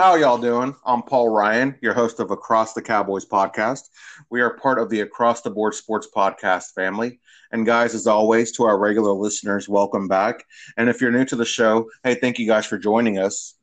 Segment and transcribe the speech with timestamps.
[0.00, 0.74] How y'all doing?
[0.86, 3.82] I'm Paul Ryan, your host of Across the Cowboys podcast.
[4.30, 7.20] We are part of the Across the Board Sports podcast family.
[7.52, 10.42] And guys, as always, to our regular listeners, welcome back.
[10.78, 13.56] And if you're new to the show, hey, thank you guys for joining us.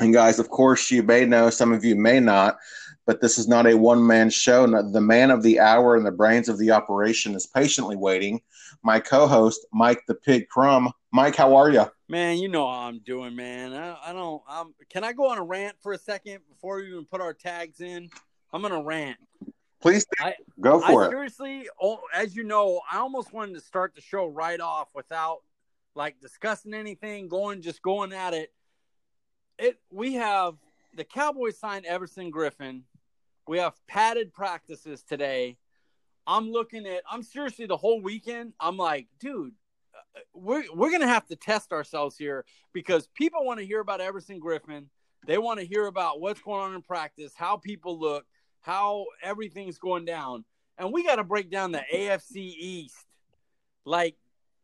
[0.00, 2.56] And guys, of course, you may know, some of you may not,
[3.06, 4.66] but this is not a one man show.
[4.66, 8.40] The man of the hour and the brains of the operation is patiently waiting.
[8.82, 10.90] My co host, Mike the Pig Crumb.
[11.12, 11.86] Mike, how are you?
[12.08, 13.72] Man, you know how I'm doing, man.
[13.72, 14.42] I, I don't.
[14.48, 17.32] I'm, can I go on a rant for a second before we even put our
[17.32, 18.10] tags in?
[18.52, 19.16] I'm gonna rant.
[19.80, 21.10] Please I, go for I it.
[21.10, 25.38] Seriously, oh, as you know, I almost wanted to start the show right off without
[25.94, 28.52] like discussing anything, going just going at it.
[29.58, 30.54] It we have
[30.94, 32.82] the Cowboys signed Everson Griffen.
[33.46, 35.56] We have padded practices today.
[36.26, 37.02] I'm looking at.
[37.10, 38.52] I'm seriously the whole weekend.
[38.60, 39.54] I'm like, dude,
[40.34, 44.40] we're we're gonna have to test ourselves here because people want to hear about Everson
[44.40, 44.86] Griffen.
[45.26, 48.24] They want to hear about what's going on in practice, how people look,
[48.60, 50.44] how everything's going down,
[50.78, 53.04] and we got to break down the AFC East.
[53.84, 54.16] Like,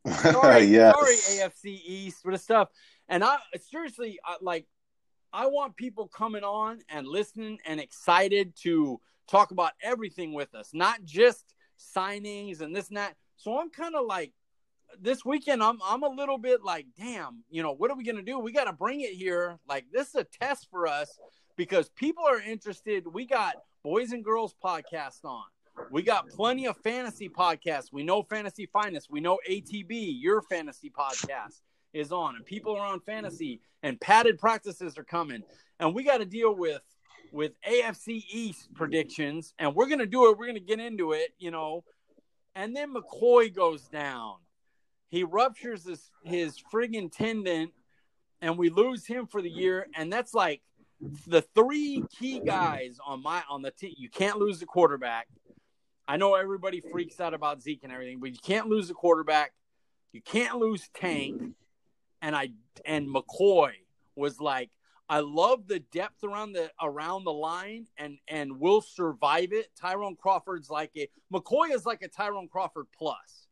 [0.21, 0.95] sorry, yes.
[0.95, 2.69] sorry, AFC East for the stuff.
[3.09, 3.39] And I
[3.71, 4.67] seriously, I, like,
[5.33, 10.71] I want people coming on and listening and excited to talk about everything with us,
[10.73, 13.17] not just signings and this and that.
[13.37, 14.33] So I'm kind of like
[15.01, 18.23] this weekend I'm I'm a little bit like, damn, you know, what are we gonna
[18.23, 18.39] do?
[18.39, 19.59] We gotta bring it here.
[19.69, 21.19] Like this is a test for us
[21.57, 23.07] because people are interested.
[23.07, 25.45] We got boys and girls podcast on.
[25.91, 27.93] We got plenty of fantasy podcasts.
[27.93, 29.11] We know fantasy finest.
[29.11, 31.61] We know ATB, your fantasy podcast
[31.93, 35.43] is on, and people are on fantasy, and padded practices are coming,
[35.81, 36.83] and we got to deal with
[37.33, 40.39] with AFC East predictions, and we're gonna do it.
[40.39, 41.85] We're gonna get into it, you know.
[42.55, 44.37] And then McCoy goes down
[45.15, 47.71] he ruptures his his friggin' tendon,
[48.41, 49.87] and we lose him for the year.
[49.95, 50.61] And that's like
[51.29, 53.95] the three key guys on my on the team.
[53.97, 55.29] You can't lose the quarterback.
[56.09, 59.53] I know everybody freaks out about Zeke and everything, but you can't lose the quarterback.
[60.13, 61.41] You can't lose Tank.
[62.21, 62.51] And I
[62.85, 63.71] and McCoy
[64.17, 64.71] was like,
[65.09, 69.69] I love the depth around the around the line and and will survive it.
[69.81, 73.44] Tyrone Crawford's like a McCoy is like a Tyrone Crawford plus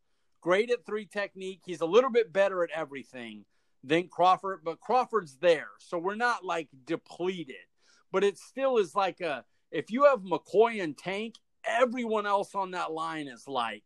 [0.42, 1.62] great at three technique.
[1.64, 3.46] He's a little bit better at everything
[3.82, 5.68] than Crawford, but Crawford's there.
[5.78, 7.56] So we're not like depleted,
[8.10, 12.72] but it still is like a if you have McCoy and Tank, everyone else on
[12.72, 13.84] that line is like,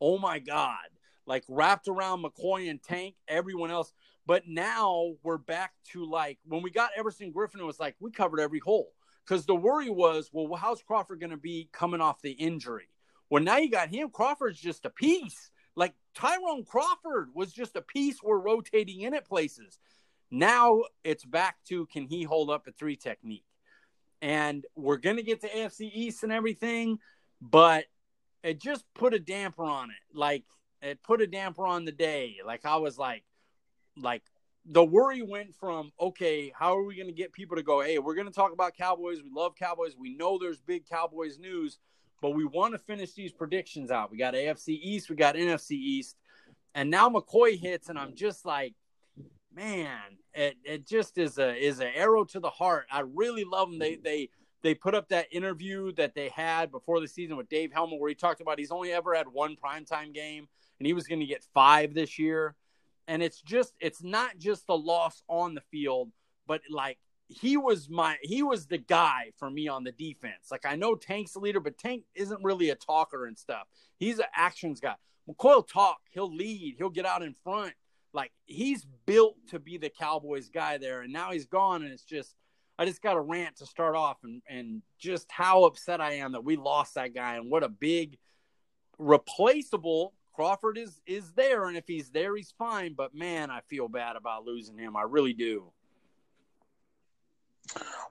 [0.00, 0.88] oh my God,
[1.26, 3.92] like wrapped around McCoy and Tank, everyone else.
[4.24, 8.10] But now we're back to like when we got Everson Griffen, it was like we
[8.10, 8.92] covered every hole.
[9.26, 12.88] Because the worry was, well, how's Crawford going to be coming off the injury?
[13.28, 14.08] Well, now you got him.
[14.08, 15.50] Crawford's just a piece.
[15.78, 19.78] Like Tyrone Crawford was just a piece we're rotating in at places.
[20.28, 23.44] Now it's back to can he hold up a three technique?
[24.20, 26.98] And we're going to get to AFC East and everything,
[27.40, 27.84] but
[28.42, 30.16] it just put a damper on it.
[30.16, 30.42] Like
[30.82, 32.38] it put a damper on the day.
[32.44, 33.22] Like I was like,
[33.96, 34.24] like
[34.66, 37.82] the worry went from okay, how are we going to get people to go?
[37.82, 39.22] Hey, we're going to talk about Cowboys.
[39.22, 39.96] We love Cowboys.
[39.96, 41.78] We know there's big Cowboys news,
[42.20, 44.10] but we want to finish these predictions out.
[44.10, 46.16] We got AFC East, we got NFC East,
[46.74, 48.74] and now McCoy hits, and I'm just like,
[49.54, 49.98] man,
[50.34, 52.86] it, it just is a is an arrow to the heart.
[52.90, 53.78] I really love them.
[53.78, 54.30] They they
[54.62, 58.08] they put up that interview that they had before the season with Dave Helman, where
[58.08, 61.26] he talked about he's only ever had one primetime game, and he was going to
[61.26, 62.54] get five this year.
[63.06, 66.10] And it's just it's not just the loss on the field,
[66.46, 70.50] but like he was my he was the guy for me on the defense.
[70.50, 73.66] Like I know Tank's the leader, but Tank isn't really a talker and stuff.
[73.98, 74.94] He's an actions guy.
[75.28, 77.74] McCoy talk, he'll lead, he'll get out in front.
[78.14, 82.04] Like he's built to be the Cowboys guy there, and now he's gone, and it's
[82.04, 82.34] just
[82.78, 86.32] I just got a rant to start off and and just how upset I am
[86.32, 88.18] that we lost that guy and what a big
[88.98, 92.94] replaceable Crawford is is there, and if he's there, he's fine.
[92.94, 94.96] But man, I feel bad about losing him.
[94.96, 95.72] I really do.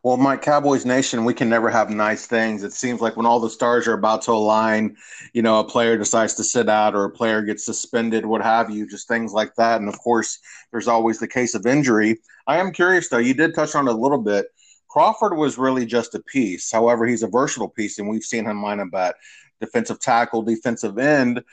[0.03, 2.63] Well, my Cowboys Nation, we can never have nice things.
[2.63, 4.95] It seems like when all the stars are about to align,
[5.33, 8.69] you know, a player decides to sit out or a player gets suspended, what have
[8.69, 9.81] you, just things like that.
[9.81, 10.39] And of course,
[10.71, 12.19] there's always the case of injury.
[12.45, 14.47] I am curious, though, you did touch on it a little bit.
[14.87, 16.71] Crawford was really just a piece.
[16.71, 19.15] However, he's a versatile piece, and we've seen him line up at
[19.59, 21.43] defensive tackle, defensive end.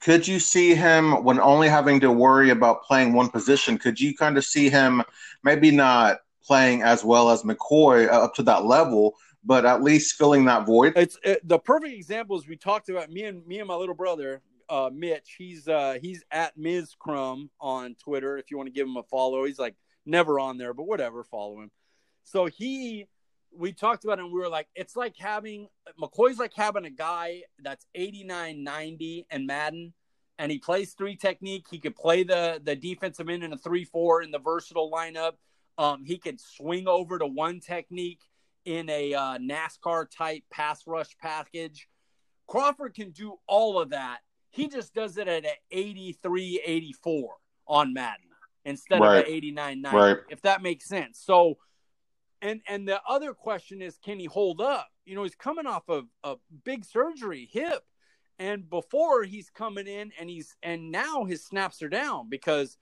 [0.00, 3.78] Could you see him when only having to worry about playing one position?
[3.78, 5.02] Could you kind of see him
[5.42, 9.14] maybe not playing as well as McCoy uh, up to that level,
[9.44, 10.94] but at least filling that void.
[10.96, 13.94] It's it, the perfect example is we talked about me and me and my little
[13.94, 15.36] brother uh, Mitch.
[15.38, 16.94] He's uh, he's at Ms.
[16.98, 18.38] Crumb on Twitter.
[18.38, 19.74] If you want to give him a follow, he's like
[20.06, 21.70] never on there, but whatever, follow him.
[22.24, 23.06] So he,
[23.56, 25.68] we talked about and we were like, it's like having
[26.00, 29.94] McCoy's like having a guy that's 89, 90 and Madden,
[30.38, 31.66] and he plays three technique.
[31.70, 35.32] He could play the the defensive end in a three four in the versatile lineup.
[35.78, 38.20] Um, he can swing over to one technique
[38.64, 41.88] in a uh, NASCAR type pass rush package.
[42.48, 44.18] Crawford can do all of that.
[44.50, 47.34] He just does it at an 83, 84
[47.66, 48.24] on Madden
[48.64, 49.18] instead right.
[49.18, 50.16] of an 89, 90, right.
[50.30, 51.20] if that makes sense.
[51.24, 51.58] So,
[52.42, 54.88] and and the other question is, can he hold up?
[55.04, 57.82] You know, he's coming off of a big surgery, hip,
[58.38, 62.76] and before he's coming in, and he's and now his snaps are down because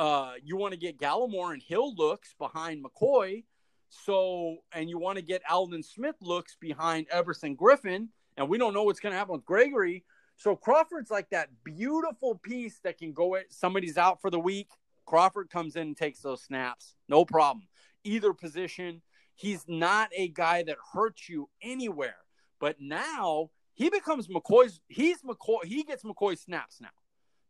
[0.00, 3.44] uh, you want to get Gallimore and Hill looks behind McCoy
[3.90, 8.08] so, and you want to get Aldon Smith looks behind Everson Griffen.
[8.36, 10.04] and we don't know what's going to happen with Gregory.
[10.36, 14.68] So Crawford's like that beautiful piece that can go at somebody's out for the week.
[15.04, 17.66] Crawford comes in and takes those snaps, no problem.
[18.04, 19.02] Either position,
[19.34, 22.16] he's not a guy that hurts you anywhere.
[22.60, 24.80] But now he becomes McCoy's.
[24.86, 25.64] He's McCoy.
[25.64, 26.88] He gets McCoy snaps now.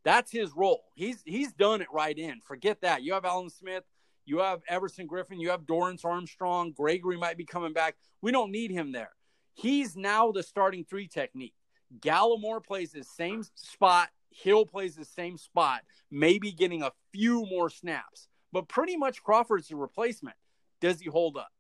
[0.05, 0.85] That's his role.
[0.94, 2.41] He's he's done it right in.
[2.41, 3.02] Forget that.
[3.02, 3.85] You have Aldon Smith.
[4.26, 6.73] You have Everson Griffen, You have Dorance Armstrong.
[6.73, 7.97] Gregory might be coming back.
[8.23, 9.11] We don't need him there.
[9.55, 11.55] He's now the starting three technique.
[11.99, 14.11] Gallimore plays the same spot.
[14.31, 18.29] Hill plays the same spot, maybe getting a few more snaps.
[18.52, 20.37] But pretty much Crawford's the replacement.
[20.81, 21.50] Does he hold up?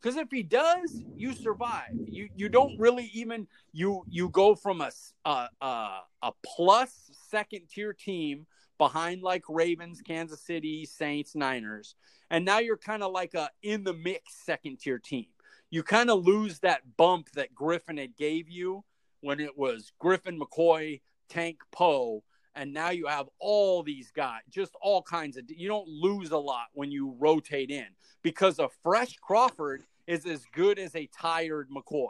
[0.00, 1.90] Because if he does, you survive.
[2.06, 4.90] You you don't really even you you go from a
[5.24, 5.48] a,
[6.22, 8.46] a, plus second tier team
[8.78, 11.94] behind like Ravens, Kansas City, Saints, Niners
[12.30, 15.26] and now you're kind of like a in the mix second tier team.
[15.70, 18.84] You kind of lose that bump that Griffen had gave you
[19.20, 22.22] when it was Griffen McCoy, Tank, Poe,
[22.56, 25.44] and now you have all these guys, just all kinds of.
[25.48, 27.86] You don't lose a lot when you rotate in
[28.22, 32.08] because a fresh Crawford is as good as a tired McCoy,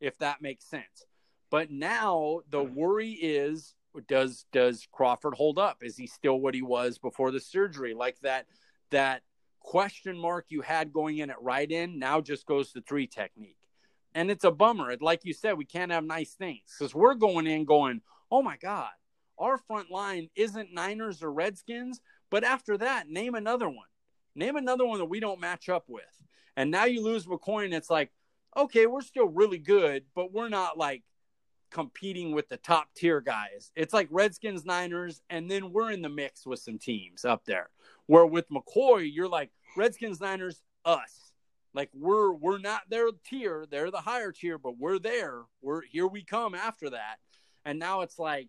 [0.00, 1.06] if that makes sense.
[1.50, 2.74] But now the hmm.
[2.74, 3.74] worry is
[4.08, 5.78] does does Crawford hold up?
[5.82, 7.94] Is he still what he was before the surgery?
[7.94, 8.46] Like that
[8.90, 9.22] that
[9.60, 13.56] question mark you had going in at right in now just goes to three technique.
[14.16, 14.94] And it's a bummer.
[15.00, 18.00] Like you said, we can't have nice things because we're going in going,
[18.30, 18.90] oh my God,
[19.38, 22.00] our front line isn't Niners or Redskins.
[22.30, 23.86] But after that, name another one.
[24.34, 26.02] Name another one that we don't match up with.
[26.56, 28.10] And now you lose McCoy, and it's like,
[28.56, 31.02] okay, we're still really good, but we're not like
[31.70, 33.72] competing with the top tier guys.
[33.74, 37.70] It's like Redskins, Niners, and then we're in the mix with some teams up there.
[38.06, 41.32] Where with McCoy, you're like Redskins, Niners, us.
[41.74, 45.42] Like we're we're not their tier, they're the higher tier, but we're there.
[45.60, 47.16] We're here we come after that.
[47.64, 48.48] And now it's like,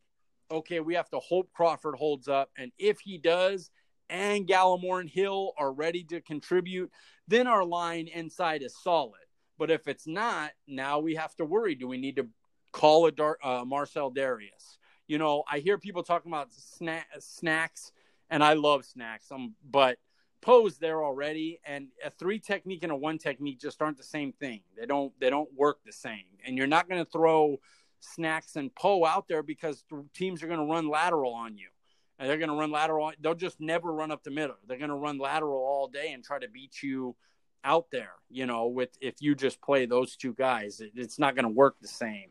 [0.51, 2.49] okay, we have to hope Crawford holds up.
[2.57, 3.69] And if he does,
[4.09, 6.91] and Gallimore and Hill are ready to contribute,
[7.27, 9.21] then our line inside is solid.
[9.57, 11.75] But if it's not, now we have to worry.
[11.75, 12.27] Do we need to
[12.71, 14.77] call a Dar- uh, Marcell Dareus?
[15.07, 17.91] You know, I hear people talking about sna- snacks
[18.29, 19.31] and I love snacks.
[19.31, 19.97] Um, but
[20.41, 24.31] Poe's there already, and a three technique and a one technique just aren't the same
[24.31, 24.61] thing.
[24.77, 27.59] They don't they don't work the same, and you're not going to throw
[28.05, 29.83] snacks and Poe out there because
[30.13, 31.67] teams are going to run lateral on you,
[32.19, 33.11] and they're going to run lateral.
[33.19, 34.55] They'll just never run up the middle.
[34.67, 37.15] They're going to run lateral all day and try to beat you
[37.63, 38.13] out there.
[38.29, 41.49] You know, with if you just play those two guys, it, it's not going to
[41.49, 42.29] work the same.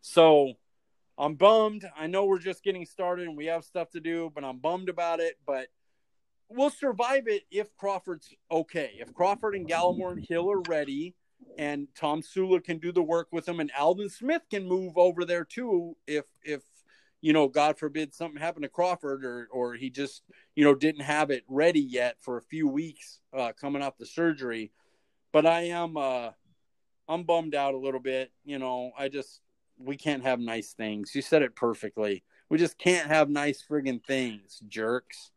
[0.00, 0.52] So
[1.16, 1.88] I'm bummed.
[1.96, 4.88] I know we're just getting started and we have stuff to do, but I'm bummed
[4.88, 5.38] about it.
[5.46, 5.68] But
[6.48, 8.92] we'll survive it if Crawford's okay.
[8.98, 11.14] If Crawford and Gallimore and Hill are ready
[11.58, 15.44] and Tomsula can do the work with him, and Alvin Smith can move over there
[15.44, 16.62] too if if
[17.24, 20.22] you know, God forbid something happened to Crawford or or he just,
[20.54, 24.04] you know, didn't have it ready yet for a few weeks uh, coming off the
[24.04, 24.72] surgery.
[25.32, 26.32] But I am uh
[27.08, 28.92] I'm bummed out a little bit, you know.
[28.98, 29.40] I just
[29.78, 31.14] we can't have nice things.
[31.14, 32.24] You said it perfectly.
[32.50, 35.30] We just can't have nice friggin' things, jerks.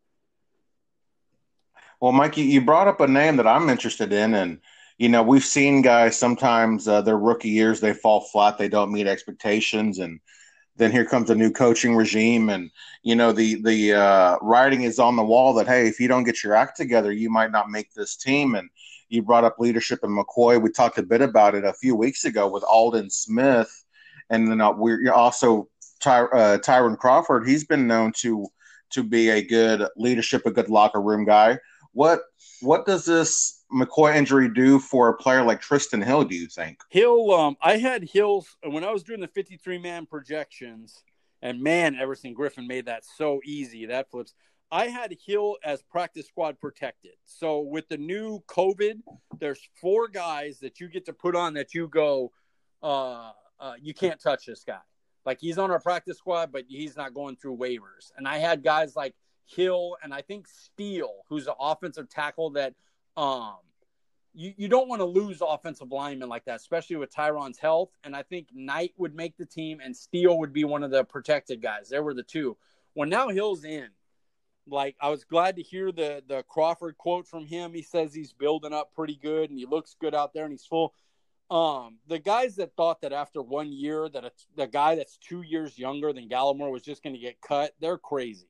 [2.02, 4.60] Well, Mikey, you brought up a name that I'm interested in, and
[4.98, 8.92] you know we've seen guys sometimes uh, their rookie years they fall flat, they don't
[8.92, 10.20] meet expectations, and
[10.76, 12.72] then here comes a new coaching regime, and
[13.04, 16.24] you know the the uh, writing is on the wall that hey, if you don't
[16.24, 18.56] get your act together, you might not make this team.
[18.56, 18.70] And
[19.10, 20.62] you brought up leadership in McCoy.
[20.62, 23.86] We talked a bit about it a few weeks ago with Aldon Smith
[24.30, 27.48] and then uh, we're also Ty, uh, Tyrone Crawford.
[27.48, 28.48] He's been known to
[28.90, 31.60] to be a good leadership, a good locker room guy.
[31.94, 32.22] What
[32.62, 36.24] what does this McCoy injury do for a player like Trysten Hill?
[36.24, 37.32] Do you think Hill?
[37.34, 41.04] Um, I had Hills when I was doing the fifty three man projections,
[41.42, 43.86] and man, Everson Griffen made that so easy.
[43.86, 44.34] That flips.
[44.72, 47.14] I had Hill as practice squad protected.
[47.26, 49.00] So with the new COVID,
[49.40, 52.34] there's four guys that you get to put on that you go,
[52.84, 54.80] uh, uh, you can't touch this guy.
[55.26, 58.12] Like he's on our practice squad, but he's not going through waivers.
[58.18, 62.74] And I had guys like Hill and I think Steele, who's an offensive tackle that
[63.18, 63.58] um
[64.38, 67.90] you, you don't want to lose offensive linemen like that, especially with Tyron's health.
[68.04, 71.04] And I think Knight would make the team and Steele would be one of the
[71.04, 71.90] protected guys.
[71.90, 72.56] There were the two.
[72.94, 73.88] Well, now Hill's in.
[74.70, 77.74] Like I was glad to hear the the Crawford quote from him.
[77.74, 80.66] He says he's building up pretty good and he looks good out there and he's
[80.66, 80.94] full.
[81.50, 85.42] Um, the guys that thought that after one year that a, the guy that's two
[85.42, 88.50] years younger than Gallimore was just going to get cut, they're crazy.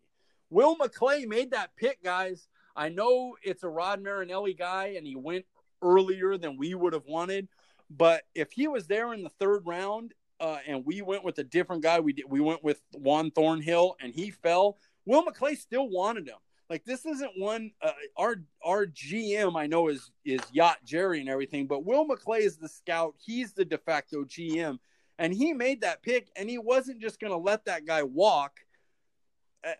[0.49, 2.47] Will McClay made that pick, guys.
[2.77, 5.45] I know it's a Rod Marinelli guy, and he went
[5.81, 7.47] earlier than we would have wanted.
[7.89, 11.43] But if he was there in the third round, uh, and we went with a
[11.43, 14.77] different guy, we did, we went with Juan Thornhill, and he fell.
[15.05, 16.37] Will McClay still wanted him.
[16.69, 17.71] Like this isn't one.
[17.81, 22.41] Uh, our our GM I know is is Yacht Jerry and everything, but Will McClay
[22.41, 23.15] is the scout.
[23.17, 24.77] He's the de facto GM,
[25.17, 28.59] and he made that pick, and he wasn't just going to let that guy walk.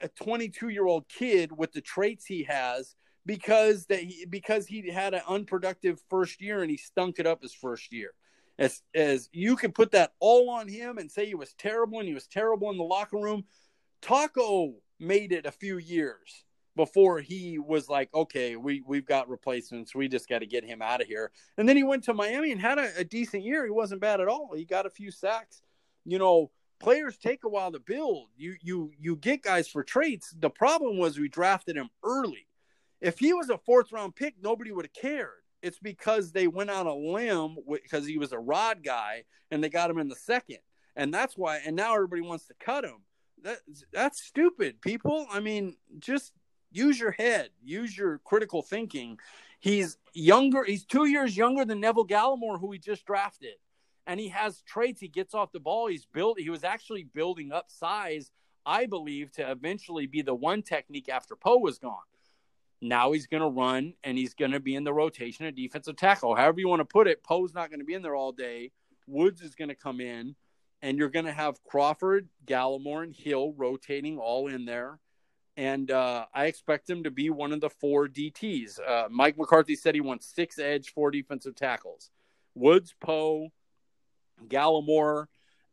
[0.01, 4.89] A 22 year old kid with the traits he has because that he because he
[4.89, 8.13] had an unproductive first year and he stunk it up his first year.
[8.57, 12.07] As as you can put that all on him and say he was terrible and
[12.07, 13.45] he was terrible in the locker room.
[14.01, 19.93] Taco made it a few years before he was like, okay, we we've got replacements.
[19.93, 21.31] We just got to get him out of here.
[21.57, 23.65] And then he went to Miami and had a, a, decent year.
[23.65, 24.51] He wasn't bad at all.
[24.55, 25.61] He got a few sacks.
[26.05, 28.27] You know, players take a while to build.
[28.37, 30.33] You you you get guys for traits.
[30.37, 32.47] The problem was we drafted him early.
[33.01, 35.43] If he was a fourth round pick, nobody would have cared.
[35.61, 39.69] It's because they went on a limb because he was a rod guy and they
[39.69, 40.59] got him in the second.
[40.95, 43.01] And that's why and now everybody wants to cut him.
[43.43, 43.57] That
[43.91, 45.27] that's stupid, people.
[45.31, 46.33] I mean, just
[46.71, 49.19] use your head, use your critical thinking.
[49.59, 53.55] He's younger, he's two years younger than Neville Gallimore, who we just drafted.
[54.07, 54.99] And he has traits.
[54.99, 55.87] He gets off the ball.
[55.87, 58.31] He's built, he was actually building up size,
[58.65, 61.97] I believe, to eventually be the one technique after Poe was gone.
[62.81, 65.97] Now he's going to run and he's going to be in the rotation of defensive
[65.97, 66.35] tackle.
[66.35, 68.71] However, you want to put it, Poe's not going to be in there all day.
[69.07, 70.35] Woods is going to come in,
[70.81, 74.99] and you're going to have Crawford, Gallimore, and Hill rotating all in there
[75.57, 78.79] and uh, I expect him to be one of the four DTs.
[78.87, 82.11] Uh, Mike McCarthy said he wants six edge, four defensive tackles.
[82.53, 83.51] Woods, Poe,
[84.47, 85.27] Gallimore,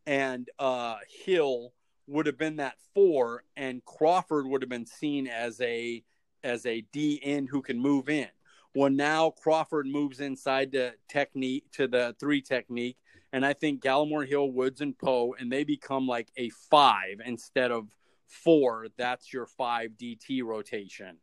[0.07, 1.73] and uh, Hill
[2.07, 6.03] would have been that four, and Crawford would have been seen as a
[6.43, 8.29] as a D end who can move in.
[8.75, 12.99] Well, now Crawford moves inside the technique to the three technique,
[13.33, 17.71] and I think Gallimore, Hill, Woods, and Poe, and they become like a five instead
[17.71, 17.89] of
[18.27, 21.17] four, that's your five DT rotation.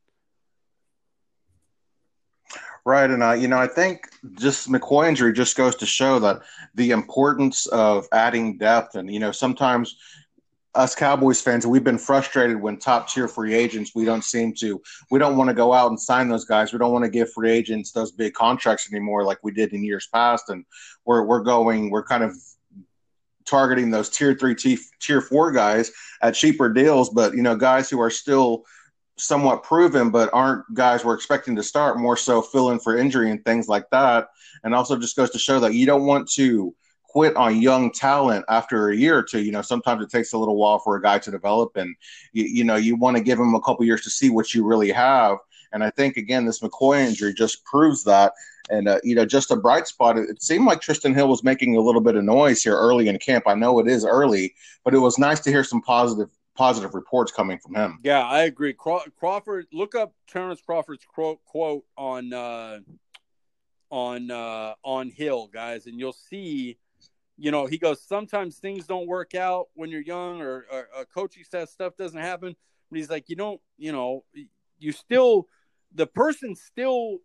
[2.84, 6.42] Right, and uh, you know, I think just McCoy injury just goes to show that
[6.74, 9.96] the importance of adding depth, and you know, sometimes
[10.74, 14.82] us Cowboys fans, we've been frustrated when top tier free agents we don't seem to
[15.12, 16.72] we don't want to go out and sign those guys.
[16.72, 19.84] We don't want to give free agents those big contracts anymore like we did in
[19.84, 20.66] years past, and
[21.06, 22.36] we're we're going we're kind of
[23.46, 25.92] targeting those tier three, tier four guys
[26.22, 28.64] at cheaper deals, but you know, guys who are still
[29.22, 33.30] somewhat proven, but aren't guys we're expecting to start more so fill in for injury
[33.30, 34.28] and things like that.
[34.64, 38.46] And also just goes to show that you don't want to quit on young talent
[38.50, 39.42] after a year or two.
[39.44, 41.96] You know, sometimes it takes a little while for a guy to develop, and
[42.34, 44.66] you, you know, you want to give him a couple years to see what you
[44.66, 45.38] really have.
[45.74, 48.34] And I think again, this McCoy injury just proves that.
[48.70, 50.18] And uh, you know, just a bright spot.
[50.18, 53.10] It, it, seemed like Trysten Hill was making a little bit of noise here early
[53.10, 53.44] in camp.
[53.48, 56.30] I know it is early, but it was nice to hear some positive
[56.62, 58.00] positive reports coming from him.
[58.04, 58.74] Yeah, I agree.
[58.74, 62.80] Craw- Crawford, look up Terrence Crawford's quote quote on uh,
[63.90, 66.78] on uh, on Hill, guys, and you'll see.
[67.38, 68.04] You know, he goes.
[68.04, 72.20] Sometimes things don't work out when you're young, or, or a coaching says stuff doesn't
[72.20, 72.56] happen.
[72.92, 73.60] But he's like, you don't.
[73.80, 74.24] You know,
[74.78, 75.48] you still
[75.96, 77.18] the person still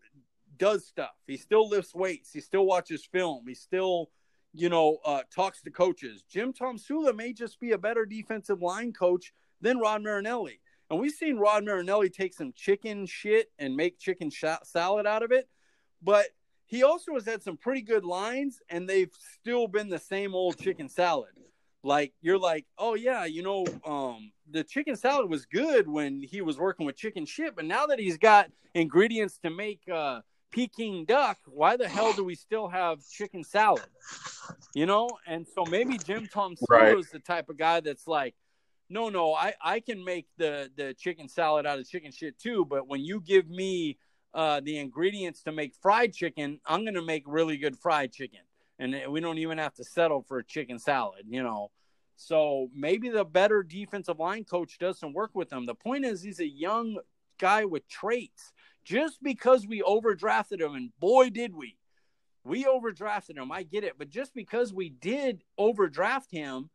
[0.56, 1.10] does stuff.
[1.26, 2.32] He still lifts weights.
[2.32, 3.44] He still watches film.
[3.46, 4.10] He still,
[4.56, 6.24] you know, uh, talks to coaches.
[6.28, 10.60] Jim Tomsula may just be a better defensive line coach than Rod Marinelli.
[10.90, 15.22] And we've seen Rod Marinelli take some chicken shit and make chicken sh- salad out
[15.22, 15.48] of it.
[16.02, 16.26] But
[16.66, 20.58] he also has had some pretty good lines, and they've still been the same old
[20.58, 21.30] chicken salad.
[21.82, 26.40] Like you're like, oh yeah, you know, um, the chicken salad was good when he
[26.40, 30.20] was working with chicken shit, but now that he's got ingredients to make uh,
[30.56, 33.84] Peking duck, why the hell do we still have chicken salad?
[34.74, 36.96] You know, and so maybe Jim Tom right.
[36.96, 38.34] is the type of guy that's like,
[38.88, 42.64] no, no, I, I can make the, the chicken salad out of chicken shit too.
[42.64, 43.98] But when you give me
[44.32, 48.40] uh, the ingredients to make fried chicken, I'm going to make really good fried chicken.
[48.78, 51.70] And we don't even have to settle for a chicken salad, you know.
[52.16, 55.66] So maybe the better defensive line coach doesn't work with him.
[55.66, 56.96] The point is, he's a young
[57.38, 58.54] guy with traits.
[58.86, 61.76] Just because we overdrafted him, and boy, did we,
[62.44, 63.50] we overdrafted him.
[63.50, 63.94] I get it.
[63.98, 66.70] But just because we did overdraft him,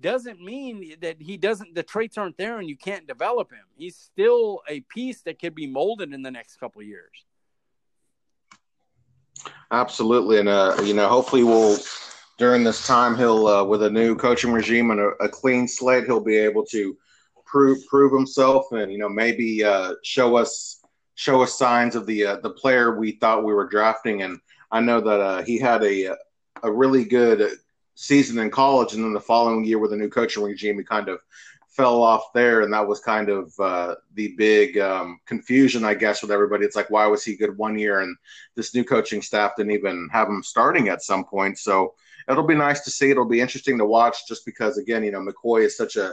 [0.00, 3.64] doesn't mean that he doesn't the traits aren't there and you can't develop him.
[3.76, 7.24] He's still a piece that could be molded in the next couple years.
[9.72, 11.78] Absolutely, and uh, you know, hopefully, we'll
[12.38, 16.04] during this time he'll uh, with a new coaching regime and a, a, clean slate,
[16.04, 16.96] he'll be able to
[17.44, 20.82] prove prove himself and you know maybe uh, show us
[21.16, 24.22] show us signs of the uh, the player we thought we were drafting.
[24.22, 24.38] And
[24.70, 26.14] I know that uh, he had a
[26.62, 27.58] a really good
[27.94, 31.08] season in college, and then the following year with a new coaching regime, he kind
[31.08, 31.18] of
[31.68, 36.22] fell off there, and that was kind of uh, the big um, confusion, I guess,
[36.22, 36.64] with everybody.
[36.64, 38.16] It's like, why was he good one year, and
[38.54, 41.58] this new coaching staff didn't even have him starting at some point?
[41.58, 41.94] So
[42.28, 43.10] it'll be nice to see.
[43.10, 46.12] It'll be interesting to watch, just because, again, you know, McCoy is such a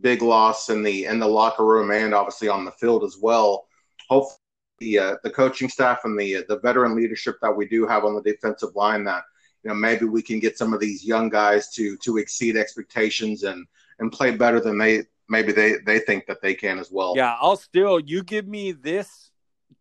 [0.00, 3.67] big loss in the in the locker room and obviously on the field as well.
[4.08, 4.38] Hopefully,
[4.78, 8.14] the uh, the coaching staff and the the veteran leadership that we do have on
[8.14, 9.24] the defensive line that
[9.62, 13.42] you know maybe we can get some of these young guys to to exceed expectations
[13.42, 13.66] and
[13.98, 17.14] and play better than they maybe they they think that they can as well.
[17.16, 19.30] Yeah, I'll still you give me this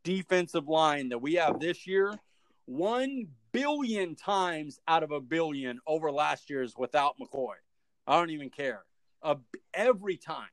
[0.04, 2.14] defensive line that we have this year,
[2.66, 7.54] one billion times out of a billion over last year's without McCoy.
[8.06, 8.84] I don't even care.
[9.22, 9.36] Uh,
[9.74, 10.48] every time.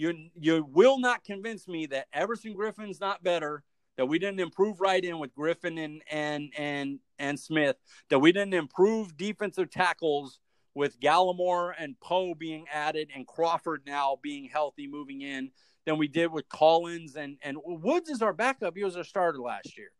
[0.00, 3.62] You you will not convince me that Everson Griffen's not better
[3.98, 7.76] that we didn't improve right in with Griffen and and and and Smith,
[8.08, 10.40] that we didn't improve defensive tackles
[10.74, 15.50] with Gallimore and Poe being added and Crawford now being healthy moving in
[15.84, 18.74] than we did with Collins and and Woods is our backup.
[18.74, 19.90] He was our starter last year.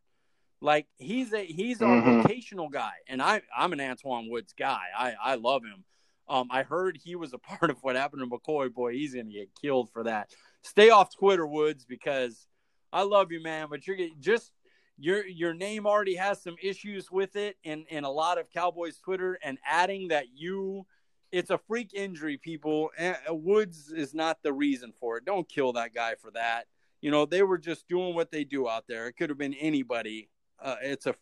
[0.62, 2.20] Like he's a he's our mm-hmm.
[2.22, 4.80] rotational guy, and I I'm an Antwaun Woods guy.
[4.96, 5.84] I I love him.
[6.30, 8.72] Um, I heard he was a part of what happened to McCoy.
[8.72, 10.30] Boy, he's gonna get killed for that.
[10.62, 12.46] Stay off Twitter, Woods, because
[12.92, 14.52] I love you, man, but you're just
[14.96, 18.98] your your name already has some issues with it in in a lot of Cowboys
[18.98, 20.86] Twitter, and adding that you
[21.32, 22.90] it's a freak injury, people.
[23.28, 25.24] Woods is not the reason for it.
[25.24, 26.66] Don't kill that guy for that.
[27.00, 29.06] You know they were just doing what they do out there.
[29.06, 30.28] It could have been anybody.
[30.62, 31.14] Uh, it's a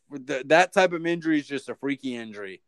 [0.47, 2.63] that type of injury is just a freaky injury.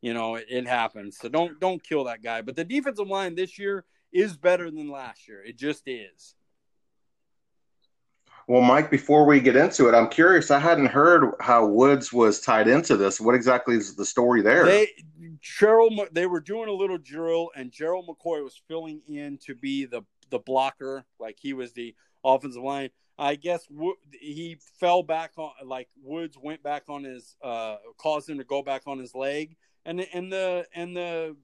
[0.00, 1.18] You know it, it happens.
[1.18, 2.42] So don't don't kill that guy.
[2.42, 5.42] But the defensive line this year is better than last year.
[5.44, 6.34] It just is.
[8.48, 10.52] Well, Mike, before we get into it, I'm curious.
[10.52, 13.20] I hadn't heard how Woods was tied into this.
[13.20, 14.64] What exactly is the story there?
[14.64, 14.88] They
[15.40, 19.84] Gerald, they were doing a little drill, and Gerald McCoy was filling in to be
[19.84, 22.90] the the blocker, like he was the offensive line.
[23.18, 23.66] I guess
[24.12, 28.62] he fell back on, like Woods went back on his, uh, caused him to go
[28.62, 31.36] back on his leg, and and the and the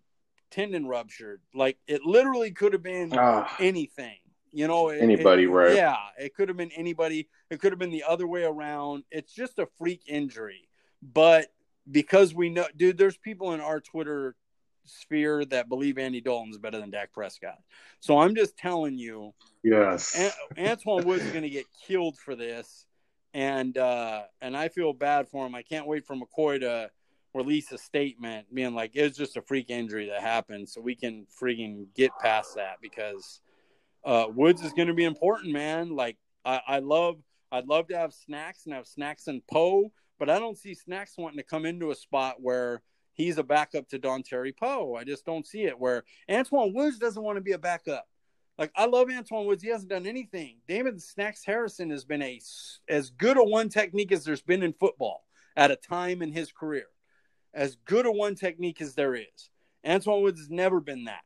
[0.51, 1.41] tendon ruptured.
[1.55, 3.57] Like it literally could have been ah.
[3.59, 4.17] anything.
[4.55, 5.75] You know, anybody, it, right?
[5.75, 7.29] Yeah, it could have been anybody.
[7.49, 9.05] It could have been the other way around.
[9.11, 10.69] It's just a freak injury.
[11.03, 11.47] But
[11.91, 14.37] because we know, dude, there's people in our Twitter
[14.85, 17.59] sphere that believe Andy Dalton's better than Dak Prescott.
[18.01, 20.15] So I'm just telling you, yes,
[20.59, 22.85] Antwaun Woods is going to get killed for this,
[23.33, 25.55] and uh, and I feel bad for him.
[25.55, 26.91] I can't wait for McCoy to
[27.35, 31.27] release a statement being like it's just a freak injury that happened, so we can
[31.41, 33.41] freaking get past that because
[34.05, 35.95] uh, Woods is going to be important, man.
[35.95, 37.17] Like I, I love,
[37.51, 41.17] I'd love to have snacks and have snacks and Poe, but I don't see snacks
[41.17, 42.83] wanting to come into a spot where
[43.15, 44.97] he's a backup to Dontari Poe.
[44.97, 45.79] I just don't see it.
[45.79, 48.07] Where antwaun Woods doesn't want to be a backup.
[48.59, 49.63] Like I love antwaun Woods.
[49.63, 50.59] He hasn't done anything.
[50.69, 52.41] David Snacks Harrison has been a
[52.89, 55.25] as good a one technique as there's been in football
[55.57, 56.87] at a time in his career.
[57.55, 59.51] As good a one technique as there is.
[59.85, 61.23] Antwaun Woods has never been that.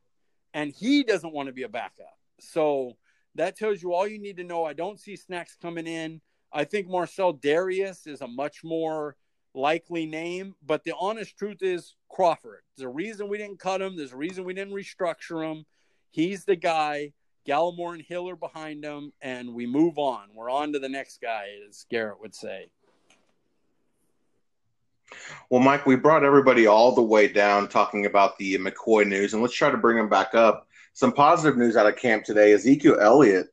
[0.53, 2.17] And he doesn't want to be a backup.
[2.39, 2.97] So
[3.35, 4.65] that tells you all you need to know.
[4.65, 6.21] I don't see snacks coming in.
[6.51, 9.15] I think Marcell Dareus is a much more
[9.53, 12.61] likely name, but the honest truth is Crawford.
[12.75, 13.97] There's a reason we didn't cut him.
[13.97, 15.65] There's a reason we didn't restructure him.
[16.11, 17.13] He's the guy.
[17.47, 20.27] Gallimore and Hill are behind him, and we move on.
[20.33, 22.69] We're on to the next guy, as Garrett would say.
[25.49, 29.41] Well, Mike, we brought everybody all the way down talking about the McCoy news, and
[29.41, 32.53] let's try to bring them back up some positive news out of camp today.
[32.53, 33.47] Ezekiel Elliott,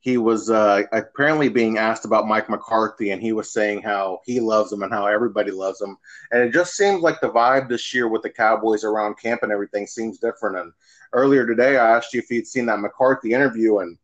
[0.00, 4.40] he was uh, apparently being asked about Mike McCarthy, and he was saying how he
[4.40, 5.96] loves him and how everybody loves him.
[6.30, 9.52] And it just seems like the vibe this year with the Cowboys around camp and
[9.52, 10.58] everything seems different.
[10.58, 10.72] And
[11.12, 13.98] earlier today, I asked you if you'd seen that McCarthy interview, and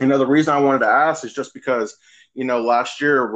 [0.00, 1.96] you know the reason I wanted to ask is just because
[2.34, 3.26] you know last year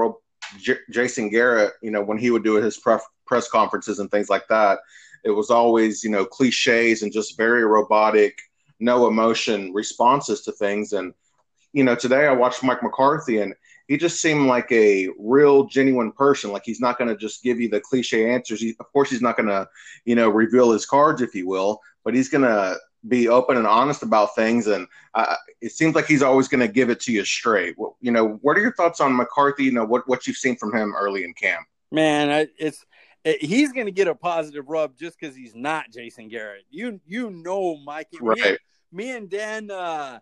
[0.58, 4.28] J- Jason Garrett, you know when he would do his pref- press conferences and things
[4.28, 4.78] like that,
[5.24, 8.38] it was always you know cliches and just very robotic,
[8.80, 11.14] no emotion responses to things, and
[11.72, 13.54] you know today I watched Mike McCarthy and
[13.86, 16.50] he just seemed like a real genuine person.
[16.50, 18.62] Like he's not going to just give you the cliche answers.
[18.62, 19.68] He, of course he's not going to
[20.04, 22.76] you know reveal his cards if you will but he's going to
[23.08, 26.68] be open and honest about things and uh, it seems like he's always going to
[26.68, 29.72] give it to you straight well, you know what are your thoughts on mccarthy you
[29.72, 32.84] know what, what you've seen from him early in camp man it's
[33.24, 37.00] it, he's going to get a positive rub just because he's not jason garrett you
[37.06, 38.38] you know mikey right.
[38.38, 38.56] me,
[38.92, 40.18] me and dan uh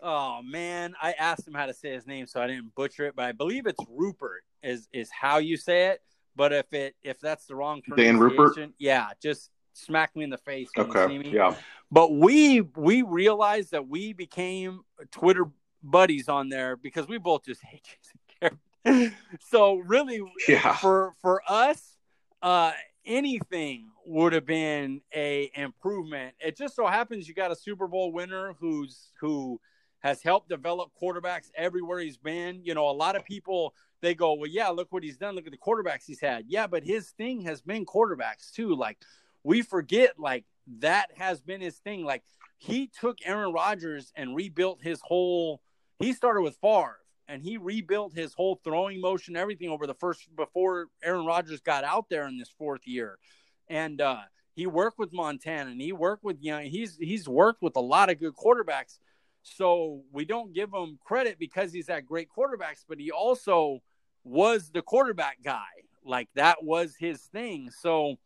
[0.00, 3.16] Oh man, I asked him how to say his name, so I didn't butcher it.
[3.16, 6.00] But I believe it's Rupert is is how you say it.
[6.36, 10.38] But if it if that's the wrong Dan Rupert, yeah, just smack me in the
[10.38, 11.12] face when okay.
[11.12, 11.36] you see me.
[11.36, 11.54] Yeah.
[11.90, 15.46] But we we realized that we became Twitter
[15.82, 17.82] buddies on there because we both just hate
[18.42, 18.58] Jason
[19.40, 20.74] so really, yeah.
[20.76, 21.96] for for us,
[22.42, 22.72] uh,
[23.04, 26.34] anything would have been a improvement.
[26.40, 29.60] It just so happens you got a Super Bowl winner who's who
[30.00, 32.60] has helped develop quarterbacks everywhere he's been.
[32.64, 35.34] You know, a lot of people they go, "Well, yeah, look what he's done.
[35.34, 38.74] Look at the quarterbacks he's had." Yeah, but his thing has been quarterbacks too.
[38.74, 38.98] Like
[39.44, 40.44] we forget like
[40.80, 42.04] that has been his thing.
[42.04, 42.22] Like
[42.56, 45.60] he took Aaron Rodgers and rebuilt his whole
[45.98, 50.28] he started with Favre and he rebuilt his whole throwing motion, everything over the first
[50.36, 53.18] before Aaron Rodgers got out there in this fourth year.
[53.68, 54.20] And uh
[54.54, 57.80] he worked with Montana and he worked with you know, he's he's worked with a
[57.80, 58.98] lot of good quarterbacks
[59.42, 63.82] so we don't give him credit because he's had great quarterbacks, but he also
[64.24, 65.66] was the quarterback guy.
[66.04, 67.70] Like that was his thing.
[67.70, 68.16] So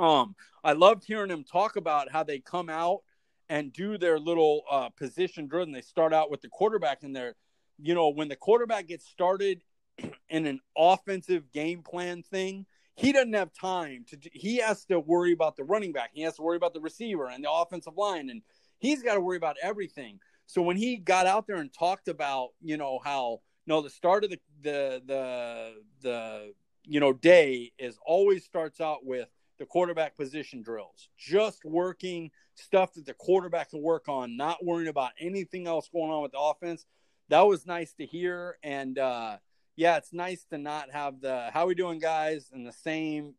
[0.00, 0.34] um
[0.64, 3.00] I loved hearing him talk about how they come out
[3.48, 7.34] and do their little uh, position and they start out with the quarterback in there.
[7.78, 9.62] You know, when the quarterback gets started
[10.28, 15.32] in an offensive game plan thing, he doesn't have time to he has to worry
[15.32, 16.10] about the running back.
[16.12, 18.42] He has to worry about the receiver and the offensive line and
[18.78, 20.20] he's got to worry about everything.
[20.46, 24.24] So when he got out there and talked about, you know, how know the start
[24.24, 26.52] of the the the the
[26.84, 29.28] you know day is always starts out with
[29.60, 34.88] the quarterback position drills, just working stuff that the quarterback can work on, not worrying
[34.88, 36.86] about anything else going on with the offense.
[37.28, 39.36] That was nice to hear, and uh,
[39.76, 43.34] yeah, it's nice to not have the "how we doing, guys" and the same.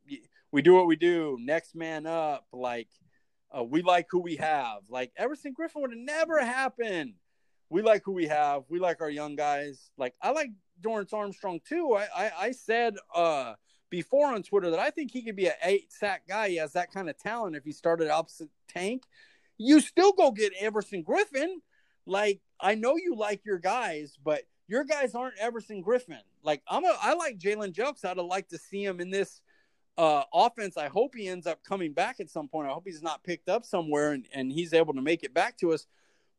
[0.52, 1.38] We do what we do.
[1.42, 2.90] Next man up, like
[3.58, 4.84] uh, we like who we have.
[4.90, 7.16] Like Everson Griffen would have never happened.
[7.70, 8.64] We like who we have.
[8.70, 9.90] We like our young guys.
[9.98, 11.96] Like I like Dorance Armstrong too.
[11.96, 13.56] I I, I said uh,
[13.92, 16.50] before on Twitter that I think he could be an eight sack guy.
[16.50, 17.56] He has that kind of talent.
[17.56, 19.04] If he started opposite Tank,
[19.60, 21.58] you still go get Everson Griffen.
[22.08, 26.22] Like I know you like your guys, but your guys aren't Everson Griffen.
[26.42, 28.04] Like I'm a I like Jalen Jelks.
[28.04, 29.42] I'd like to see him in this
[29.98, 30.78] uh, offense.
[30.78, 32.68] I hope he ends up coming back at some point.
[32.68, 35.58] I hope he's not picked up somewhere and, and he's able to make it back
[35.58, 35.86] to us.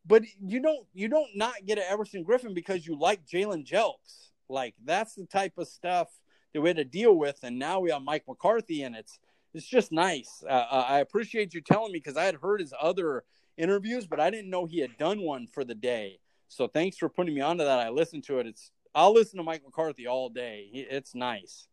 [0.04, 4.30] But you don't you don't not get an Everson Griffen because you like Jalen Jelks.
[4.48, 6.08] Like that's the type of stuff
[6.52, 9.18] that we had to deal with, and now we have Mike McCarthy, and it's
[9.54, 10.42] it's just nice.
[10.48, 13.24] Uh, uh I appreciate you telling me because I had heard his other
[13.56, 16.18] interviews, but I didn't know he had done one for the day.
[16.48, 17.78] So thanks for putting me onto that.
[17.78, 18.46] I listened to it.
[18.46, 20.68] It's I'll listen to Mike McCarthy all day.
[20.72, 21.66] It's nice.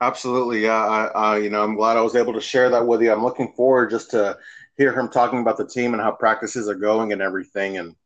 [0.00, 0.76] Absolutely, yeah.
[0.76, 3.12] I, I, you know, I'm glad I was able to share that with you.
[3.12, 4.38] I'm looking forward just to
[4.76, 7.78] hear him talking about the team and how practices are going and everything.
[7.78, 7.96] And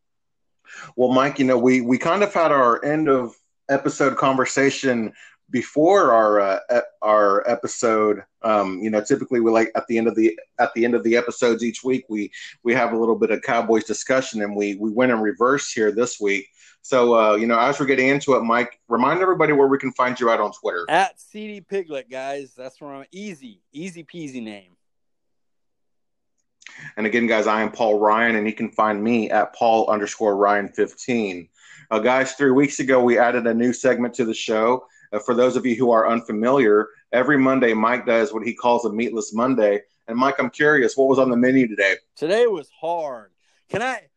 [0.97, 3.35] well, Mike, you know, we we kind of had our end of
[3.73, 5.13] episode conversation
[5.51, 8.23] before our uh, our episode.
[8.43, 11.05] Um, you know, typically we like at the end of the at the end of
[11.05, 12.31] the episodes each week we
[12.63, 15.93] we have a little bit of Cowboys discussion, and we we went in reverse here
[15.93, 16.49] this week.
[16.85, 19.93] So, uh, you know, as we're getting into it, Mike, remind everybody where we can
[19.93, 20.85] find you out on Twitter.
[20.89, 22.55] At CD Piglet, guys.
[22.57, 24.77] That's where I'm easy, easy peasy name.
[26.97, 30.37] And again, guys, I am Paul Ryan, and you can find me at Paul underscore
[30.37, 31.49] Ryan 15.
[31.93, 34.87] Uh, guys, three weeks ago, we added a new segment to the show.
[35.13, 38.87] Uh, for those of you who are unfamiliar, every Monday, Mike does what he calls
[38.87, 39.79] a meatless Monday.
[40.09, 41.97] And Mike, I'm curious, what was on the menu today?
[42.17, 43.33] Today was hard.
[43.69, 44.09] Can I?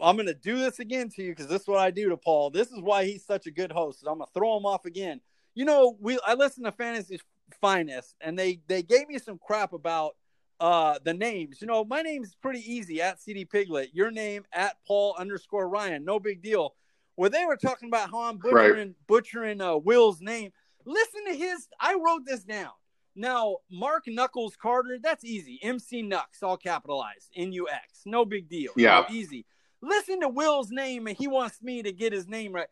[0.00, 2.16] I'm going to do this again to you because this is what I do to
[2.16, 2.50] Paul.
[2.50, 4.02] This is why he's such a good host.
[4.08, 5.20] I'm going to throw him off again.
[5.54, 7.20] You know, we I listen to Fantasy
[7.60, 10.16] Finest, and they they gave me some crap about
[10.58, 11.60] uh the names.
[11.60, 13.90] You know, my name's pretty easy at CD Piglet.
[13.92, 16.04] Your name at Paul underscore Ryan.
[16.04, 16.74] No big deal.
[17.16, 19.06] Where they were talking about how I'm butchering right.
[19.06, 20.52] butchering uh, Will's name.
[20.86, 21.68] Listen to his.
[21.80, 22.70] I wrote this down.
[23.16, 25.58] Now, Mark Knuckles Carter, that's easy.
[25.62, 28.02] MC Nux, all capitalized, N U X.
[28.06, 28.72] No big deal.
[28.76, 29.04] Yeah.
[29.10, 29.44] Easy.
[29.82, 32.68] Listen to Will's name, and he wants me to get his name right.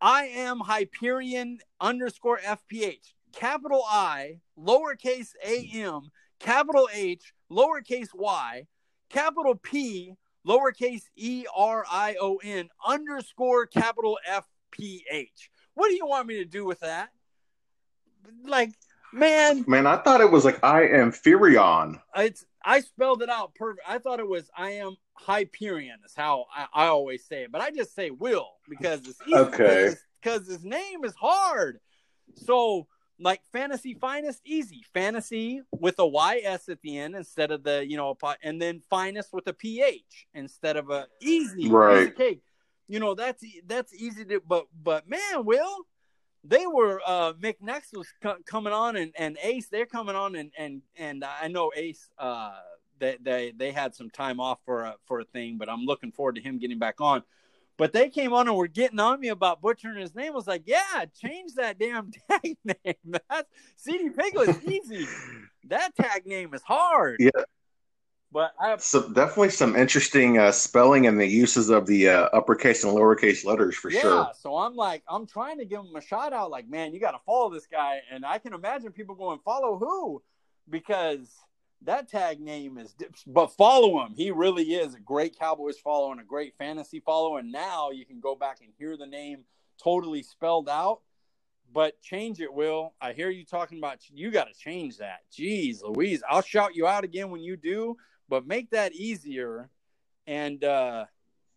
[0.00, 3.12] I am Hyperion underscore FPH.
[3.32, 6.10] Capital I, lowercase a m,
[6.40, 8.66] capital H, lowercase y,
[9.10, 15.50] capital P, lowercase e r i o n, underscore capital F P H.
[15.74, 17.10] What do you want me to do with that?
[18.44, 18.70] Like,
[19.12, 22.00] man, Man, I thought it was like I am Furion.
[22.16, 23.86] it's I spelled it out perfect.
[23.88, 27.60] I thought it was I am Hyperion is how I, I always say it, but
[27.60, 29.90] I just say Will because it's easy Okay.
[30.22, 31.80] because his name is hard.
[32.36, 32.86] So
[33.18, 34.82] like fantasy finest easy.
[34.92, 39.32] Fantasy with a ys at the end instead of the you know and then finest
[39.32, 42.02] with a ph instead of a easy Right.
[42.02, 42.42] easy cake.
[42.88, 45.86] You know that's that's easy to but but man will
[46.44, 50.50] they were uh mcnex was co- coming on and and ace they're coming on and
[50.58, 52.58] and and i know ace uh
[52.98, 56.10] they they they had some time off for a for a thing but i'm looking
[56.10, 57.22] forward to him getting back on
[57.82, 60.30] but they came on and were getting on me about butchering his name.
[60.30, 62.94] I was like, yeah, change that damn tag name.
[63.28, 65.04] That's CD Piglet's easy.
[65.64, 67.16] That tag name is hard.
[67.18, 67.30] Yeah.
[68.30, 72.28] But I have So definitely some interesting uh, spelling and the uses of the uh,
[72.32, 74.30] uppercase and lowercase letters for yeah, sure.
[74.38, 77.10] so I'm like, I'm trying to give him a shout out, like, man, you got
[77.10, 77.98] to follow this guy.
[78.12, 80.22] And I can imagine people going, follow who?
[80.70, 81.34] Because
[81.84, 82.94] that tag name is,
[83.26, 84.14] but follow him.
[84.14, 87.36] He really is a great Cowboys follow and a great fantasy follow.
[87.36, 89.44] And now you can go back and hear the name
[89.82, 91.00] totally spelled out.
[91.72, 92.92] But change it, Will.
[93.00, 95.20] I hear you talking about you got to change that.
[95.32, 97.96] Jeez, Louise, I'll shout you out again when you do,
[98.28, 99.70] but make that easier.
[100.26, 101.06] And uh,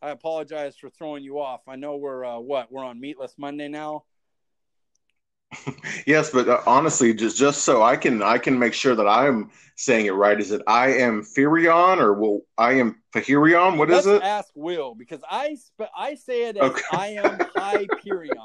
[0.02, 1.62] I apologize for throwing you off.
[1.68, 4.06] I know we're uh, what we're on Meatless Monday now.
[6.06, 9.50] Yes, but uh, honestly, just just so I can I can make sure that I'm
[9.76, 10.40] saying it right.
[10.40, 13.78] Is it I am Furion or will I am Fahirion?
[13.78, 14.28] What is Let's it?
[14.28, 16.82] ask Will because I sp- I say it as Okay.
[16.92, 18.38] I am Hyperion,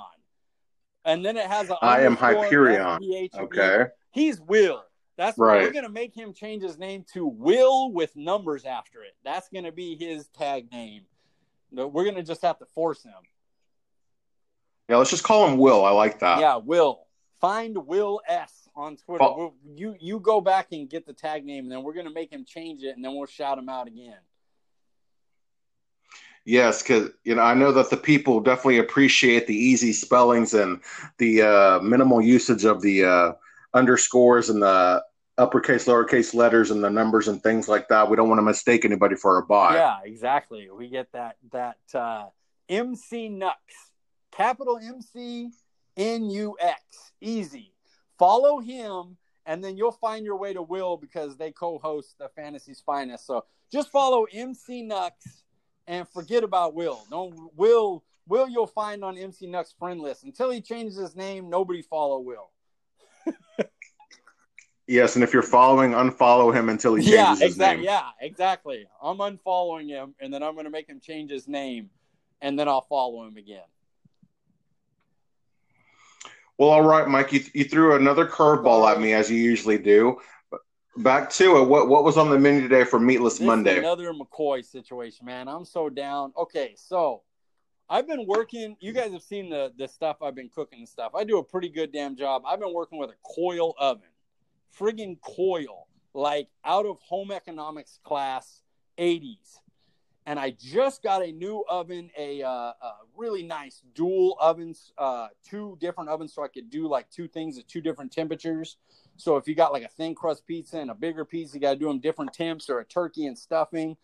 [1.05, 2.99] and then it has a I am Hyperion.
[3.39, 3.87] Okay.
[4.13, 4.83] he's Will.
[5.17, 5.63] That's Right.
[5.63, 9.15] we're gonna make him change his name to Will with numbers after it.
[9.23, 11.03] That's gonna be his tag name.
[11.71, 13.13] We're gonna just have to force him.
[14.89, 15.85] Yeah, let's just call him Will.
[15.85, 16.41] I like that.
[16.41, 17.07] yeah, Will.
[17.41, 19.25] Find Will S on Twitter.
[19.25, 22.11] Fo- We'll, you you go back and get the tag name, and then we're gonna
[22.11, 24.19] make him change it, and then we'll shout him out again.
[26.45, 30.81] Yes, because you know I know that the people definitely appreciate the easy spellings and
[31.19, 33.33] the uh, minimal usage of the uh,
[33.75, 35.03] underscores and the
[35.39, 38.09] uppercase, lowercase letters and the numbers and things like that.
[38.11, 39.75] We don't want to mistake anybody for a bot.
[39.75, 40.69] Yeah, exactly.
[40.71, 42.27] We get that that uh,
[42.69, 43.55] MC Nux,
[44.31, 45.01] capital M
[45.97, 47.73] C N U X, easy.
[48.19, 52.83] Follow him, and then you'll find your way to Will because they co-host the Fantasy's
[52.85, 53.27] Finest.
[53.27, 55.13] So just follow MC Nux
[55.87, 57.01] and forget about Will.
[57.11, 61.51] No, Will Will you'll find on MC Nux friend list until he changes his name.
[61.51, 62.51] Nobody follow Will.
[64.91, 67.81] Yes, and if you're following, unfollow him until he changes Yeah, his name.
[67.81, 68.89] Yeah, exactly.
[69.01, 71.91] I'm unfollowing him, and then I'm going to make him change his name,
[72.43, 73.63] and then I'll follow him again.
[76.61, 77.33] Well, all right, Mike.
[77.33, 80.21] You, you threw another curveball at me as you usually do.
[80.99, 81.65] Back to it.
[81.65, 83.79] What what was on the menu today for Meatless This Monday?
[83.79, 85.49] another McCoy situation, man.
[85.49, 86.35] I'm so down.
[86.37, 87.23] Okay, so
[87.89, 88.77] I've been working.
[88.79, 91.13] You guys have seen the the stuff I've been cooking and stuff.
[91.15, 92.43] I do a pretty good damn job.
[92.47, 94.11] I've been working with a coil oven,
[94.79, 98.61] friggin' coil, like out of home economics class,
[98.99, 99.61] 80s.
[100.27, 105.29] And I just got a new oven, a, uh, a really nice dual ovens, uh,
[105.49, 108.77] two different ovens, so I could do like two things at two different temperatures.
[109.17, 111.73] So if you got like a thin crust pizza and a bigger pizza, you got
[111.73, 113.97] to do them different temps, or a turkey and stuffing,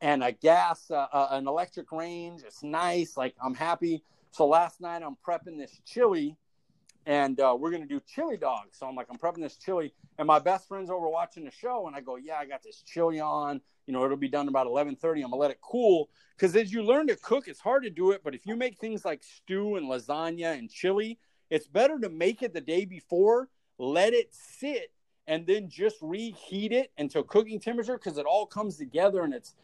[0.00, 2.42] and a gas, uh, uh, an electric range.
[2.44, 3.16] It's nice.
[3.16, 4.02] Like I'm happy.
[4.32, 6.36] So last night I'm prepping this chili,
[7.06, 8.78] and uh, we're gonna do chili dogs.
[8.78, 11.86] So I'm like I'm prepping this chili, and my best friend's over watching the show,
[11.86, 13.60] and I go, yeah, I got this chili on.
[13.86, 15.22] You know, it'll be done about 11:30.
[15.22, 18.12] I'm gonna let it cool because as you learn to cook, it's hard to do
[18.12, 18.22] it.
[18.24, 21.18] But if you make things like stew and lasagna and chili,
[21.50, 24.90] it's better to make it the day before, let it sit,
[25.26, 29.54] and then just reheat it until cooking temperature because it all comes together and it's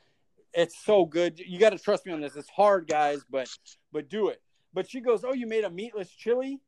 [0.53, 1.39] it's so good.
[1.39, 2.37] You got to trust me on this.
[2.37, 3.49] It's hard, guys, but
[3.93, 4.43] but do it.
[4.73, 6.61] But she goes, "Oh, you made a meatless chili?"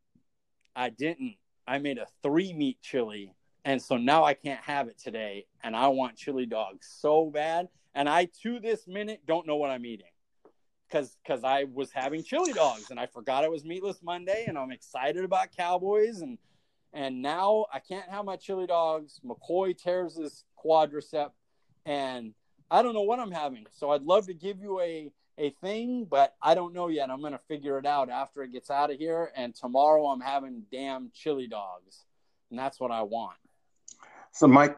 [0.74, 1.36] I didn't.
[1.66, 3.34] I made a three meat chili,
[3.64, 5.46] and so now I can't have it today.
[5.62, 9.70] And I want chili dogs so bad, and I to this minute don't know what
[9.70, 10.06] I'm eating
[10.88, 14.58] because because I was having chili dogs and I forgot it was meatless Monday, and
[14.58, 16.38] I'm excited about Cowboys and
[16.92, 19.20] And now I can't have my chili dogs.
[19.24, 21.30] McCoy tears his quadricep,
[21.86, 22.34] and
[22.70, 23.66] I don't know what I'm having.
[23.72, 27.10] So I'd love to give you a a thing, but I don't know yet.
[27.10, 29.32] I'm gonna figure it out after it gets out of here.
[29.34, 32.04] And tomorrow I'm having damn chili dogs,
[32.50, 33.38] and that's what I want.
[34.32, 34.76] So, Mike,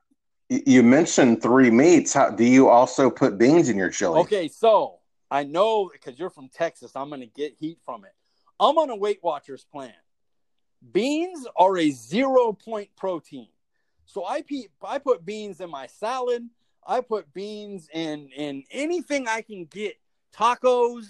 [0.48, 2.12] you mentioned three meats.
[2.12, 4.20] How do you also put beans in your chili?
[4.20, 4.98] Okay, so
[5.30, 8.12] I know because you're from Texas, I'm gonna get heat from it.
[8.60, 9.94] I'm on a Weight Watchers plan.
[10.92, 13.48] Beans are a zero point protein.
[14.06, 16.48] So I, pe- I put beans in my salad.
[16.86, 19.96] I put beans in, in anything I can get.
[20.36, 21.06] Tacos,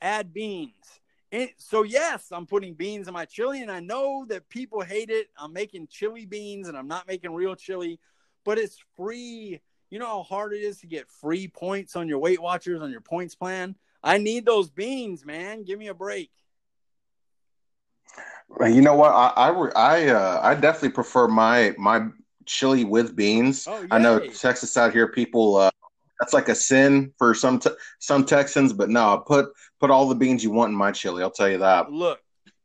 [0.00, 1.00] add beans.
[1.32, 5.10] And so, yes, I'm putting beans in my chili, and I know that people hate
[5.10, 5.28] it.
[5.36, 7.98] I'm making chili beans, and I'm not making real chili,
[8.44, 9.60] but it's free.
[9.90, 12.90] You know how hard it is to get free points on your Weight Watchers on
[12.90, 13.74] your points plan?
[14.02, 15.64] I need those beans, man.
[15.64, 16.30] Give me a break.
[18.60, 19.10] You know what?
[19.10, 22.06] I I I, uh, I definitely prefer my my
[22.44, 23.66] chili with beans.
[23.68, 25.70] Oh, I know Texas out here, people uh,
[26.20, 29.50] that's like a sin for some te- some Texans, but no, put
[29.80, 31.22] put all the beans you want in my chili.
[31.22, 31.90] I'll tell you that.
[31.90, 32.20] Look,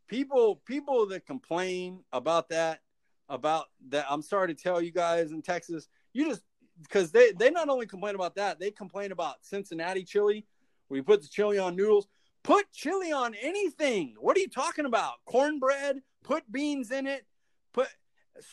[0.07, 2.81] people people that complain about that
[3.29, 4.05] about that.
[4.09, 6.43] I'm sorry to tell you guys in Texas, you just
[6.83, 10.45] because they they not only complain about that, they complain about Cincinnati chili.
[10.89, 12.07] We put the chili on noodles.
[12.43, 14.15] Put chili on anything.
[14.19, 15.13] What are you talking about?
[15.25, 17.25] Cornbread, put beans in it,
[17.73, 17.87] put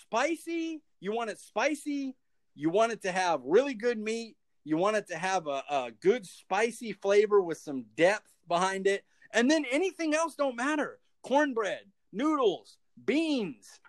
[0.03, 0.83] spicy.
[1.01, 2.15] You want it spicy.
[2.55, 4.37] You want it to have really good meat.
[4.69, 9.03] You want it to have a, a good spicy flavor with some depth behind it.
[9.33, 10.99] And then anything else don't matter.
[11.23, 13.81] Cornbread, noodles, beans.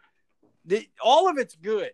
[0.63, 1.92] The, all of it's good.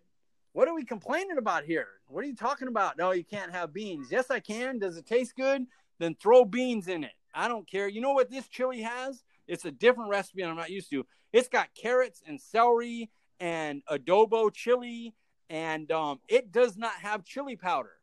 [0.53, 1.87] What are we complaining about here?
[2.07, 2.95] What are you talking about?
[2.95, 4.09] No, you can't have beans.
[4.11, 4.77] Yes, I can.
[4.77, 5.65] Does it taste good?
[5.97, 7.13] Then throw beans in it.
[7.33, 7.87] I don't care.
[7.87, 9.23] You know what this chili has?
[9.47, 11.07] It's a different recipe I'm not used to.
[11.33, 15.15] It's got carrots and celery and adobo chili,
[15.49, 17.94] and um, it does not have chili powder.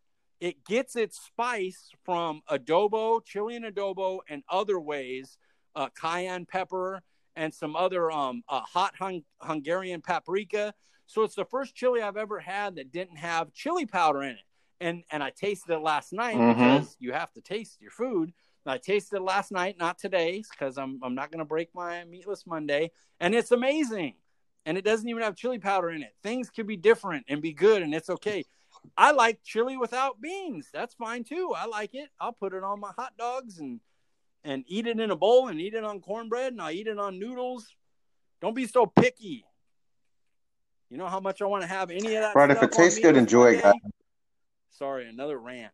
[0.42, 5.38] It gets its spice from adobo, Chilean adobo, and other ways,
[5.76, 7.00] uh, cayenne pepper,
[7.36, 10.74] and some other um, uh, hot hung- Hungarian paprika.
[11.06, 14.44] So it's the first chili I've ever had that didn't have chili powder in it.
[14.80, 16.58] And and I tasted it last night mm-hmm.
[16.58, 18.32] because you have to taste your food.
[18.66, 22.48] I tasted it last night, not today, because I'm I'm not gonna break my meatless
[22.48, 24.14] Monday, and it's amazing.
[24.66, 26.16] And it doesn't even have chili powder in it.
[26.24, 28.44] Things could be different and be good, and it's okay.
[28.96, 30.68] I like chili without beans.
[30.72, 31.52] That's fine too.
[31.56, 32.10] I like it.
[32.20, 33.80] I'll put it on my hot dogs and
[34.44, 36.98] and eat it in a bowl and eat it on cornbread and I eat it
[36.98, 37.74] on noodles.
[38.40, 39.44] Don't be so picky.
[40.90, 42.34] You know how much I want to have any of that.
[42.34, 42.50] Right.
[42.50, 43.64] If it tastes good, enjoy it.
[44.70, 45.72] Sorry, another rant.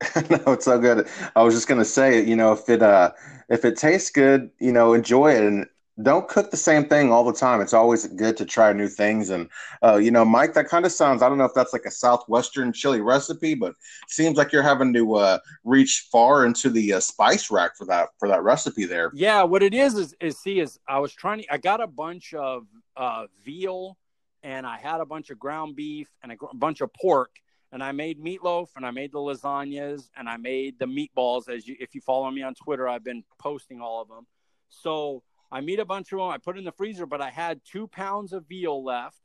[0.30, 1.08] no, it's so good.
[1.34, 3.12] I was just gonna say, you know, if it uh
[3.48, 5.66] if it tastes good, you know, enjoy it and
[6.02, 7.60] don't cook the same thing all the time.
[7.60, 9.30] It's always good to try new things.
[9.30, 9.48] And
[9.82, 11.22] uh, you know, Mike, that kind of sounds.
[11.22, 13.74] I don't know if that's like a southwestern chili recipe, but
[14.08, 18.08] seems like you're having to uh, reach far into the uh, spice rack for that
[18.18, 19.10] for that recipe there.
[19.14, 21.52] Yeah, what it is is, is see is I was trying to.
[21.52, 23.96] I got a bunch of uh, veal,
[24.42, 27.30] and I had a bunch of ground beef and a, a bunch of pork
[27.70, 31.50] and I made meatloaf and I made the lasagnas and I made the meatballs.
[31.50, 34.26] As you, if you follow me on Twitter, I've been posting all of them.
[34.70, 36.28] So I meet a bunch of them.
[36.28, 39.18] I put in the freezer, but I had two pounds of veal left,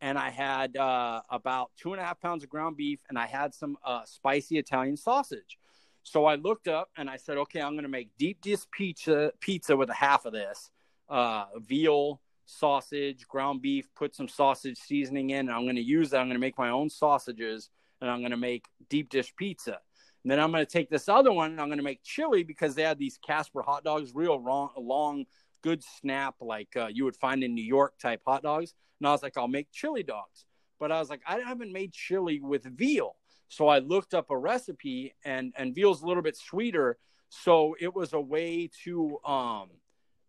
[0.00, 3.26] and I had uh, about two and a half pounds of ground beef, and I
[3.26, 5.58] had some uh, spicy Italian sausage.
[6.02, 9.32] So I looked up and I said, okay, I'm going to make deep dish pizza
[9.40, 10.70] pizza with a half of this
[11.08, 15.40] uh, veal sausage, ground beef, put some sausage seasoning in.
[15.40, 16.20] And I'm going to use that.
[16.20, 19.78] I'm going to make my own sausages and I'm going to make deep dish pizza.
[20.24, 22.42] And then I'm going to take this other one and I'm going to make chili
[22.42, 25.26] because they had these Casper hot dogs, real long, long
[25.62, 28.74] good snap like uh, you would find in New York type hot dogs.
[29.00, 30.46] And I was like, I'll make chili dogs.
[30.78, 33.16] But I was like, I haven't made chili with veal.
[33.48, 36.98] So I looked up a recipe and and veal's a little bit sweeter.
[37.28, 39.68] So it was a way to um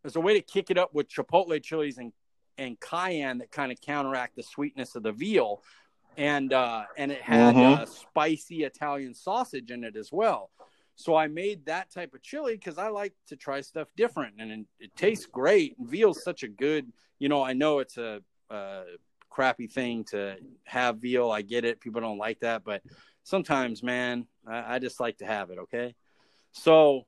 [0.03, 2.11] it was a way to kick it up with chipotle chilies and
[2.57, 5.61] and cayenne that kind of counteract the sweetness of the veal
[6.17, 7.84] and uh, and it had mm-hmm.
[7.86, 10.49] spicy Italian sausage in it as well.
[10.95, 14.65] So I made that type of chili because I like to try stuff different, and
[14.79, 15.75] it, tastes great.
[15.79, 17.43] Veal's such a good, you know.
[17.43, 18.83] I know it's a, a
[19.29, 20.35] crappy thing to
[20.65, 21.31] have veal.
[21.31, 22.81] I get it; people don't like that, but
[23.23, 25.57] sometimes, man, I, I just like to have it.
[25.59, 25.95] Okay,
[26.51, 27.05] so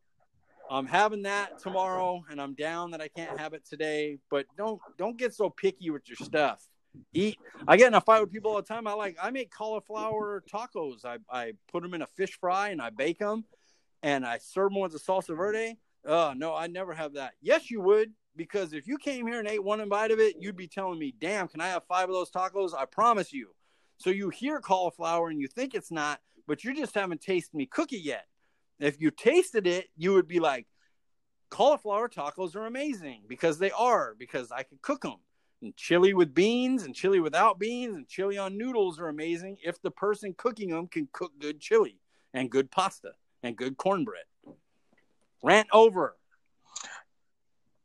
[0.72, 4.18] I'm having that tomorrow, and I'm down that I can't have it today.
[4.32, 6.66] But don't don't get so picky with your stuff
[7.14, 7.38] eat.
[7.68, 8.88] I get in a fight with people all the time.
[8.88, 11.06] I like I make cauliflower tacos.
[11.06, 13.46] I I put them in a fish fry and I bake them,
[14.04, 15.78] and I serve them with a salsa verde.
[16.06, 17.34] Oh no, I never have that.
[17.42, 18.14] Yes, you would.
[18.36, 21.14] because if you came here and ate one bite of it, you'd be telling me,
[21.20, 23.56] "Damn, can I have five of those tacos?" I promise you.
[23.98, 27.66] So you hear cauliflower and you think it's not, but you just haven't tasted me
[27.66, 28.28] cook it yet.
[28.80, 30.68] If you tasted it, you would be like,
[31.50, 35.20] cauliflower tacos are amazing because they are, because I can cook them.
[35.62, 39.82] And chili with beans and chili without beans and chili on noodles are amazing if
[39.82, 42.00] the person cooking them can cook good chili
[42.34, 43.14] and good pasta
[43.44, 44.24] and good cornbread.
[45.44, 46.16] Rant over.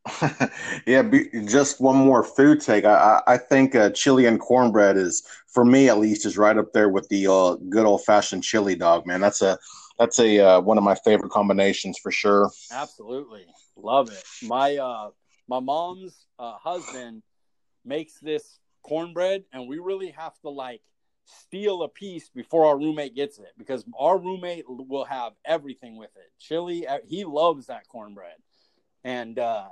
[0.87, 2.85] yeah, be, just one more food take.
[2.85, 6.73] I, I think uh, chili and cornbread is, for me at least, is right up
[6.73, 9.07] there with the uh, good old fashioned chili dog.
[9.07, 9.59] Man, that's a
[9.99, 12.51] that's a uh, one of my favorite combinations for sure.
[12.73, 13.47] Absolutely,
[13.77, 14.25] love it.
[14.43, 15.11] My uh,
[15.49, 17.23] my mom's uh, husband
[17.85, 20.81] makes this cornbread, and we really have to like
[21.29, 26.11] steal a piece before our roommate gets it because our roommate will have everything with
[26.17, 26.33] it.
[26.39, 28.37] Chili, he loves that cornbread,
[29.05, 29.69] and uh,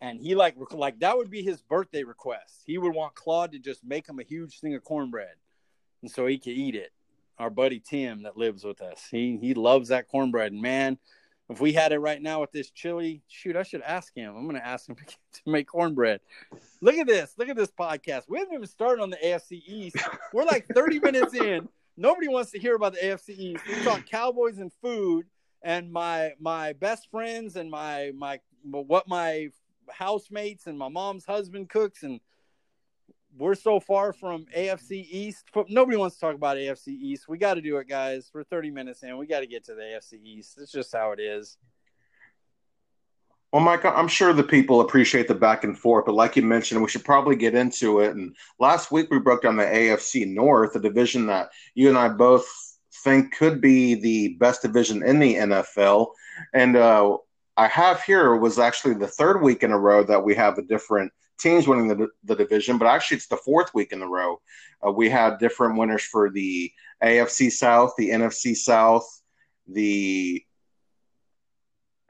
[0.00, 2.62] and he like like that would be his birthday request.
[2.64, 5.34] He would want Claude to just make him a huge thing of cornbread,
[6.02, 6.92] and so he could eat it.
[7.38, 10.52] Our buddy Tim that lives with us, he he loves that cornbread.
[10.52, 10.98] Man,
[11.50, 14.34] if we had it right now with this chili, shoot, I should ask him.
[14.36, 14.96] I'm going to ask him
[15.32, 16.20] to make cornbread.
[16.80, 17.34] Look at this.
[17.36, 18.24] Look at this podcast.
[18.28, 19.96] We haven't even started on the AFC East.
[20.32, 21.68] We're like 30 minutes in.
[21.96, 23.62] Nobody wants to hear about the AFC East.
[23.68, 25.26] We talk Cowboys and food
[25.62, 29.48] and my my best friends and my my what my
[29.90, 32.20] housemates and my mom's husband cooks and
[33.36, 35.44] we're so far from AFC East.
[35.68, 37.28] Nobody wants to talk about AFC East.
[37.28, 38.30] We got to do it, guys.
[38.32, 39.16] We're 30 minutes in.
[39.16, 40.58] We got to get to the AFC East.
[40.60, 41.56] It's just how it is.
[43.52, 46.82] Well, Mike, I'm sure the people appreciate the back and forth, but like you mentioned,
[46.82, 48.16] we should probably get into it.
[48.16, 52.08] And last week we broke down the AFC North, a division that you and I
[52.08, 52.44] both
[53.04, 56.08] think could be the best division in the NFL.
[56.52, 57.16] And uh,
[57.56, 60.62] I have here was actually the third week in a row that we have a
[60.62, 64.40] different teams winning the, the division, but actually it's the fourth week in a row.
[64.86, 66.70] Uh, we had different winners for the
[67.02, 69.06] AFC South, the NFC South,
[69.66, 70.42] the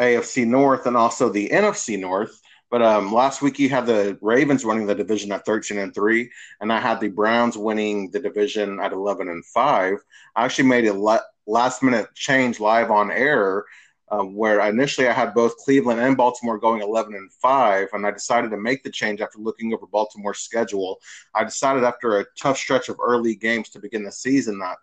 [0.00, 2.40] AFC North, and also the NFC North.
[2.70, 6.30] But um, last week you had the Ravens winning the division at 13 and 3,
[6.60, 9.98] and I had the Browns winning the division at 11 and 5.
[10.34, 13.64] I actually made a last minute change live on air
[14.10, 18.10] um, where initially I had both Cleveland and Baltimore going 11 and 5, and I
[18.10, 20.98] decided to make the change after looking over Baltimore's schedule.
[21.34, 24.76] I decided after a tough stretch of early games to begin the season that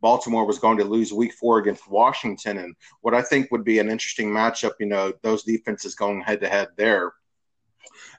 [0.00, 3.80] Baltimore was going to lose week four against Washington, and what I think would be
[3.80, 7.12] an interesting matchup, you know, those defenses going head to head there.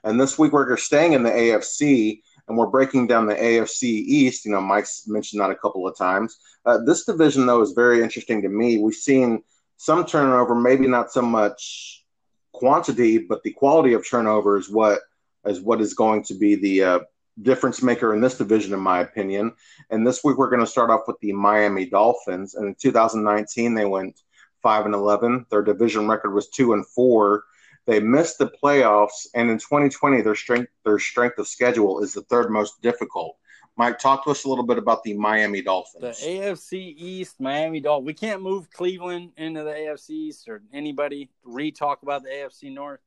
[0.04, 4.44] And this week we're staying in the AFC and we're breaking down the AFC East.
[4.44, 6.38] You know, Mike's mentioned that a couple of times.
[6.66, 8.78] Uh, this division, though, is very interesting to me.
[8.78, 9.42] We've seen
[9.80, 12.04] some turnover, maybe not so much
[12.52, 15.00] quantity, but the quality of turnover is what
[15.46, 16.98] is what is going to be the uh,
[17.40, 19.54] difference maker in this division, in my opinion.
[19.88, 22.56] And this week we're going to start off with the Miami Dolphins.
[22.56, 24.20] And in 2019, they went
[24.62, 25.46] five and 11.
[25.50, 27.44] Their division record was two and four.
[27.86, 32.22] They missed the playoffs, and in 2020, their strength their strength of schedule is the
[32.24, 33.38] third most difficult.
[33.80, 36.20] Mike, talk to us a little bit about the Miami Dolphins.
[36.20, 38.06] The AFC East, Miami Dolphins.
[38.08, 43.00] We can't move Cleveland into the AFC East or anybody re-talk about the AFC North.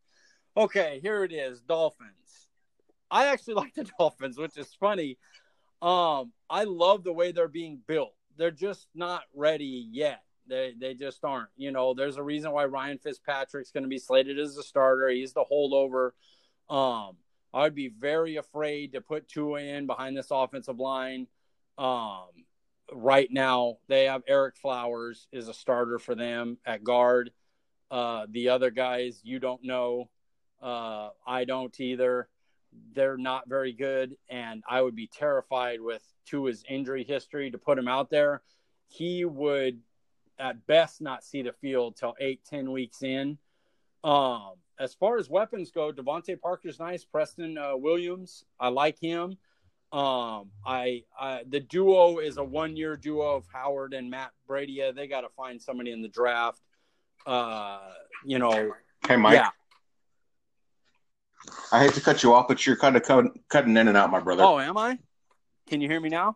[0.57, 2.49] Okay, here it is, Dolphins.
[3.11, 5.19] I actually like the Dolphins, which is funny.
[5.79, 8.15] Um, I love the way they're being built.
[8.35, 10.23] They're just not ready yet.
[10.47, 11.49] They they just aren't.
[11.55, 15.09] You know, there's a reason why Ryan Fitzpatrick's going to be slated as a starter.
[15.09, 16.13] He's the holdover.
[16.67, 17.17] Um,
[17.53, 21.27] I would be very afraid to put Tua in behind this offensive line.
[21.77, 22.27] Um,
[22.91, 27.31] right now, they have Ereck Flowers is a starter for them at guard.
[27.91, 30.09] Uh, the other guys, you don't know.
[30.61, 32.27] Uh, I don't either.
[32.93, 37.77] They're not very good, and I would be terrified with Tua's injury history to put
[37.77, 38.41] him out there.
[38.87, 39.79] He would,
[40.39, 43.37] at best, not see the field till eight, ten weeks in.
[44.03, 47.03] Um, as far as weapons go, DeVante Parker's nice.
[47.03, 49.37] Preston uh, Williams, I like him.
[49.91, 54.95] Um, I, I the duo is a one year duo of Howard and Matt Breida.
[54.95, 56.61] They got to find somebody in the draft.
[57.27, 57.79] Uh,
[58.25, 58.71] you know.
[59.07, 59.35] Hey, Mike.
[59.35, 59.49] Yeah.
[61.71, 64.19] I hate to cut you off, but you're kind of cutting in and out, my
[64.19, 64.43] brother.
[64.43, 64.97] Oh, am I?
[65.67, 66.33] Can you hear me now?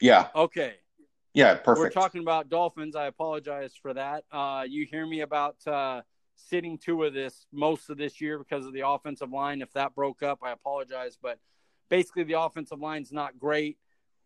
[0.00, 0.28] Yeah.
[0.34, 0.74] Okay.
[1.34, 1.94] Yeah, perfect.
[1.94, 2.96] We're talking about Dolphins.
[2.96, 4.24] I apologize for that.
[4.32, 6.00] Uh, you hear me about uh,
[6.36, 9.62] sitting Tua of this most of this year because of the offensive line.
[9.62, 11.38] If that broke up, I apologize, but
[11.88, 13.78] basically the offensive line's not great,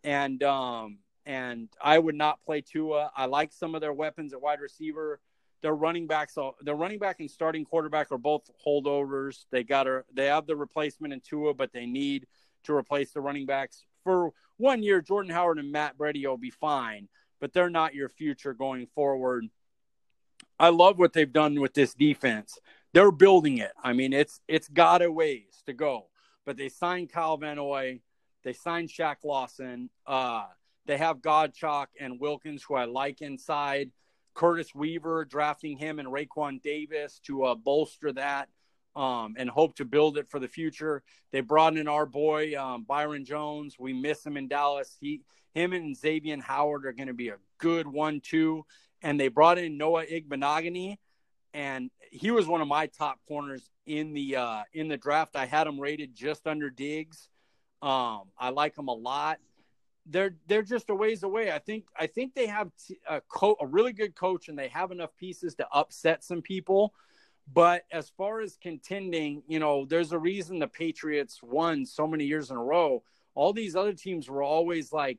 [0.05, 3.11] and um, and I would not play Tua.
[3.17, 5.21] I like some of their weapons at wide receiver.
[5.63, 9.45] their running backs, their running back and starting quarterback are both holdovers.
[9.51, 12.27] They got a, they have the replacement in Tua, but they need
[12.65, 15.01] to replace the running backs for one year.
[15.01, 17.09] Jordan Howard and Matt Breida will be fine,
[17.41, 19.47] but they're not your future going forward.
[20.61, 22.59] I love what they've done with this defense.
[22.93, 23.73] They're building it.
[23.83, 26.07] I mean, it's it's got a ways to go,
[26.45, 28.01] but they signed Kyle Van Noy,
[28.45, 29.91] they signed Shaq Lawson.
[30.07, 30.45] Uh,
[30.87, 33.91] they have Godchaux and Wilkins, who I like inside.
[34.35, 38.49] Curtis Weaver, drafting him and Raekwon Davis to uh, bolster that
[38.97, 41.03] um, and hope to build it for the future.
[41.33, 43.77] They brought in our boy um, Byron Jones.
[43.79, 44.97] We miss him in Dallas.
[45.01, 45.23] He,
[45.55, 48.65] him, and Xavier Howard are going to be a good one-two.
[49.03, 50.99] And they brought in Noah Igbinoghene,
[51.55, 55.37] and he was one of my top corners in the uh, in the draft.
[55.37, 57.29] I had him rated just under Diggs.
[57.83, 59.39] Um, I like him a lot
[60.07, 61.53] they're they're just a ways away.
[61.53, 62.71] I think I think they have
[63.09, 66.93] a co- a really good coach and they have enough pieces to upset some people.
[67.53, 72.25] But as far as contending, you know, there's a reason the Patriots won so many
[72.25, 73.03] years in a row.
[73.35, 75.19] All these other teams were always like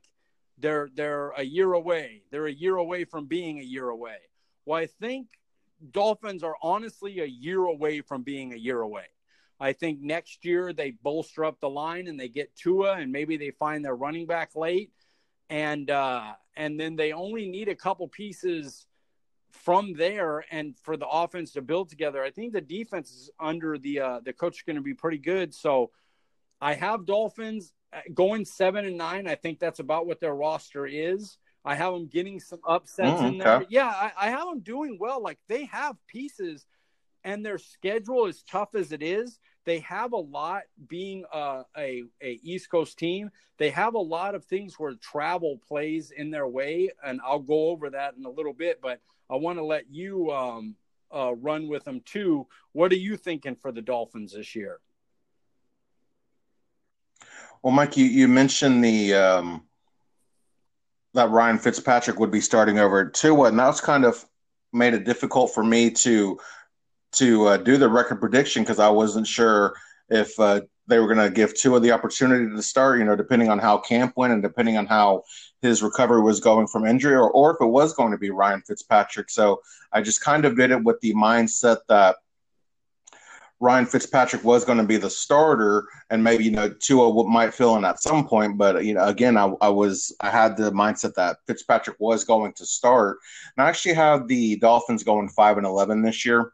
[0.62, 2.22] they're they're a year away.
[2.30, 4.16] They're a year away from being a year away.
[4.64, 5.26] Well, I think
[5.90, 9.06] Dolphins are honestly a year away from being a year away.
[9.60, 13.36] I think next year they bolster up the line and they get Tua and maybe
[13.36, 14.90] they find their running back late
[15.50, 18.86] and uh, and then they only need a couple pieces
[19.50, 22.22] from there and for the offense to build together.
[22.22, 25.18] I think the defense is under the uh, the coach is going to be pretty
[25.18, 25.54] good.
[25.54, 25.90] So
[26.60, 27.72] I have Dolphins
[28.14, 29.26] going seven and nine.
[29.26, 31.38] I think that's about what their roster is.
[31.64, 33.56] I have them getting some upsets mm, in there.
[33.56, 33.66] Okay.
[33.70, 35.22] Yeah, I, I have them doing well.
[35.22, 36.66] Like they have pieces,
[37.24, 42.04] and their schedule is tough as it is they have a lot being a, a,
[42.22, 43.30] a East Coast team.
[43.58, 47.68] They have a lot of things where travel plays in their way, and I'll go
[47.68, 48.80] over that in a little bit.
[48.82, 50.74] But I want to let you um,
[51.14, 52.46] uh, run with them too.
[52.72, 54.80] What are you thinking for the Dolphins this year?
[57.62, 59.62] Well, Mike, you, you mentioned the um,
[61.14, 64.24] that Ryan Fitzpatrick would be starting over at Tua, and that's kind of
[64.72, 66.38] made it difficult for me to
[67.12, 69.74] to uh, do the record prediction because I wasn't sure
[70.08, 73.50] if uh, they were going to give Tua the opportunity to start, you know, depending
[73.50, 75.22] on how camp went and depending on how
[75.60, 78.62] his recovery was going from injury or, or if it was going to be Ryan
[78.62, 79.30] Fitzpatrick.
[79.30, 79.60] So
[79.92, 82.16] I just kind of did it with the mindset that
[83.62, 87.76] Ryan Fitzpatrick was going to be the starter and maybe, you know, Tua might fill
[87.76, 88.58] in at some point.
[88.58, 92.54] But, you know, again, I, I was, I had the mindset that Fitzpatrick was going
[92.54, 93.18] to start.
[93.56, 96.52] And I actually have the Dolphins going 5 and 11 this year.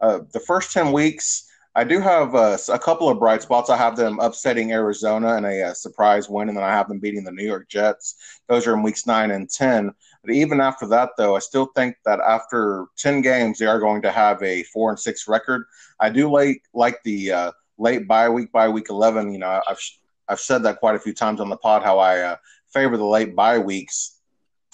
[0.00, 1.45] Uh, the first 10 weeks,
[1.76, 3.68] I do have uh, a couple of bright spots.
[3.68, 6.98] I have them upsetting Arizona in a, uh, surprise win, and then I have them
[6.98, 8.40] beating the New York Jets.
[8.48, 9.92] Those are in weeks nine and 10.
[10.24, 14.00] But even after that, though, I still think that after 10 games, they are going
[14.02, 15.66] to have a four and six record.
[16.00, 19.30] I do like, like the uh, late bye week by week 11.
[19.30, 19.80] You know, I've,
[20.28, 22.36] I've said that quite a few times on the pod how I uh,
[22.72, 24.16] favor the late bye weeks.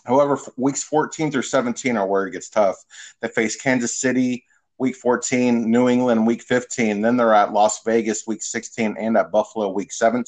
[0.05, 2.77] However, weeks 14 through 17 are where it gets tough.
[3.21, 4.45] They face Kansas City,
[4.79, 7.01] week 14, New England week 15.
[7.01, 10.25] Then they're at Las Vegas week 16 and at Buffalo week 17.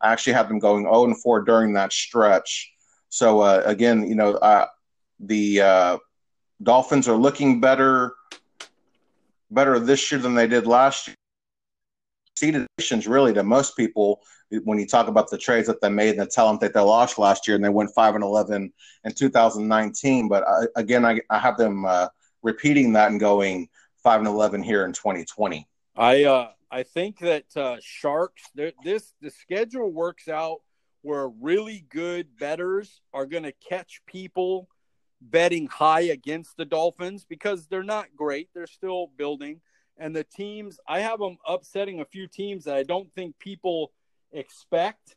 [0.00, 2.72] I actually have them going 0 and 4 during that stretch.
[3.08, 4.66] So uh, again, you know, uh,
[5.20, 5.98] the uh,
[6.62, 8.14] Dolphins are looking better,
[9.50, 11.16] better this year than they did last year.
[12.36, 12.66] Seeded
[13.06, 14.20] really to most people
[14.64, 17.18] when you talk about the trades that they made and the talent that they lost
[17.18, 18.72] last year, and they went five and eleven
[19.04, 20.28] in 2019.
[20.28, 22.08] But uh, again, I, I have them uh,
[22.42, 23.68] repeating that and going
[24.02, 25.66] five and eleven here in 2020.
[25.96, 30.60] I uh, I think that uh, sharks this the schedule works out
[31.02, 34.68] where really good betters are going to catch people
[35.20, 38.48] betting high against the Dolphins because they're not great.
[38.54, 39.60] They're still building.
[39.98, 43.92] And the teams, I have them upsetting a few teams that I don't think people
[44.32, 45.16] expect.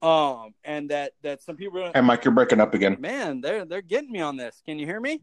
[0.00, 1.90] Um, and that that some people.
[1.94, 2.96] Hey, Mike, you're breaking up again.
[2.98, 4.60] Man, they're they're getting me on this.
[4.66, 5.20] Can you hear me?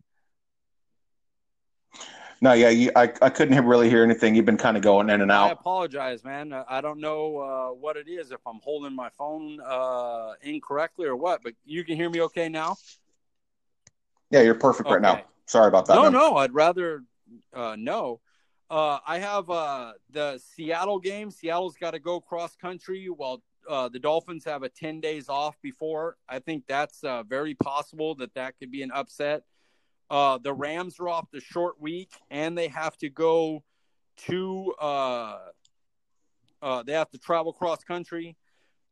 [2.42, 4.34] No, yeah, you, I, I couldn't really hear anything.
[4.34, 5.50] You've been kind of going in and out.
[5.50, 6.54] I apologize, man.
[6.70, 11.18] I don't know uh, what it is, if I'm holding my phone uh, incorrectly or
[11.18, 12.78] what, but you can hear me okay now?
[14.30, 14.94] Yeah, you're perfect okay.
[14.94, 15.22] right now.
[15.48, 15.96] Sorry about that.
[15.96, 16.14] No, man.
[16.14, 17.04] no, I'd rather
[17.54, 18.22] uh, no.
[18.70, 21.32] Uh, I have uh, the Seattle game.
[21.32, 25.56] Seattle's got to go cross country while uh, the Dolphins have a 10 days off
[25.62, 26.18] before.
[26.28, 29.44] I think that's uh, very possible that that could be an upset.
[30.10, 33.64] Uh, the Rams are off the short week, and they have to go
[34.28, 35.38] to uh,
[36.62, 38.36] uh, they have to travel cross country.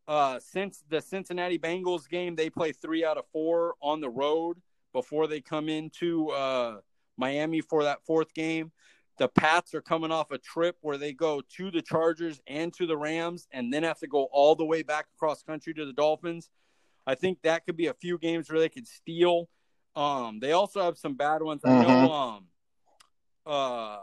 [0.07, 4.57] Uh, since the Cincinnati Bengals game, they play three out of four on the road
[4.93, 6.77] before they come into uh,
[7.17, 8.71] Miami for that fourth game.
[9.17, 12.85] The Pats are coming off a trip where they go to the Chargers and to
[12.85, 15.93] the Rams and then have to go all the way back across country to the
[15.93, 16.51] Dolphins.
[17.05, 19.49] I think that could be a few games where they could steal.
[19.97, 21.65] Um, they also have some bad ones.
[21.65, 22.11] I know Mhm.
[22.11, 22.47] um,
[23.45, 23.99] uh,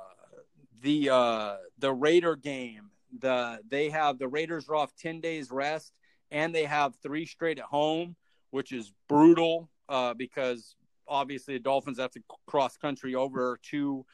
[0.80, 2.90] the uh, the Raider game.
[3.20, 5.92] The they have the Raiders are off ten days rest
[6.32, 8.16] and they have three straight at home,
[8.51, 10.74] which is brutal uh, because
[11.07, 14.05] obviously the Dolphins have to cross country over to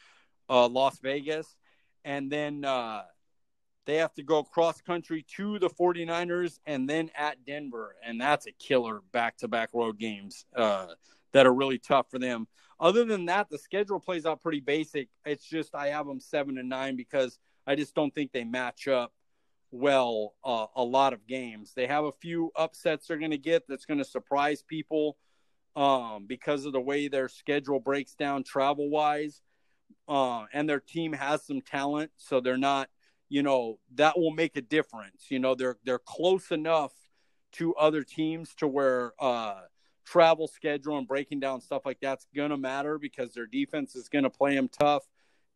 [0.50, 1.56] uh, Las Vegas,
[2.04, 3.04] and then uh,
[3.86, 8.46] they have to go cross country to the 49ers and then at Denver, and that's
[8.46, 10.88] a killer back to back road games uh,
[11.32, 12.46] that are really tough for them.
[12.78, 15.08] Other than that, the schedule plays out pretty basic.
[15.24, 18.88] It's just I have them seven and nine because I just don't think they match
[18.88, 19.12] up
[19.70, 21.72] well uh, a lot of games.
[21.74, 25.16] They have a few upsets they're going to get that's going to surprise people
[25.76, 29.42] um, because of the way their schedule breaks down travel wise.
[30.08, 32.88] Uh, and their team has some talent, so they're not,
[33.28, 35.26] you know, that will make a difference.
[35.28, 36.92] You know, they're they're close enough
[37.52, 39.60] to other teams to where uh,
[40.04, 44.30] travel schedule and breaking down stuff like that's gonna matter because their defense is gonna
[44.30, 45.04] play them tough,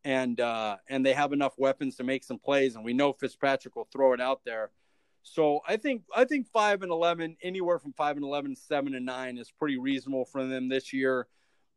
[0.04, 3.76] and uh, and they have enough weapons to make some plays, and we know Fitzpatrick
[3.76, 4.70] will throw it out there.
[5.22, 9.06] So I think I think five and eleven, anywhere from five and 11, 7 and
[9.06, 11.26] nine is pretty reasonable for them this year.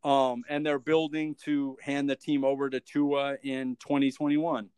[0.04, 4.68] Um, and they're building to hand the team over to Tua in 2021.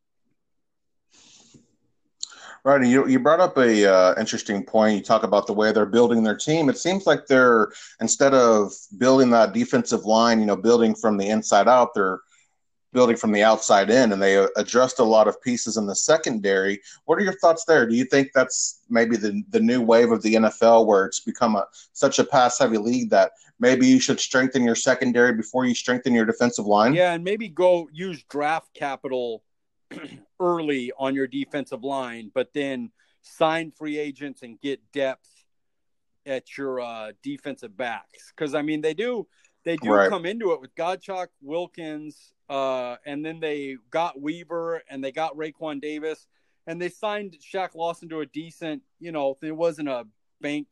[2.65, 2.87] Right.
[2.87, 4.97] You, you brought up a uh, interesting point.
[4.97, 6.69] You talk about the way they're building their team.
[6.69, 11.29] It seems like they're instead of building that defensive line, you know, building from the
[11.29, 12.21] inside out, they're
[12.93, 16.81] building from the outside in, and they addressed a lot of pieces in the secondary.
[17.05, 17.87] What are your thoughts there?
[17.87, 21.57] Do you think that's maybe the the new wave of the NFL, where it's become
[21.57, 25.75] a such a pass heavy league that maybe you should strengthen your secondary before you
[25.75, 26.95] strengthen your defensive line?
[26.95, 29.43] Yeah, and maybe go use draft capital
[30.41, 32.91] early on your defensive line, but then
[33.23, 35.29] sign free agents and get depth
[36.27, 38.33] at your uh, defensive backs.
[38.35, 39.27] Because I mean, they do
[39.65, 40.09] they do Right.
[40.09, 45.37] come into it with Godchaux, Wilkins, uh, and then they got Weaver and they got
[45.37, 46.27] Raekwon Davis,
[46.67, 50.07] and they signed Shaq Lawson to a decent, you know, it wasn't a
[50.41, 50.69] bank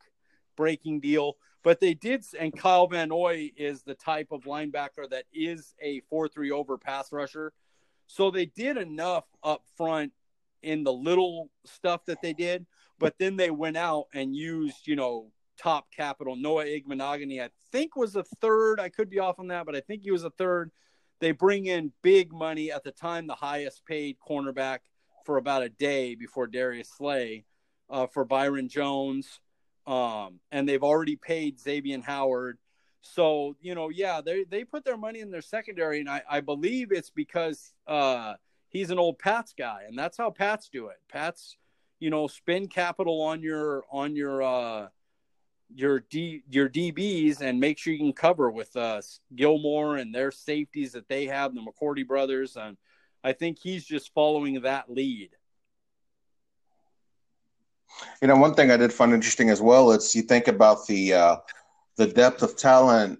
[0.55, 2.25] breaking deal, but they did.
[2.39, 7.11] And Kyle Van Noy is the type of linebacker that is a four-three over pass
[7.11, 7.53] rusher.
[8.09, 10.13] So they did enough up front
[10.63, 12.65] in the little stuff that they did,
[12.97, 16.35] but then they went out and used, you know, top capital.
[16.35, 18.79] Noah Igbinoghene, I think, was a third.
[18.79, 20.71] I could be off on that, but I think he was a third.
[21.19, 24.79] They bring in big money at the time, the highest paid cornerback
[25.23, 27.45] for about a day before Darius Slay
[27.91, 29.39] uh, for Byron Jones.
[29.85, 32.57] Um, and they've already paid Xavier Howard.
[33.01, 36.41] So, you know, yeah, they they put their money in their secondary, and I, I
[36.41, 38.33] believe it's because uh,
[38.67, 40.97] he's an old Pats guy, and that's how Pats do it.
[41.09, 41.57] Pats,
[41.99, 44.87] you know, spend capital on your on your uh,
[45.73, 49.01] your D your DBs and make sure you can cover with uh,
[49.35, 52.75] Gilmore and their safeties that they have, the McCourty brothers, and
[53.23, 55.29] I think he's just following that lead.
[58.21, 61.13] You know, one thing I did find interesting as well is you think about the
[61.13, 61.37] uh,
[61.99, 63.19] the depth of talent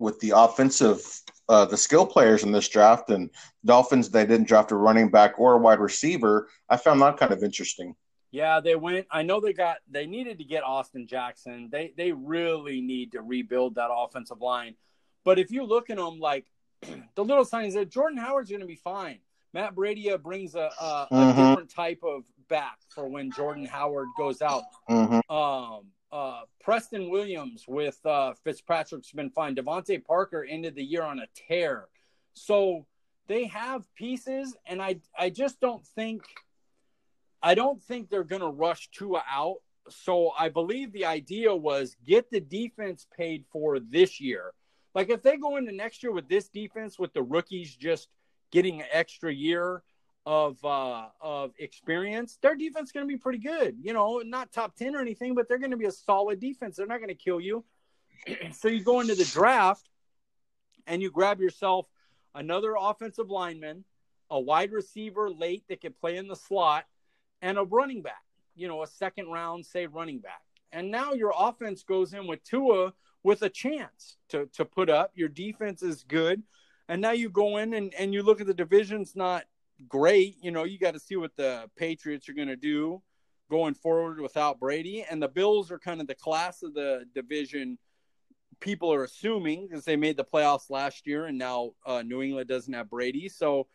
[0.00, 1.00] with the offensive,
[1.48, 3.30] uh, the skill players in this draft, and
[3.64, 6.48] Dolphins they didn't draft a running back or a wide receiver.
[6.68, 7.94] I found that kind of interesting.
[8.32, 9.06] Yeah, they went.
[9.12, 9.76] I know they got.
[9.88, 11.68] They needed to get Austin Jackson.
[11.70, 14.74] They they really need to rebuild that offensive line.
[15.24, 16.46] But if you look at them, like
[17.14, 19.20] the little signs that Jordan Howard's going to be fine.
[19.54, 21.36] Matt Breida brings a, a, a Mhm.
[21.36, 24.62] different type of back for when Jordan Howard goes out.
[24.88, 29.54] hmm Um, uh, Preston Williams with uh, Fitzpatrick's been fine.
[29.54, 31.88] DeVante Parker ended the year on a tear.
[32.34, 32.86] So
[33.26, 36.22] they have pieces, and I I just don't think
[37.42, 39.56] I don't think they're to rush Tua out.
[39.90, 44.52] So I believe the idea was get the defense paid for this year.
[44.94, 48.08] Like if they go into next year with this defense, with the rookies just
[48.50, 49.82] getting an extra year
[50.28, 53.78] of uh, of experience, their defense is going to be pretty good.
[53.80, 56.76] You know, not top ten or anything, but they're going to be a solid defense.
[56.76, 57.64] They're not going to kill you.
[58.52, 59.88] so you go into the draft
[60.86, 61.86] and you grab yourself
[62.34, 63.84] another offensive lineman,
[64.28, 66.84] a wide receiver late that can play in the slot,
[67.40, 68.22] and a running back.
[68.54, 70.42] You know, a second round, say running back.
[70.72, 75.12] And now your offense goes in with Tua with a chance to to put up.
[75.14, 76.42] Your defense is good.
[76.86, 79.44] And now you go in and, and you look at the division's not
[79.86, 80.36] great.
[80.42, 83.02] You know, you got to see what the Patriots are going to do
[83.50, 85.04] going forward without Brady.
[85.08, 87.78] And the Bills are kind of the class of the division
[88.60, 92.48] people are assuming because they made the playoffs last year and now uh, New England
[92.48, 93.28] doesn't have Brady.
[93.28, 93.68] So,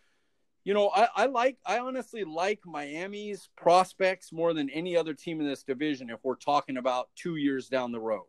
[0.64, 5.40] you know, I, I like, I honestly like Miami's prospects more than any other team
[5.40, 8.26] in this division if we're talking about two years down the road.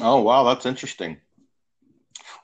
[0.00, 0.44] Oh, wow.
[0.44, 1.18] That's interesting.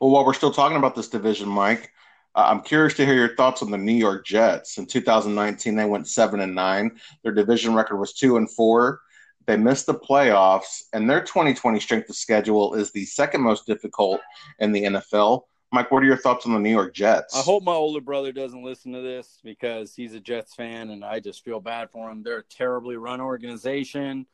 [0.01, 1.93] Well, while we're still talking about this division, Mike,
[2.35, 4.79] uh, I'm curious to hear your thoughts on the New York Jets.
[4.79, 6.99] In 2019, they went seven and nine.
[7.23, 9.01] Their division record was two and four.
[9.47, 14.21] They missed the playoffs, and their 2020 strength of schedule is the second most difficult
[14.59, 15.43] in the NFL.
[15.71, 17.37] Mike, what are your thoughts on the New York Jets?
[17.37, 21.05] I hope my older brother doesn't listen to this because he's a Jets fan, and
[21.05, 22.23] I just feel bad for him.
[22.23, 24.27] They're a terribly run organization.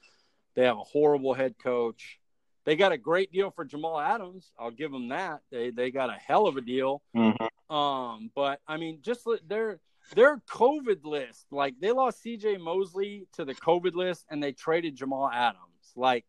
[0.55, 2.21] They have a horrible head coach.
[2.67, 4.53] They got a great deal for Jamal Adams.
[4.59, 5.41] I'll give them that.
[5.53, 7.01] They they got a hell of a deal.
[7.17, 7.75] Mm-hmm.
[7.75, 9.79] Um, but I mean, just their
[10.15, 12.59] their COVID list, like they lost C.J.
[12.59, 15.93] Mosley to the COVID list, and they traded Jamal Adams.
[15.95, 16.25] Like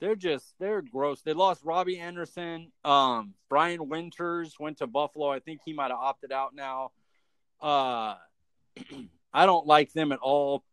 [0.00, 1.22] they're just they're gross.
[1.22, 2.72] They lost Robbie Anderson.
[2.84, 5.30] Um, Brian Winters went to Buffalo.
[5.30, 6.90] I think he might have opted out now.
[7.60, 8.16] Uh,
[9.32, 10.64] I don't like them at all.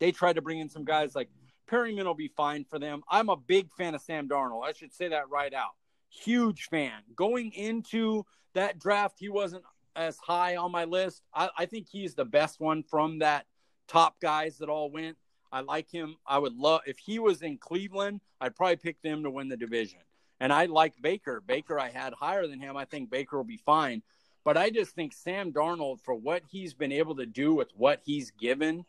[0.00, 1.28] They tried to bring in some guys like
[1.72, 3.02] Perriman will be fine for them.
[3.08, 4.64] I'm a big fan of Sam Darnold.
[4.64, 5.72] I should say that right out.
[6.10, 6.92] Huge fan.
[7.16, 9.64] Going into that draft, he wasn't
[9.96, 11.22] as high on my list.
[11.34, 13.46] I, I think he's the best one from that
[13.88, 15.16] top guys that all went.
[15.50, 16.16] I like him.
[16.26, 19.56] I would love if he was in Cleveland, I'd probably pick them to win the
[19.56, 20.00] division.
[20.40, 21.42] And I like Baker.
[21.46, 22.76] Baker I had higher than him.
[22.76, 24.02] I think Baker will be fine.
[24.44, 28.00] But I just think Sam Darnold, for what he's been able to do with what
[28.04, 28.84] he's given,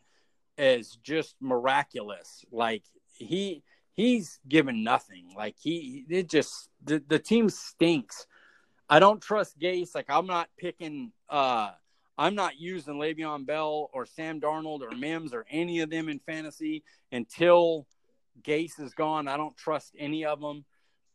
[0.58, 2.44] is just miraculous.
[2.50, 2.84] Like
[3.16, 5.32] he he's given nothing.
[5.36, 8.26] Like he it just the, the team stinks.
[8.88, 9.94] I don't trust Gase.
[9.94, 11.70] Like I'm not picking uh
[12.16, 16.20] I'm not using Le'Veon Bell or Sam Darnold or Mims or any of them in
[16.20, 17.86] fantasy until
[18.42, 19.26] Gase is gone.
[19.26, 20.64] I don't trust any of them.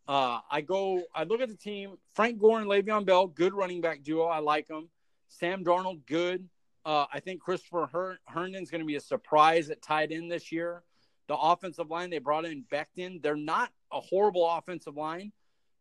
[0.08, 1.98] Uh, I go, I look at the team.
[2.16, 4.26] Frank Gore and Le'Veon Bell, good running back duo.
[4.26, 4.90] I like them.
[5.30, 6.50] Sam Darnold, good.
[6.90, 10.52] Uh, I think Christopher Her- Herndon's going to be a surprise at tight end this
[10.52, 10.82] year.
[11.28, 13.22] The offensive line, they brought in Becton.
[13.22, 15.32] They're not a horrible offensive line.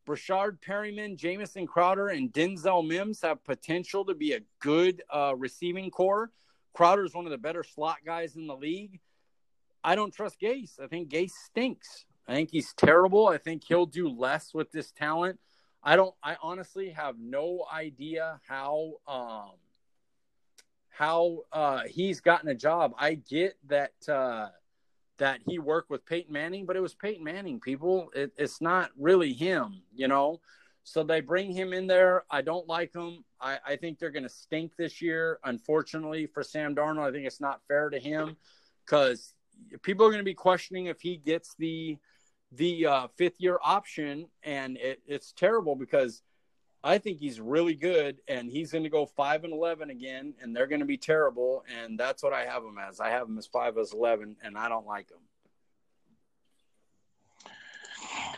[0.06, 5.90] Breshad Perriman, Jamison Crowder, and Denzel Mims have potential to be a good uh, receiving
[5.90, 6.30] core.
[6.74, 9.00] Crowder is one of the better slot guys in the league.
[9.82, 10.78] I don't trust Gase.
[10.78, 12.04] I think Gase stinks.
[12.28, 13.28] I think he's terrible.
[13.28, 15.40] I think he'll do less with this talent.
[15.82, 16.14] I don't.
[16.22, 19.52] I honestly have no idea how um,
[20.98, 22.92] how uh, he's gotten a job.
[22.98, 24.48] I get that uh,
[25.18, 27.60] that he worked with Peyton Manning, but it was Peyton Manning.
[27.60, 30.40] People, it, it's not really him, you know.
[30.82, 32.24] So they bring him in there.
[32.28, 33.24] I don't like him.
[33.40, 35.38] I, I think they're going to stink this year.
[35.44, 38.36] Unfortunately for Sam Darnold, I think it's not fair to him
[38.84, 39.34] because
[39.82, 41.96] people are going to be questioning if he gets the
[42.50, 46.22] the uh, fifth year option, and it, it's terrible because
[46.82, 50.54] I think he's really good, and he's going to go five and eleven again, and
[50.54, 53.00] they're going to be terrible, and that's what I have him as.
[53.00, 55.18] I have him as five as eleven, and I don't like him.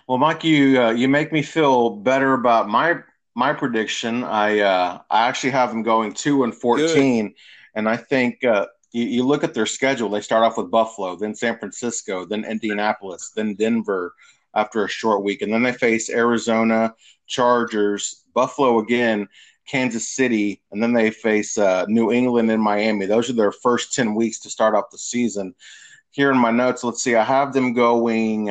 [0.06, 3.00] Well, Mike, you uh, you make me feel better about my
[3.34, 4.24] my prediction.
[4.24, 7.36] I uh, I actually have them going two and fourteen, good.
[7.74, 10.08] and I think uh, you, you look at their schedule.
[10.08, 14.14] They start off with Buffalo, then San Francisco, then Indianapolis, then Denver
[14.54, 16.94] after a short week, and then they face Arizona,
[17.26, 19.28] Chargers, Buffalo again,
[19.66, 23.06] Kansas City, and then they face uh, New England and Miami.
[23.06, 25.54] Those are their first 10 weeks to start off the season.
[26.10, 28.46] Here in my notes, let's see, I have them going.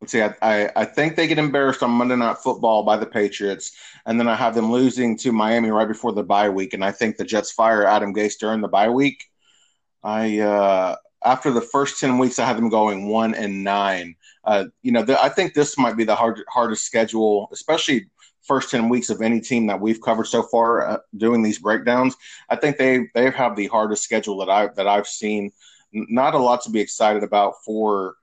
[0.00, 3.06] Let's see, I, I, I think they get embarrassed on Monday Night Football by the
[3.06, 6.84] Patriots, and then I have them losing to Miami right before the bye week, and
[6.84, 9.26] I think the Jets fire Adam Gase during the bye week.
[10.02, 14.16] I uh, after the first 10 weeks, I had them going one and nine.
[14.44, 18.06] Uh, you know, the, I think this might be the hard, hardest schedule, especially
[18.42, 22.16] first 10 weeks of any team that we've covered so far uh, doing these breakdowns.
[22.48, 25.52] I think they, they have the hardest schedule that I, that I've seen.
[25.92, 28.16] Not a lot to be excited about for,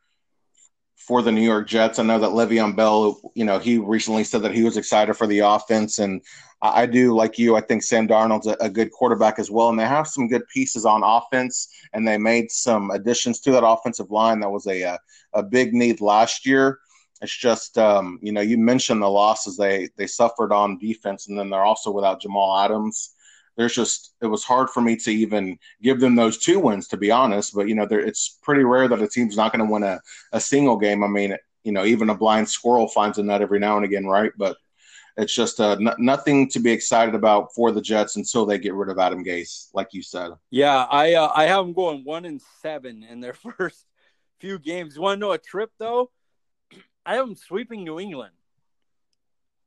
[1.00, 1.98] for the New York Jets.
[1.98, 5.26] I know that Le'Veon Bell, you know, he recently said that he was excited for
[5.26, 6.22] the offense, and
[6.62, 7.56] I, do like you.
[7.56, 10.46] I think Sam Darnold's a, a, good quarterback as well, and they have some good
[10.54, 14.42] pieces on offense, and they made some additions to that offensive line.
[14.42, 15.00] That was a a,
[15.34, 16.80] a big need last year.
[17.22, 21.40] It's just um, you know you mentioned the losses they they suffered on defense, and
[21.40, 23.16] then they're also without Jamal Adams.
[23.60, 26.98] There's just it was hard for me to even give them those two wins to
[26.98, 27.54] be honest.
[27.54, 30.00] But you know it's pretty rare that a team's not going to win a,
[30.32, 31.04] a single game.
[31.04, 34.06] I mean you know even a blind squirrel finds a nut every now and again,
[34.06, 34.32] right?
[34.38, 34.56] But
[35.18, 38.74] it's just uh, n- nothing to be excited about for the Jets until they get
[38.74, 40.32] rid of Adam Gase, like you said.
[40.52, 43.86] Yeah, I uh, I have them going one and seven in their first
[44.40, 44.96] few games.
[44.96, 46.12] You want to know a trip though?
[47.06, 48.32] I have them sweeping New England.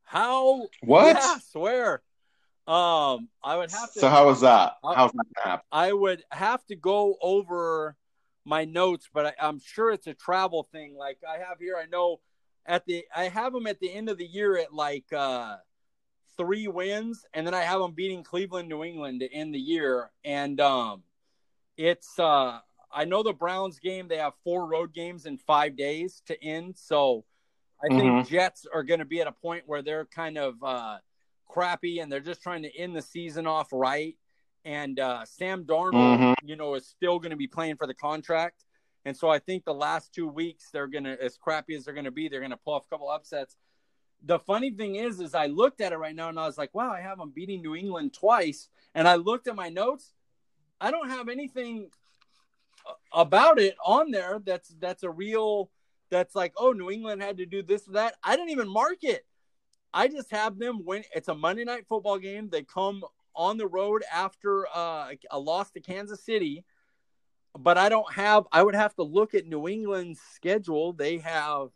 [0.05, 0.69] How?
[0.81, 1.17] What?
[1.17, 2.03] Yeah, I swear.
[2.67, 4.01] Um, I would have to.
[4.01, 4.77] So how was that?
[4.85, 5.67] I- How's that happen?
[5.73, 7.97] I would have to go over
[8.45, 10.95] my notes, but I, I'm sure it's a travel thing.
[10.97, 12.21] Like I have here, I know
[12.67, 15.57] at the I have them at the end of the year at like uh
[16.37, 20.11] three wins, and then I have them beating Cleveland, New England to end the year,
[20.25, 21.03] and um,
[21.77, 22.61] it's uh
[22.95, 24.07] I know the Browns game.
[24.09, 27.25] They have four road games in five days to end, so
[27.83, 28.29] I think Mhm.
[28.29, 30.99] Jets are going to be at a point where they're kind of uh
[31.53, 34.17] crappy and they're just trying to end the season off right.
[34.65, 36.35] And uh, Sam Darnold, Mhm.
[36.45, 38.65] you know, is still going to be playing for the contract.
[39.05, 41.95] And so I think the last two weeks they're going to, as crappy as they're
[41.95, 43.57] going to be, they're going to pull off a couple upsets.
[44.25, 46.73] The funny thing is, is I looked at it right now and I was like,
[46.75, 48.69] wow, I have them beating New England twice.
[48.95, 50.13] And I looked at my notes.
[50.81, 51.91] I don't have anything
[53.13, 55.71] about it on there that's that's a real
[56.11, 58.15] that's like oh New England had to do this or that.
[58.25, 59.25] I didn't even mark it.
[59.95, 61.05] I just have them win.
[61.15, 62.49] It's a Monday night football game.
[62.49, 66.65] They come on the road after uh, a loss to Kansas City,
[67.59, 68.45] but I don't have.
[68.53, 70.93] I would have to look at New England's schedule.
[70.93, 71.69] They have.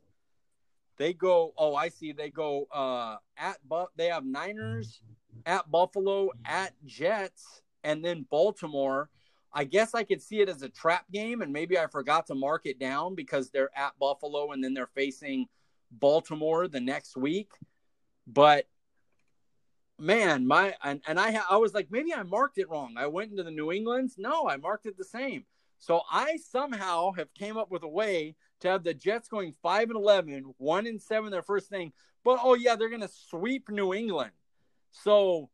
[0.96, 1.52] They go.
[1.58, 2.12] Oh, I see.
[2.12, 3.58] They go uh, at.
[3.68, 5.02] But they have Niners
[5.44, 9.10] at Buffalo at Jets and then Baltimore.
[9.52, 12.34] I guess I could see it as a trap game, and maybe I forgot to
[12.34, 15.46] mark it down because they're at Buffalo and then they're facing
[15.90, 17.52] Baltimore the next week.
[18.26, 18.66] But
[19.98, 22.94] man, my and, and I I was like maybe I marked it wrong.
[22.96, 24.16] I went into the New England's.
[24.18, 25.44] No, I marked it the same.
[25.78, 29.90] So I somehow have came up with a way to have the Jets going 5
[29.90, 31.92] and 11, 1 and 7 their first thing.
[32.24, 34.32] But oh yeah, they're going to sweep New England.
[34.90, 35.50] So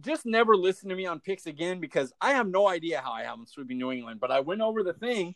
[0.00, 3.22] just never listen to me on picks again because I have no idea how I
[3.22, 4.20] have them sweeping New England.
[4.20, 5.34] But I went over the thing.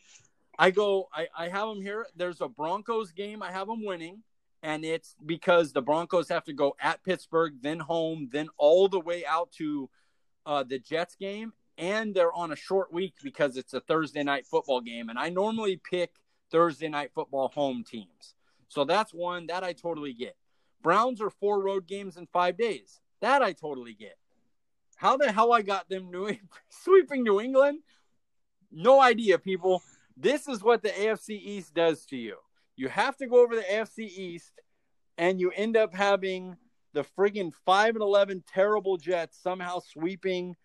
[0.59, 2.05] I go, I, I have them here.
[2.15, 3.41] There's a Broncos game.
[3.41, 4.23] I have them winning.
[4.63, 8.99] And it's because the Broncos have to go at Pittsburgh, then home, then all the
[8.99, 9.89] way out to
[10.45, 11.53] uh, the Jets game.
[11.77, 15.09] And they're on a short week because it's a Thursday night football game.
[15.09, 16.11] And I normally pick
[16.51, 18.35] Thursday night football home teams.
[18.67, 20.35] So that's one that I totally get.
[20.83, 22.99] Browns are four road games in five days.
[23.21, 24.17] That I totally get.
[24.95, 26.35] How the hell I got them New
[26.69, 27.79] sweeping New England?
[28.71, 29.81] No idea, people.
[30.15, 32.37] This is what the AFC East does to you.
[32.75, 34.53] You have to go over the AFC East,
[35.17, 36.55] and you end up having
[36.93, 40.55] the friggin' five and eleven terrible Jets somehow sweeping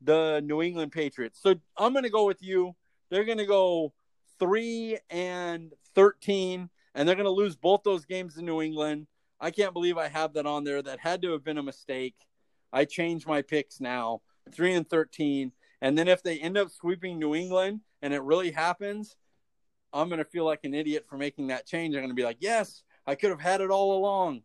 [0.00, 1.40] the New England Patriots.
[1.42, 2.74] So I'm gonna go with you.
[3.10, 3.92] They're gonna go
[4.38, 9.06] three and thirteen, and they're gonna lose both those games in New England.
[9.40, 10.82] I can't believe I have that on there.
[10.82, 12.14] That had to have been a mistake.
[12.72, 14.20] I changed my picks now,
[14.52, 15.52] three and thirteen.
[15.80, 19.16] And then if they end up sweeping New England and it really happens,
[19.94, 21.94] I'm gonna feel like an idiot for making that change.
[21.94, 24.42] I'm gonna be like, yes, I could have had it all along.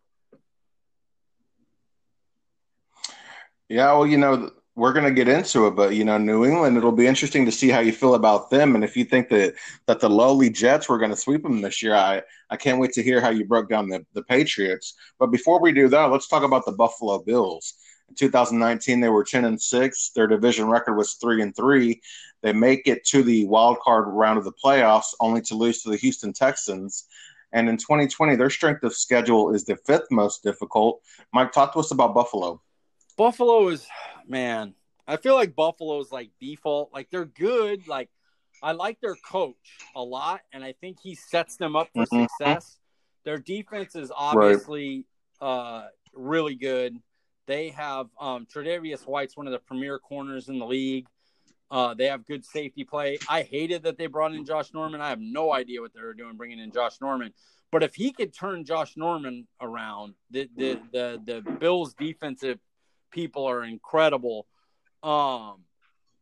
[3.68, 6.78] Yeah, well, you know, we're going to get into it, but you know, New England,
[6.78, 9.56] it'll be interesting to see how you feel about them, and if you think that
[9.88, 11.96] that the lowly Jets were going to sweep them this year.
[11.96, 14.96] I I can't wait to hear how you broke down the the Patriots.
[15.20, 17.74] But before we do that, let's talk about the Buffalo Bills.
[18.10, 20.10] In 2019, they were 10 and six.
[20.16, 22.02] Their division record was three and three.
[22.42, 25.90] They make it to the wild card round of the playoffs, only to lose to
[25.90, 27.06] the Houston Texans.
[27.52, 31.02] And in 2020, their strength of schedule is the fifth most difficult.
[31.34, 32.62] Mike, talk to us about Buffalo.
[33.18, 33.88] Buffalo is
[34.28, 34.74] man.
[35.08, 36.94] I feel like Buffalo's like default.
[36.94, 37.88] Like they're good.
[37.88, 38.10] Like
[38.62, 39.56] I like their coach
[39.96, 42.28] a lot, and I think he sets them up for Mhm.
[42.30, 42.80] success.
[43.24, 45.06] Their defense is obviously
[45.42, 47.02] uh, really good.
[47.50, 51.08] They have um, Tre'Davious White's one of the premier corners in the league.
[51.72, 53.18] Uh, they have good safety play.
[53.28, 55.02] I hated that they brought in Josh Norman.
[55.02, 57.34] I have no idea what they were doing bringing in Josh Norman.
[57.72, 62.60] But if he could turn Josh Norman around, the the the, the Bills' defensive
[63.10, 64.46] people are incredible.
[65.02, 65.64] Um,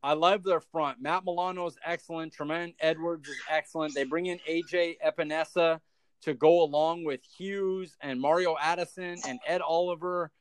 [0.02, 1.02] I love their front.
[1.02, 2.32] Matt Milano is excellent.
[2.32, 3.94] Tremaine Edwards is excellent.
[3.94, 5.82] They bring in AJ Epenesa
[6.22, 10.32] to go along with Hughes and Mario Addison and Ed Oliver.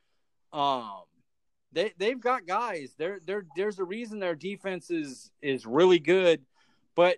[0.57, 1.03] Um,
[1.71, 2.95] they they've got guys.
[2.97, 6.41] There there there's a reason their defense is is really good,
[6.95, 7.17] but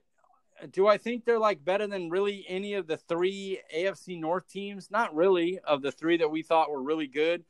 [0.71, 4.91] do I think they're like better than really any of the three AFC North teams?
[4.91, 5.59] Not really.
[5.59, 7.45] Of the three that we thought were really good,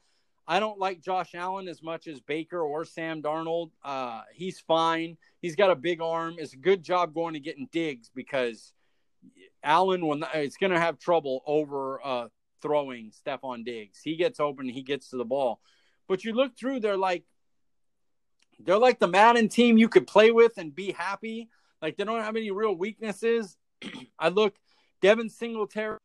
[0.48, 3.72] I don't like Josh Allen as much as Baker or Sam Darnold.
[3.84, 5.18] Uh, he's fine.
[5.42, 6.36] He's got a big arm.
[6.38, 8.74] It's a good job going and getting Diggs because
[9.64, 12.28] Allen not, it's going to have trouble over uh,
[12.62, 14.02] throwing Stefon Diggs.
[14.04, 15.60] He gets open, he gets to the ball.
[16.10, 17.24] But you look through, they're like
[18.60, 21.50] they're like the Madden team you could play with and be happy.
[21.82, 23.56] Like they don't have any real weaknesses.
[24.20, 24.56] I look
[25.02, 26.00] Devin Singletary,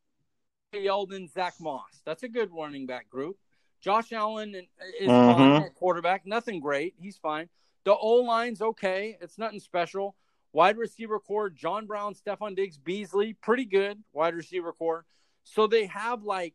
[0.75, 2.03] Yeldon, Zach Moss.
[2.05, 3.39] That's a good running back group.
[3.81, 5.69] Josh Allen is mm-hmm.
[5.75, 6.27] quarterback.
[6.27, 6.95] Nothing great.
[6.99, 7.49] He's fine.
[7.85, 9.19] The O line's okay.
[9.21, 10.15] It's nothing special.
[10.53, 13.33] Wide receiver core: John Brown, Stefon Diggs, Beasley.
[13.33, 15.07] Pretty good wide receiver core.
[15.45, 16.55] So they have like,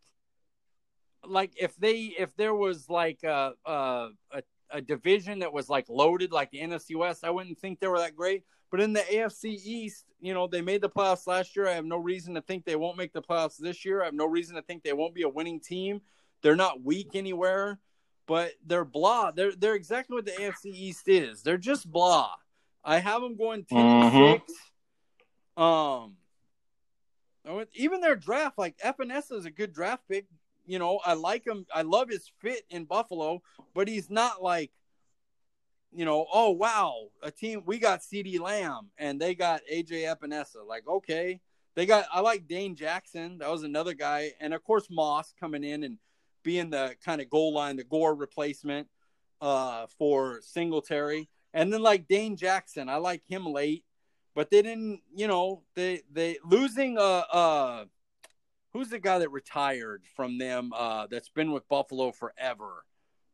[1.26, 5.88] like if they if there was like a a, a, a division that was like
[5.90, 8.44] loaded like the NFC West, I wouldn't think they were that great.
[8.72, 11.68] But in the AFC East, you know, they made the playoffs last year.
[11.68, 14.02] I have no reason to think they won't make the playoffs this year.
[14.02, 16.02] I have no reason to think they won't be a winning team.
[16.44, 17.80] They're not weak anywhere,
[18.28, 19.32] but they're blah.
[19.32, 21.42] They're they're exactly what the AFC East is.
[21.42, 22.32] They're just blah.
[22.84, 24.34] I have them going 10 mm-hmm.
[24.34, 24.54] six.
[25.58, 26.16] Um,
[27.74, 30.26] even their draft, like Epenesa is a good draft pick.
[30.70, 31.66] You know, I like him.
[31.74, 33.42] I love his fit in Buffalo,
[33.74, 34.72] but he's not like
[35.92, 40.66] you know, oh wow, a team we got CeeDee Lamb and they got AJ Epenesa.
[40.68, 41.42] Like, okay.
[41.76, 43.38] They got I like Dane Jackson.
[43.40, 44.34] That was another guy.
[44.40, 45.98] And of course Moss coming in and
[46.44, 48.88] being the kind of goal line, the gore replacement
[49.42, 51.30] uh for Singletary.
[51.54, 53.86] And then like Dane Jackson, I like him late,
[54.36, 57.86] but they didn't, you know, they they losing uh uh
[58.74, 62.86] who's the guy that retired from them uh that's been with Buffalo forever.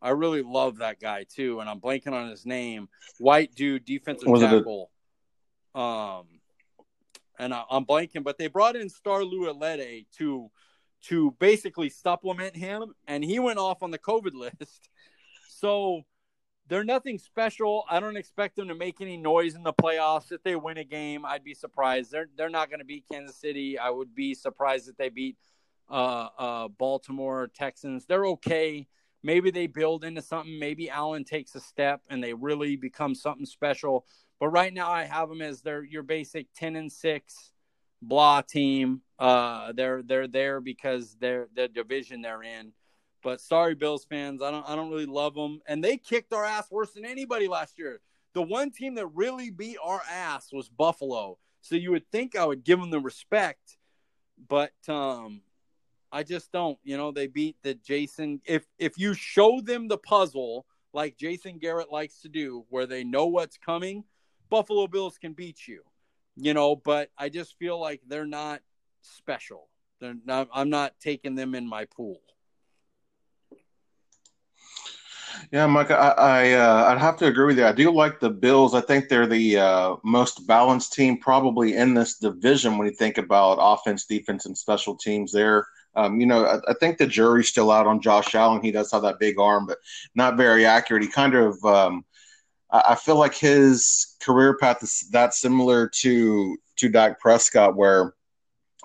[0.02, 2.90] I really love that guy too, and I'm blanking on his name.
[3.18, 4.92] White dude, defensive Was tackle.
[5.74, 6.26] Um,
[7.40, 10.50] and I, am blanking, but they brought in Star Lotulelei to
[11.08, 14.90] to basically supplement him, and he went off on the COVID list.
[15.48, 16.04] So
[16.68, 17.86] they're nothing special.
[17.90, 20.32] I don't expect them to make any noise in the playoffs.
[20.32, 22.12] If they win a game, I'd be surprised.
[22.12, 23.78] They're they're not going to beat Kansas City.
[23.78, 25.38] I would be surprised if they beat
[25.90, 28.06] uh, uh, Baltimore Texans.
[28.06, 28.88] They're okay
[29.26, 30.58] maybe they build into something.
[30.58, 34.06] Maybe Allen takes a step and they really become something special.
[34.40, 37.52] But right now, I have them as their your basic ten and six
[38.02, 39.02] blah team.
[39.18, 42.72] Uh, they're they're there because they're the division they're in.
[43.26, 46.46] But sorry, Bills fans, I don't I don't really love them, and they kicked our
[46.46, 48.00] ass worse than anybody last year.
[48.34, 51.40] The one team that really beat our ass was Buffalo.
[51.62, 53.80] So you would think I would give them the respect,
[54.48, 55.42] but um,
[56.12, 56.78] I just don't.
[56.84, 58.42] You know, they beat the Jason.
[58.46, 63.04] If if you show them the puzzle like Jason Garrett likes to do, where they
[63.04, 64.04] know what's coming,
[64.52, 65.82] Buffalo Bills can beat you.
[66.36, 68.62] You know, but I just feel like they're not
[69.02, 69.70] special.
[70.00, 72.22] They're not, I'm not taking them in my pool.
[75.52, 77.66] Yeah, Mike, I, I uh, I'd have to agree with you.
[77.66, 78.74] I do like the Bills.
[78.74, 83.18] I think they're the uh, most balanced team probably in this division when you think
[83.18, 85.32] about offense, defense, and special teams.
[85.32, 85.66] They're
[85.96, 88.62] um, you know, I, I, think the jury's still out on Josh Allen.
[88.62, 89.78] He does have that big arm, but
[90.14, 91.04] not very accurate.
[91.04, 92.06] He kind of, um,
[92.70, 98.14] I, I feel like his career path is that similar to to Dak Prescott, where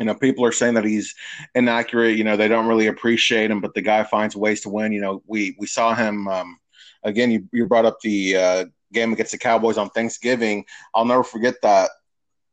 [0.01, 1.15] you know people are saying that he's
[1.55, 2.17] inaccurate.
[2.17, 4.93] You know, they don't really appreciate him, but the guy finds ways to win.
[4.93, 6.59] You know, we we saw him um,
[7.05, 7.31] again.
[7.31, 10.65] You you brought up the uh, game against the Cowboys on Thanksgiving.
[10.95, 11.91] I'll never forget that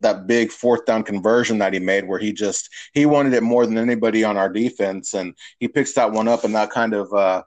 [0.01, 3.65] that big fourth down conversion that he made where he just he wanted it more
[3.65, 7.11] than anybody on our defense and he picks that one up and that kind of
[7.13, 7.41] uh,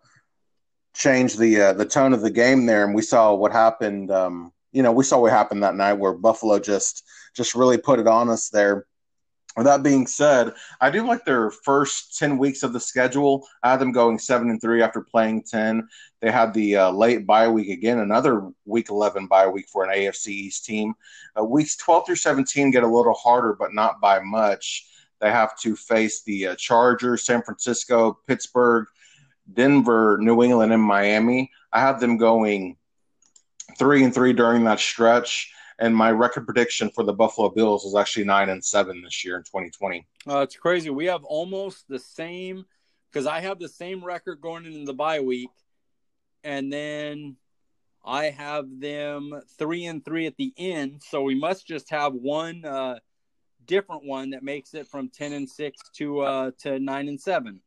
[0.94, 4.52] changed the uh, the tone of the game there and we saw what happened um,
[4.72, 7.04] you know we saw what happened that night where buffalo just
[7.36, 8.86] just really put it on us there
[9.56, 13.46] with that being said, I do like their first 10 weeks of the schedule.
[13.62, 15.88] I had them going 7 and 3 after playing 10.
[16.20, 19.90] They had the uh, late bye week again, another week 11 bye week for an
[19.90, 20.94] AFC East team.
[21.38, 24.86] Uh, weeks 12 through 17 get a little harder, but not by much.
[25.20, 28.86] They have to face the uh, Chargers, San Francisco, Pittsburgh,
[29.52, 31.50] Denver, New England, and Miami.
[31.72, 32.76] I have them going
[33.78, 37.96] 3 and 3 during that stretch and my record prediction for the Buffalo Bills is
[37.96, 40.06] actually nine and seven this year in 2020.
[40.28, 40.90] Uh, it's crazy.
[40.90, 42.66] We have almost the same
[43.10, 45.50] because I have the same record going into the bye week,
[46.44, 47.36] and then
[48.04, 51.02] I have them three and three at the end.
[51.02, 52.98] So we must just have one uh,
[53.64, 57.60] different one that makes it from ten and six to uh, to nine and seven.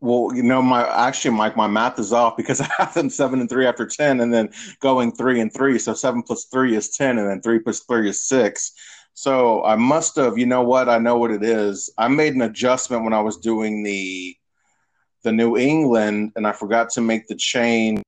[0.00, 3.40] Well, you know, my actually, Mike, my math is off because I have them seven
[3.40, 5.78] and three after ten, and then going three and three.
[5.78, 8.72] So seven plus three is ten, and then three plus three is six.
[9.12, 10.88] So I must have, you know what?
[10.88, 11.90] I know what it is.
[11.98, 14.36] I made an adjustment when I was doing the
[15.22, 18.02] the New England, and I forgot to make the change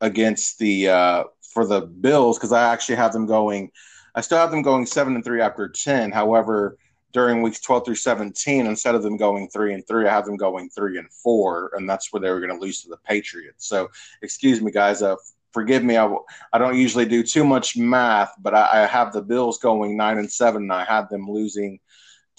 [0.00, 3.70] against the uh, for the Bills because I actually have them going.
[4.14, 6.12] I still have them going seven and three after ten.
[6.12, 6.78] However
[7.12, 10.36] during weeks 12 through 17 instead of them going three and three i have them
[10.36, 13.66] going three and four and that's where they were going to lose to the patriots
[13.66, 13.90] so
[14.22, 15.16] excuse me guys uh,
[15.52, 16.12] forgive me, I,
[16.52, 20.18] I don't usually do too much math, but I, I have the Bills going nine
[20.18, 21.80] and seven, and I had them losing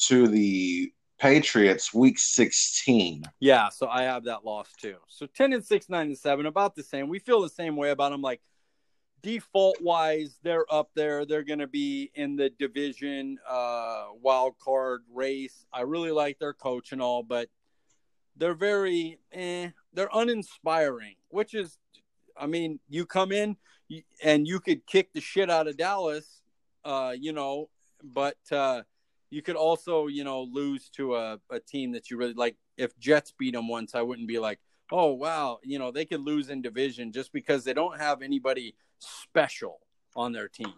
[0.07, 3.23] to the Patriots week 16.
[3.39, 4.95] Yeah, so I have that loss too.
[5.07, 7.09] So 10 and 6, 9 and 7, about the same.
[7.09, 8.21] We feel the same way about them.
[8.21, 8.41] Like
[9.21, 11.25] default wise, they're up there.
[11.25, 15.65] They're going to be in the division uh, wild card race.
[15.71, 17.49] I really like their coach and all, but
[18.35, 21.77] they're very, eh, they're uninspiring, which is,
[22.37, 23.57] I mean, you come in
[24.23, 26.41] and you could kick the shit out of Dallas,
[26.85, 27.69] uh, you know,
[28.03, 28.81] but, uh,
[29.29, 32.57] you could also, you know, lose to a, a team that you really like.
[32.77, 34.59] If Jets beat them once, I wouldn't be like,
[34.91, 38.75] oh, wow, you know, they could lose in division just because they don't have anybody
[39.01, 39.79] special
[40.15, 40.73] on their team.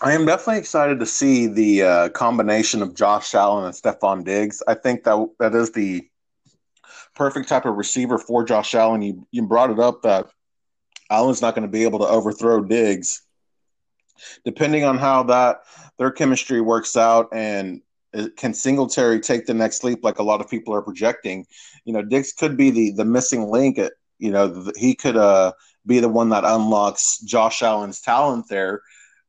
[0.00, 4.62] I am definitely excited to see the uh, combination of Josh Allen and Stefon Diggs.
[4.66, 6.08] I think that that is the
[7.14, 9.02] perfect type of receiver for Josh Allen.
[9.02, 10.26] You you brought it up that
[11.08, 13.22] Allen's not going to be able to overthrow Diggs
[14.44, 15.62] depending on how that
[15.98, 17.80] their chemistry works out and
[18.36, 21.46] can Singletary take the next leap like a lot of people are projecting?
[21.84, 23.78] You know, Diggs could be the the missing link.
[23.78, 25.52] At, you know, he could uh,
[25.84, 28.82] be the one that unlocks Josh Allen's talent there.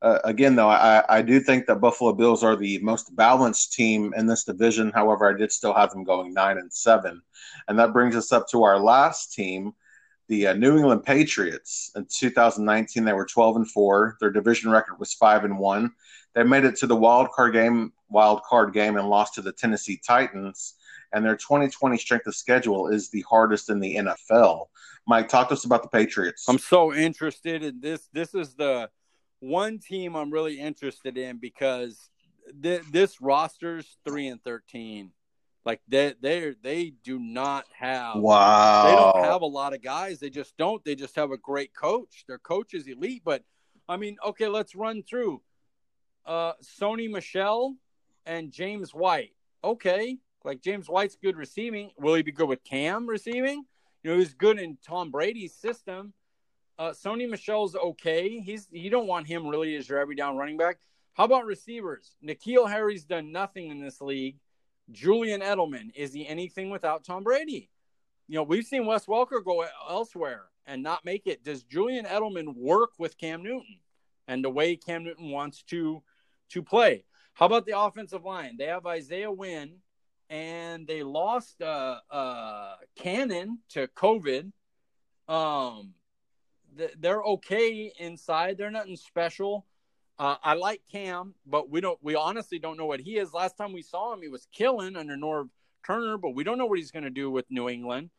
[0.04, 4.14] Uh, again, though, I, I do think that Buffalo Bills are the most balanced team
[4.16, 4.92] in this division.
[4.94, 7.24] However, I did still have them going nine and seven,
[7.68, 9.74] and that brings us up to our last team,
[10.28, 11.92] the uh, New England Patriots.
[11.96, 15.92] In 2019 they were 12 and 4 their division record was 5 and 1
[16.34, 19.52] they made it to the wild card game wild card game and lost to the
[19.52, 20.76] Tennessee Titans
[21.14, 24.66] and their 2020 strength of schedule is the hardest in the NFL
[25.08, 28.90] Mike talk to us about the Patriots I'm so interested in this this is the
[29.40, 32.10] one team I'm really interested in because
[32.62, 35.12] th- this roster's 3 and 13
[35.66, 38.86] like they they they do not have wow.
[38.86, 40.20] They don't have a lot of guys.
[40.20, 40.84] They just don't.
[40.84, 42.26] They just have a great coach.
[42.28, 43.22] Their coach is elite.
[43.24, 43.44] But
[43.88, 45.42] I mean, okay, let's run through.
[46.26, 47.76] Uh, Sony Michel
[48.26, 49.34] and James White.
[49.64, 51.92] Okay, like James White's good receiving.
[51.98, 53.66] Will he be good with Cam receiving?
[54.04, 56.14] You know, he's good in Tom Brady's system.
[56.78, 58.40] Uh, Sony Michel's okay.
[58.40, 60.78] He's you don't want him really as your every down running back.
[61.14, 62.16] How about receivers?
[62.26, 64.38] N'Keal Harry's done nothing in this league.
[64.92, 67.70] Julian Edelman, is he anything without Tom Brady?
[68.28, 71.44] You know, we've seen Wes Welker go elsewhere and not make it.
[71.44, 73.80] Does Julian Edelman work with Cam Newton
[74.28, 76.02] and the way Cam Newton wants to
[76.50, 77.06] to play?
[77.34, 78.58] How about the offensive line?
[78.58, 79.78] They have Isaiah Wynn
[80.34, 84.52] and they lost uh, uh, Cannon to COVID.
[85.28, 85.94] Um,
[86.98, 88.58] they're okay inside.
[88.58, 89.68] They're nothing special.
[90.18, 92.00] Uh, I like Cam, but we don't.
[92.02, 93.32] We honestly don't know what he is.
[93.32, 95.50] Last time we saw him, he was killing under Norv
[95.86, 98.10] Turner, but we don't know what he's going to do with New England.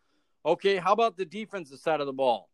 [0.47, 2.49] Okay, how about the defensive side of the ball?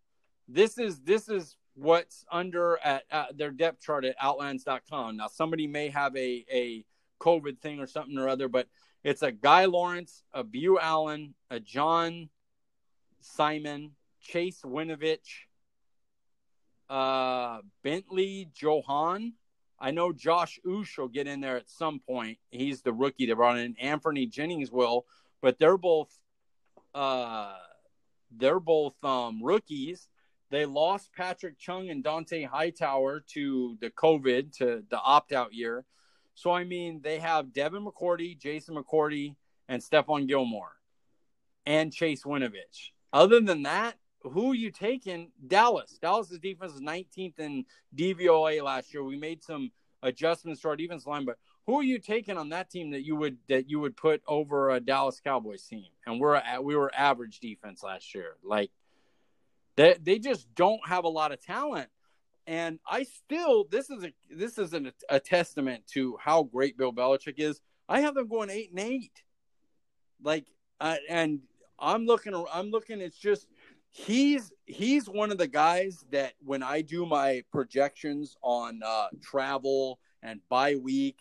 [0.49, 5.19] This is this is what's under at, at their depth chart at Ourlads.com.
[5.19, 6.85] Now, somebody may have a a
[7.21, 8.67] COVID thing or something or other, but
[9.03, 12.29] it's a Guy Lawrence, a Beau Allen, a John
[13.21, 15.47] Simon, Chase Winovich,
[16.89, 19.35] uh, Bentley Johan.
[19.79, 22.39] I know Josh Uche will get in there at some point.
[22.51, 23.77] He's the rookie they brought in.
[23.81, 25.07] Anthony Jennings will,
[25.41, 26.11] but they're both
[26.95, 27.55] uh,
[28.37, 30.09] they're both um, rookies.
[30.51, 35.85] They lost Patrick Chung and Dont'a Hightower to the COVID to the opt out year.
[36.41, 39.35] So I mean, they have Devin McCourty, Jason McCourty,
[39.69, 40.73] and Stephon Gilmore,
[41.67, 42.93] and Chase Winovich.
[43.13, 45.33] Other than that, who are you taking?
[45.47, 45.99] Dallas.
[46.01, 49.05] Dallas's defense is 19th in DVOA last year.
[49.05, 49.71] We made some
[50.03, 51.37] adjustments to our defense line, but
[51.67, 54.71] who are you taking on that team that you would that you would put over
[54.71, 55.85] a Dallas Cowboys team?
[56.07, 58.37] And we're at, we were average defense last year.
[58.43, 58.71] Like
[59.77, 61.91] they they just don't have a lot of talent.
[62.47, 66.93] And I still this is a this is an, a testament to how great Bill
[66.93, 67.61] Belichick is.
[67.89, 69.23] I have them going eight and eight.
[70.23, 70.47] Like
[70.81, 71.41] uh, and
[71.79, 73.47] I'm looking I'm looking it's just
[73.91, 79.99] he's he's one of the guys that when I do my projections on uh, travel
[80.23, 81.17] and bye week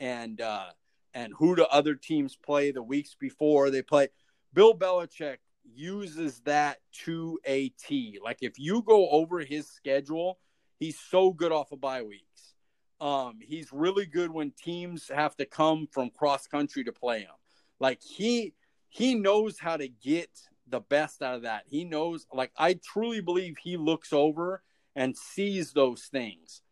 [0.00, 0.66] and uh,
[1.14, 4.08] and who do other teams play the weeks before they play,
[4.52, 8.18] Bill Belichick uses that to a T.
[8.22, 10.38] Like if you go over his schedule,
[10.82, 12.54] he's so good off of bye weeks.
[13.00, 17.30] Um, he's really good when teams have to come from cross country to play him.
[17.78, 18.54] Like he
[18.88, 20.30] he knows how to get
[20.68, 21.64] the best out of that.
[21.66, 24.62] He knows, like, I truly believe he looks over
[24.94, 26.62] and sees those things.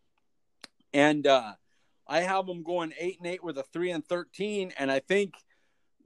[0.93, 1.53] And uh,
[2.07, 5.35] I have him going eight and eight with a three and thirteen, and I think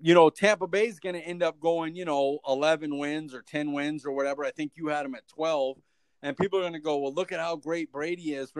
[0.00, 3.42] you know, Tampa Bay is going to end up going, you know, 11 wins or
[3.42, 4.44] 10 wins or whatever.
[4.44, 5.78] I think you had them at 12.
[6.24, 8.50] And people are going to go, well, look at how great Brady is.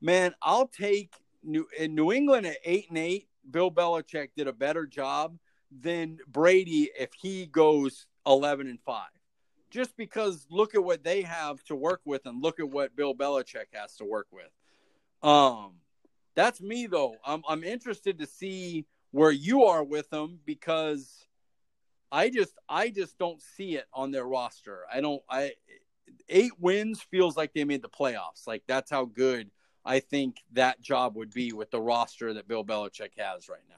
[0.00, 1.12] Man, I'll take
[1.44, 3.28] New, in New England at 8 and 8.
[3.50, 5.36] Bill Belichick did a better job
[5.70, 9.04] than Brady if he goes 11 and 5.
[9.70, 13.14] Just because look at what they have to work with and look at what Bill
[13.14, 14.50] Belichick has to work with.
[15.22, 15.74] Um,
[16.34, 17.16] that's me though.
[17.24, 21.26] I'm I'm interested to see where you are with them because
[22.10, 24.80] I just I just don't see it on their roster.
[24.92, 25.52] I don't I
[26.28, 28.46] eight wins feels like they made the playoffs.
[28.46, 29.50] Like that's how good
[29.84, 33.76] I think that job would be with the roster that Bill Belichick has right now.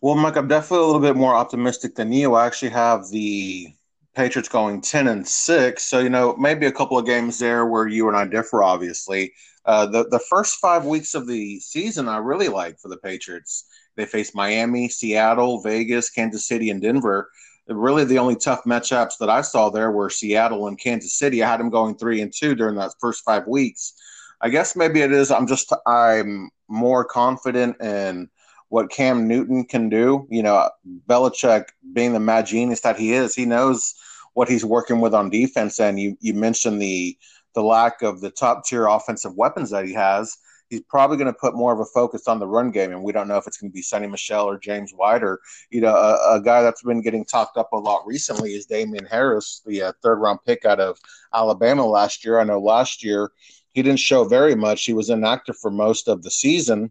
[0.00, 2.34] Well, Mike, I'm definitely a little bit more optimistic than you.
[2.34, 3.74] I actually have the
[4.14, 5.84] Patriots going 10 and 6.
[5.84, 9.32] So, you know, maybe a couple of games there where you and I differ, obviously.
[9.64, 13.64] Uh, the, the first five weeks of the season, I really like for the Patriots.
[13.96, 17.30] They face Miami, Seattle, Vegas, Kansas City, and Denver.
[17.68, 21.42] Really, the only tough matchups that I saw there were Seattle and Kansas City.
[21.42, 23.92] I had them going three and two during that first five weeks.
[24.40, 25.30] I guess maybe it is.
[25.30, 28.30] I'm just I'm more confident in
[28.68, 30.26] what Cam Newton can do.
[30.30, 30.70] You know,
[31.06, 33.94] Belichick being the mad genius that he is, he knows
[34.34, 35.80] what he's working with on defense.
[35.80, 37.18] And you you mentioned the
[37.54, 40.38] the lack of the top tier offensive weapons that he has,
[40.70, 42.90] he's probably going to put more of a focus on the run game.
[42.90, 45.40] And we don't know if it's going to be Sony Michel or James White or,
[45.70, 49.06] you know, a, a guy that's been getting talked up a lot recently is Damien
[49.06, 50.98] Harris, the uh, third round pick out of
[51.34, 52.38] Alabama last year.
[52.38, 53.30] I know last year
[53.72, 54.84] he didn't show very much.
[54.84, 56.90] He was inactive for most of the season.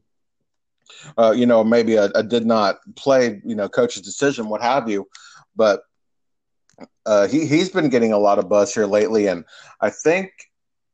[1.18, 4.90] Uh, you know, maybe a, a, did not play, you know, coach's decision, what have
[4.90, 5.08] you.
[5.56, 5.82] But
[7.06, 9.44] uh, he he's been getting a lot of buzz here lately, and
[9.82, 10.32] I think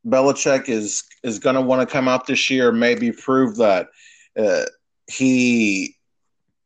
[0.05, 3.89] Belichick is is going to want to come out this year, maybe prove that
[4.37, 4.65] uh,
[5.07, 5.95] he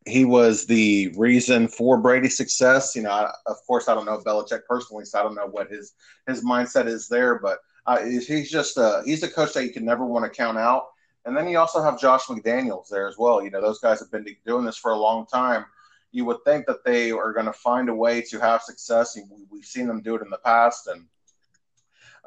[0.06, 2.96] he was the reason for Brady's success.
[2.96, 5.70] You know, I, of course, I don't know Belichick personally, so I don't know what
[5.70, 5.94] his
[6.28, 7.40] his mindset is there.
[7.40, 10.58] But uh, he's just a he's a coach that you can never want to count
[10.58, 10.88] out.
[11.26, 13.44] And then you also have Josh McDaniels there as well.
[13.44, 15.66] You know, those guys have been doing this for a long time.
[16.14, 19.18] You would think that they are going to find a way to have success.
[19.52, 21.06] We've seen them do it in the past, and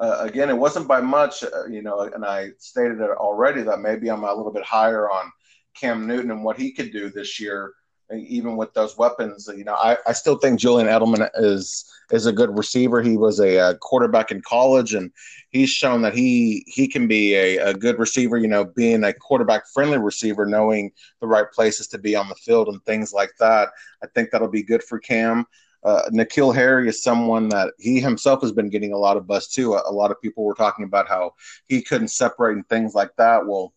[0.01, 3.81] uh, again, it wasn't by much, uh, you know, and I stated it already that
[3.81, 5.31] maybe I'm a little bit higher on
[5.75, 7.73] Cam Newton and what he could do this year,
[8.11, 9.47] even with those weapons.
[9.55, 13.01] You know, I, I still think Julian Edelman is is a good receiver.
[13.03, 15.11] He was a, a quarterback in college, and
[15.49, 18.37] he's shown that he he can be a, a good receiver.
[18.37, 22.35] You know, being a quarterback friendly receiver, knowing the right places to be on the
[22.35, 23.69] field and things like that.
[24.03, 25.45] I think that'll be good for Cam.
[25.83, 29.47] Uh, N'Keal Harry is someone that he himself has been getting a lot of buzz
[29.47, 29.73] too.
[29.73, 31.33] A, a, lot of people were talking about how
[31.67, 33.47] he couldn't separate and things like that.
[33.47, 33.73] Well,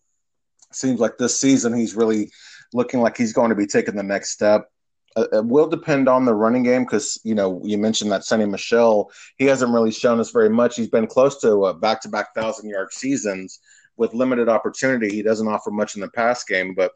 [0.70, 2.30] seems like this season he's really
[2.72, 4.70] looking like he's going to be taking the next step.
[5.16, 8.50] Uh, it will depend on the running game because you know you mentioned that Sony
[8.50, 10.76] Michel he hasn't really shown us very much.
[10.76, 13.60] He's been close to back to back thousand yard seasons
[13.96, 15.10] with limited opportunity.
[15.10, 16.92] He doesn't offer much in the pass game, but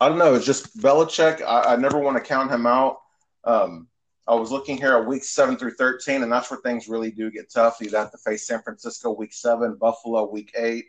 [0.00, 0.34] I don't know.
[0.34, 1.42] It's just Belichick.
[1.42, 2.98] I, I never want to count him out.
[3.44, 3.88] Um,
[4.26, 7.30] I was looking here at week seven through 13, and that's where things really do
[7.30, 7.78] get tough.
[7.80, 10.86] You have to face San Francisco week seven, Buffalo week eight.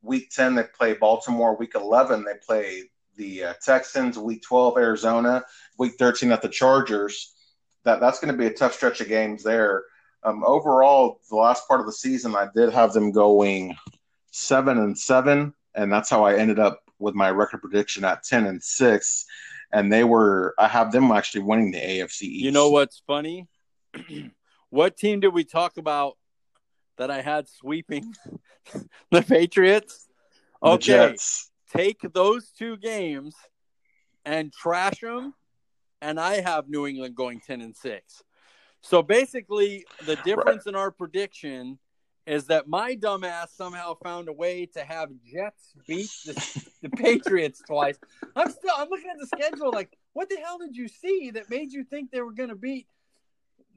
[0.00, 1.56] Week 10, they play Baltimore.
[1.56, 2.84] Week 11, they play
[3.16, 4.18] the uh, Texans.
[4.18, 5.44] Week 12, Arizona.
[5.78, 7.34] Week 13 at the Chargers.
[7.84, 9.84] That That's going to be a tough stretch of games there.
[10.24, 13.76] Um, overall, the last part of the season, I did have them going
[14.30, 18.46] seven and seven, and that's how I ended up with my record prediction at 10
[18.46, 19.26] and six
[19.72, 22.44] and they were I have them actually winning the AFC East.
[22.44, 23.48] You know what's funny?
[24.70, 26.16] what team did we talk about
[26.98, 28.14] that I had sweeping
[29.10, 30.08] the Patriots?
[30.62, 33.34] Okay, the take those two games
[34.24, 35.34] and trash them,
[36.00, 38.22] and I have New England going ten and six.
[38.82, 40.74] So basically, the difference right.
[40.74, 41.78] in our prediction
[42.26, 47.62] is that my dumbass somehow found a way to have Jets beat the, the Patriots
[47.66, 47.98] twice.
[48.36, 51.50] I'm still I'm looking at the schedule like what the hell did you see that
[51.50, 52.86] made you think they were going to beat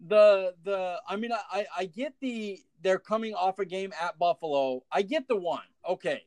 [0.07, 4.83] the the I mean I I get the they're coming off a game at Buffalo.
[4.91, 5.63] I get the one.
[5.87, 6.23] Okay.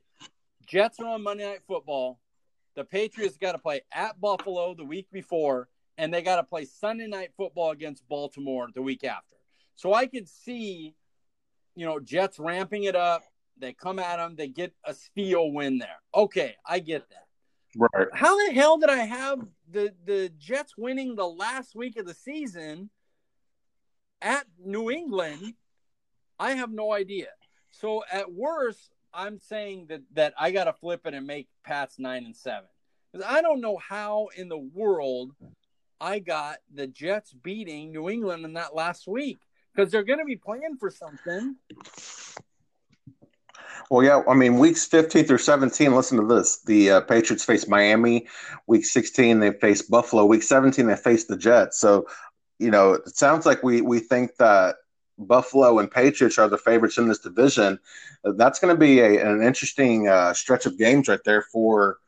[0.67, 2.19] Jets are on Monday Night Football.
[2.75, 6.65] The Patriots got to play at Buffalo the week before and they got to play
[6.65, 9.37] Sunday Night Football against Baltimore the week after.
[9.77, 10.95] So I could see
[11.79, 13.23] you know, Jets ramping it up.
[13.57, 14.35] They come at them.
[14.37, 16.01] They get a steal win there.
[16.13, 17.27] Okay, I get that.
[17.77, 18.09] Right.
[18.13, 19.41] How the hell did I have
[19.71, 22.91] the the Jets winning the last week of the season
[24.21, 25.55] at New England?
[26.41, 27.29] I have no idea.
[27.71, 31.99] So at worst, I'm saying that that I got to flip it and make Pats
[32.01, 32.69] nine and seven.
[33.13, 35.33] because I don't know how in the world
[36.01, 39.39] I got the Jets beating New England in that last week
[39.79, 41.55] because they're going to be playing for something.
[43.91, 46.63] Well, yeah, I mean, weeks 15 through 17, listen to this.
[46.65, 48.27] The uh, Patriots face Miami.
[48.67, 50.25] Week 16, they face Buffalo.
[50.25, 51.79] Week 17, they face the Jets.
[51.79, 52.07] So,
[52.59, 54.77] you know, it sounds like we, we think that
[55.17, 57.79] Buffalo and Patriots are the favorites in this division.
[58.25, 61.99] That's going to be a, an interesting uh, stretch of games right there for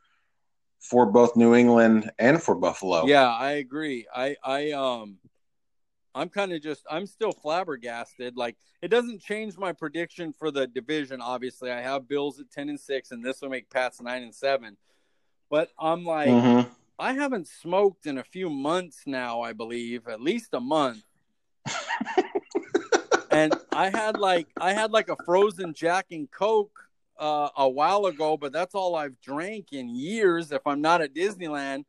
[0.79, 3.05] for both New England and for Buffalo.
[3.05, 4.07] Yeah, I agree.
[4.13, 5.19] I I um
[6.13, 8.35] I'm kind of just I'm still flabbergasted.
[8.35, 11.21] Like it doesn't change my prediction for the division.
[11.21, 14.35] Obviously, I have Bills at ten and six, and this will make Pats nine and
[14.35, 14.77] seven.
[15.49, 16.69] But I'm like, mm-hmm.
[16.99, 19.41] I haven't smoked in a few months now.
[19.41, 21.03] I believe at least a month.
[23.31, 28.05] and I had like I had like a frozen Jack and Coke uh, a while
[28.07, 30.51] ago, but that's all I've drank in years.
[30.51, 31.85] If I'm not at Disneyland,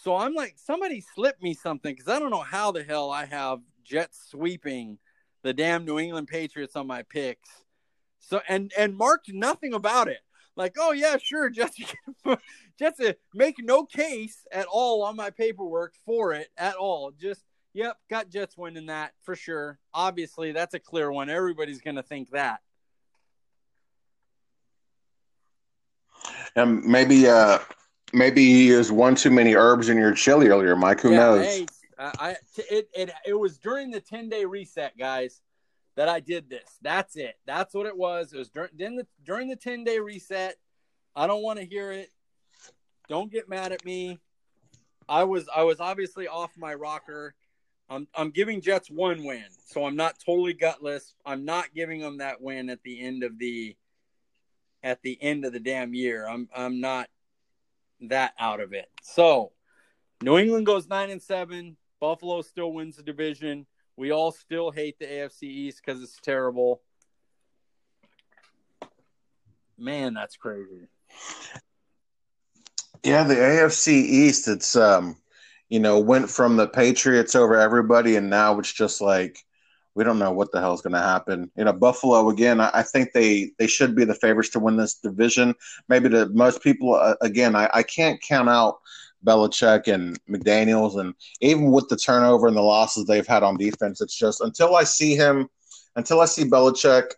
[0.00, 3.24] so I'm like, somebody slipped me something because I don't know how the hell I
[3.24, 4.96] have Jets sweeping
[5.42, 7.48] the damn New England Patriots on my picks.
[8.20, 10.20] So and and marked nothing about it.
[10.54, 11.80] Like, oh yeah, sure, Jets,
[12.78, 13.00] Jets
[13.34, 17.10] make no case at all on my paperwork for it at all.
[17.10, 17.42] Just
[17.74, 19.80] yep, got Jets winning that for sure.
[19.92, 21.28] Obviously, that's a clear one.
[21.28, 22.60] Everybody's gonna think that.
[26.54, 27.58] And maybe uh
[28.12, 31.00] maybe you used one too many herbs in your chili earlier, Mike.
[31.00, 31.44] Who yeah, knows?
[31.44, 31.66] Hey,
[31.98, 32.36] I,
[32.70, 35.40] it, it it was during the ten day reset, guys,
[35.96, 36.78] that I did this.
[36.80, 37.36] That's it.
[37.46, 38.32] That's what it was.
[38.32, 40.56] It was during the during the ten day reset.
[41.16, 42.10] I don't want to hear it.
[43.08, 44.18] Don't get mad at me.
[45.08, 47.34] I was I was obviously off my rocker.
[47.90, 51.14] I'm I'm giving Jets one win, so I'm not totally gutless.
[51.24, 53.76] I'm not giving them that win at the end of the
[54.82, 56.28] at the end of the damn year.
[56.28, 57.08] I'm I'm not
[58.00, 58.86] that out of it.
[59.02, 59.52] So
[60.22, 61.76] New England goes nine and seven.
[62.00, 63.66] Buffalo still wins the division.
[63.96, 66.82] We all still hate the AFC East because it's terrible.
[69.76, 70.88] Man, that's crazy.
[73.04, 75.16] Yeah, the AFC East, it's um,
[75.68, 79.38] you know, went from the Patriots over everybody, and now it's just like
[79.98, 81.50] we don't know what the hell is going to happen.
[81.56, 82.60] You know, Buffalo again.
[82.60, 85.56] I, I, think they they should be the favorites to win this division.
[85.88, 88.78] Maybe to most people, uh, again, I, I can't count out
[89.26, 94.00] Belichick and McDaniels, and even with the turnover and the losses they've had on defense,
[94.00, 95.48] it's just until I see him,
[95.96, 97.10] until I see Belichick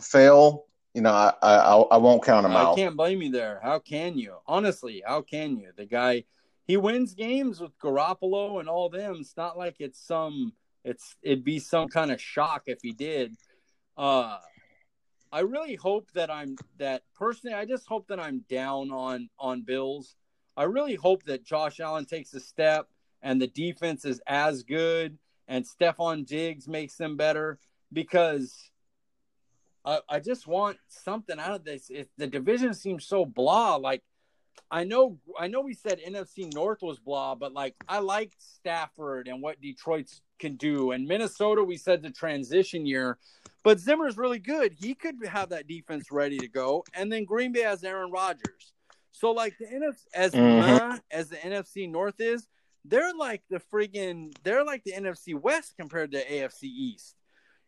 [0.00, 2.74] fail, you know, I I, I won't count him I out.
[2.74, 3.58] I can't blame you there.
[3.60, 4.36] How can you?
[4.46, 5.70] Honestly, how can you?
[5.76, 6.26] The guy,
[6.64, 9.16] he wins games with Garoppolo and all them.
[9.18, 10.52] It's not like it's some
[10.86, 13.36] it's it'd be some kind of shock if he did.
[13.98, 14.38] Uh,
[15.32, 17.54] I really hope that I'm that personally.
[17.54, 20.14] I just hope that I'm down on on Bills.
[20.56, 22.88] I really hope that Josh Allen takes a step
[23.20, 25.18] and the defense is as good
[25.48, 27.58] and Stefon Diggs makes them better
[27.92, 28.70] because
[29.84, 31.90] I, I just want something out of this.
[31.90, 33.74] It, the division seems so blah.
[33.74, 34.02] Like
[34.70, 39.26] I know I know we said NFC North was blah, but like I liked Stafford
[39.26, 40.92] and what Detroit's can do.
[40.92, 43.18] And Minnesota, we said the transition year,
[43.62, 44.72] but Zimmer's really good.
[44.72, 46.84] He could have that defense ready to go.
[46.94, 48.72] And then Green Bay has Aaron Rodgers.
[49.12, 50.96] So like the NFC as mm-hmm.
[51.10, 52.46] as the NFC North is,
[52.84, 57.16] they're like the friggin' they're like the NFC West compared to AFC East.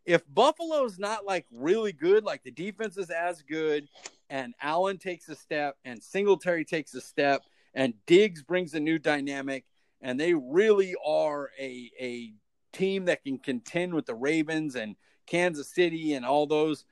[0.05, 3.89] If Buffalo's not like really good, like the defense is as good,
[4.31, 7.43] and Allen takes a step, and Singletary takes a step,
[7.75, 9.65] and Diggs brings a new dynamic,
[10.01, 12.33] and they really are a a
[12.73, 14.97] team that can contend with the Ravens and
[15.27, 16.85] Kansas City and all those.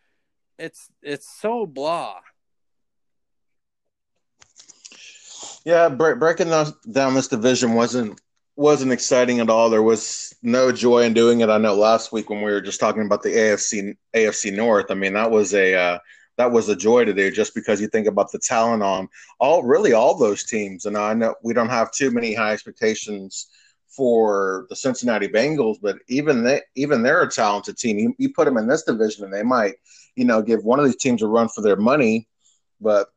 [0.59, 2.17] It's it's so blah.
[5.65, 8.21] Yeah, breaking down this division wasn't
[8.57, 9.69] wasn't exciting at all.
[9.69, 11.51] There was no joy in doing it.
[11.51, 14.87] I know last week when we were just talking about the AFC AFC North.
[14.91, 15.99] I mean, that was a uh,
[16.39, 19.09] that was a joy to do just because you think about the talent on
[19.41, 20.87] all really all those teams.
[20.87, 23.49] And I know we don't have too many high expectations
[23.97, 27.99] for the Cincinnati Bengals, but even they even they're a talented team.
[27.99, 29.75] You, you put them in this division, and they might,
[30.15, 32.29] you know, give one of these teams a run for their money.
[32.81, 33.09] But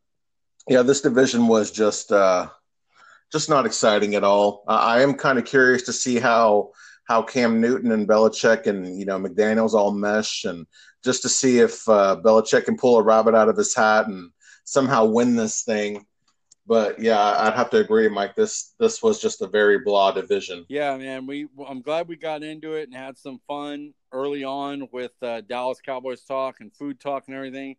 [0.67, 2.47] yeah, this division was just uh,
[3.31, 4.63] just not exciting at all.
[4.67, 6.71] I am kind of curious to see how
[7.05, 10.65] how Cam Newton and Belichick and you know McDaniels all mesh, and
[11.03, 14.31] just to see if uh, Belichick can pull a rabbit out of his hat and
[14.63, 16.05] somehow win this thing
[16.69, 18.35] but yeah, I'd have to agree, Mike.
[18.35, 20.67] This this was just a very blah division.
[20.69, 21.25] Yeah, man.
[21.25, 25.41] We I'm glad we got into it and had some fun early on with uh,
[25.41, 27.75] Dallas Cowboys talk and food talk and everything.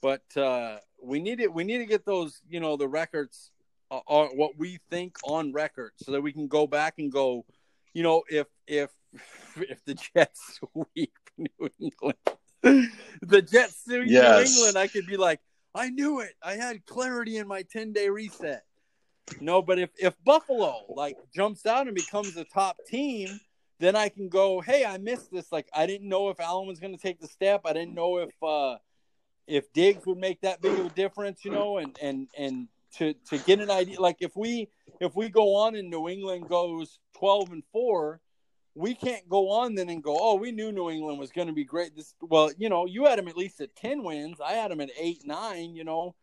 [0.00, 1.52] But uh, we need it.
[1.52, 3.50] We need to get those, you know, the records
[3.90, 7.44] uh, uh, what we think on record, so that we can go back and go,
[7.92, 8.88] you know, if if
[9.56, 12.16] if the Jets sweep New England,
[13.20, 14.56] the Jets sweep yes.
[14.56, 15.40] New England, I could be like,
[15.74, 16.34] I knew it.
[16.42, 18.64] I had clarity in my ten day reset.
[19.40, 23.40] No, but if if Buffalo like jumps out and becomes a top team,
[23.78, 25.52] then I can go, hey, I missed this.
[25.52, 27.62] Like I didn't know if Allen was going to take the step.
[27.64, 28.78] I didn't know if uh
[29.46, 33.14] if Diggs would make that big of a difference, you know, and and and to
[33.28, 34.68] to get an idea like if we
[35.00, 38.20] if we go on and New England goes 12 and 4,
[38.74, 41.52] we can't go on then and go, "Oh, we knew New England was going to
[41.52, 44.40] be great." This well, you know, you had them at least at 10 wins.
[44.40, 46.14] I had them at 8 9, you know.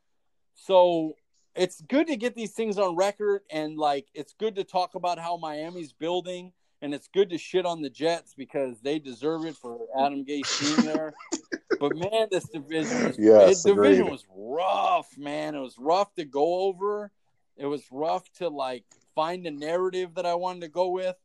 [0.56, 1.16] So
[1.56, 5.20] it's good to get these things on record and like it's good to talk about
[5.20, 9.56] how Miami's building and it's good to shit on the Jets because they deserve it
[9.56, 11.14] for Adam Gase being there.
[11.80, 15.56] but man, this division, was, yes, division was rough, man.
[15.56, 17.12] It was rough to go over.
[17.58, 18.84] It was rough to like
[19.16, 21.16] find a narrative that I wanted to go with.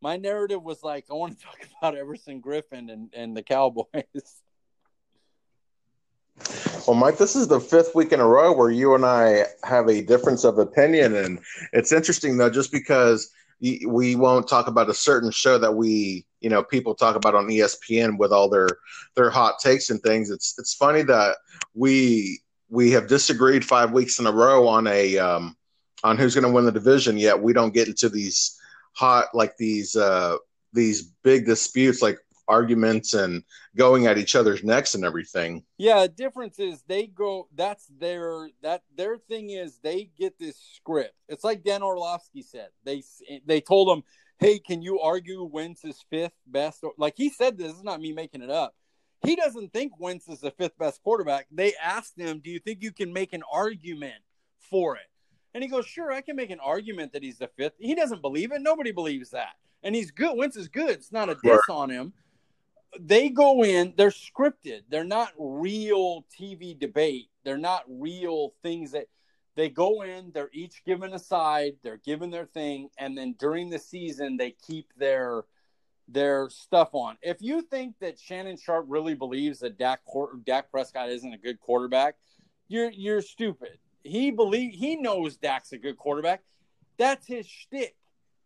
[0.00, 3.86] My narrative was like I want to talk about Everson Griffen and, and the Cowboys.
[6.86, 9.88] Well, Mike, this is the fifth week in a row where you and I have
[9.88, 11.40] a difference of opinion, and
[11.72, 16.50] it's interesting though, just because we won't talk about a certain show that we, you
[16.50, 18.68] know, people talk about on ESPN with all their
[19.14, 20.30] their hot takes and things.
[20.30, 21.36] It's it's funny that
[21.74, 25.56] we we have disagreed five weeks in a row on a um,
[26.04, 27.16] on who's going to win the division.
[27.16, 28.58] Yet we don't get into these
[28.96, 30.36] hot like these uh,
[30.72, 32.18] these big disputes like
[32.48, 33.42] arguments and
[33.76, 35.64] going at each other's necks and everything.
[35.78, 41.14] Yeah, difference is they go that's their that their thing is they get this script.
[41.28, 42.68] It's like Dan Orlovsky said.
[42.84, 43.02] They
[43.44, 44.02] they told him,
[44.38, 48.00] "Hey, can you argue Wentz is fifth best?" Like he said this, this is not
[48.00, 48.74] me making it up.
[49.24, 51.46] He doesn't think Wentz is the fifth best quarterback.
[51.50, 54.22] They asked him, "Do you think you can make an argument
[54.70, 55.10] for it?"
[55.56, 57.72] And he goes, "Sure, I can make an argument that he's the fifth.
[57.78, 58.60] He doesn't believe it.
[58.60, 59.54] Nobody believes that.
[59.82, 60.36] And he's good.
[60.36, 60.90] Wentz is good.
[60.90, 61.74] It's not a diss right.
[61.74, 62.12] on him
[63.00, 64.82] they go in, they're scripted.
[64.88, 67.28] They're not real TV debate.
[67.44, 69.06] They're not real things that
[69.54, 73.70] they go in, they're each given a side, they're given their thing, and then during
[73.70, 75.44] the season they keep their
[76.08, 77.16] their stuff on.
[77.22, 80.00] If you think that Shannon Sharpe really believes that Dak
[80.44, 82.16] Dak Prescott isn't a good quarterback,
[82.68, 83.78] you're you're stupid.
[84.06, 86.42] He believe he knows Dak's a good quarterback.
[86.98, 87.96] That's his shtick.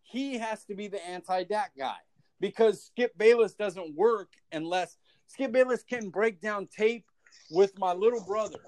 [0.01, 1.97] He has to be the anti Dak guy
[2.39, 4.97] because Skip Bayless doesn't work unless
[5.27, 7.05] Skip Bayless can break down tape
[7.49, 8.59] with my little brother,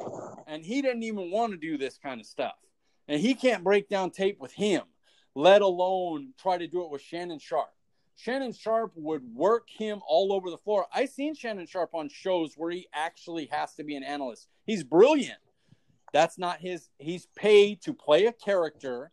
[0.48, 2.56] and he didn't even want to do this kind of stuff,
[3.08, 4.84] and he can't break down tape with him,
[5.36, 7.74] let alone try to do it with Shannon Sharpe.
[8.16, 10.86] Shannon Sharpe would work him all over the floor.
[10.94, 14.48] I've seen Shannon Sharpe on shows where he actually has to be an analyst.
[14.66, 15.40] He's brilliant.
[16.14, 16.90] That's not his.
[16.98, 19.12] He's paid to play a character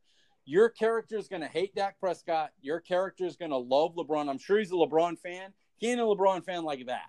[0.51, 2.51] your character is going to hate Dak Prescott.
[2.61, 4.29] Your character is going to love LeBron.
[4.29, 5.53] I'm sure he's a LeBron fan.
[5.77, 7.07] He ain't a LeBron fan like that.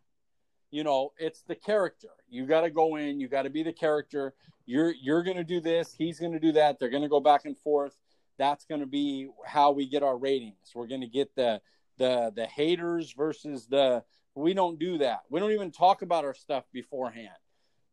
[0.69, 2.09] You know, it's the character.
[2.30, 3.19] You got to go in.
[3.19, 4.35] You got to be the character.
[4.68, 5.91] You're you're going to do this.
[5.97, 6.80] He's going to do that.
[6.80, 7.97] They're going to go back and forth.
[8.38, 10.72] That's going to be how we get our ratings.
[10.76, 11.61] We're going to get the
[11.97, 14.03] the the haters versus the.
[14.35, 15.22] We don't do that.
[15.31, 17.30] We don't even talk about our stuff beforehand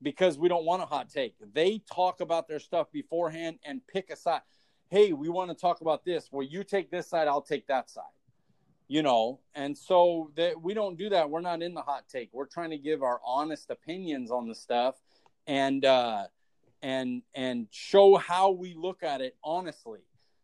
[0.03, 1.35] because we don't want a hot take.
[1.53, 4.43] They talk about their stuff beforehand and pick a side
[4.91, 6.29] hey, we want to talk about this.
[6.31, 8.05] Well, you take this side, I'll take that side.
[8.91, 11.29] You know, and so that we don't do that.
[11.29, 12.31] We're not in the hot take.
[12.33, 14.95] We're trying to give our honest opinions on the stuff
[15.47, 16.25] and uh
[16.81, 20.01] and and show how we look at it honestly.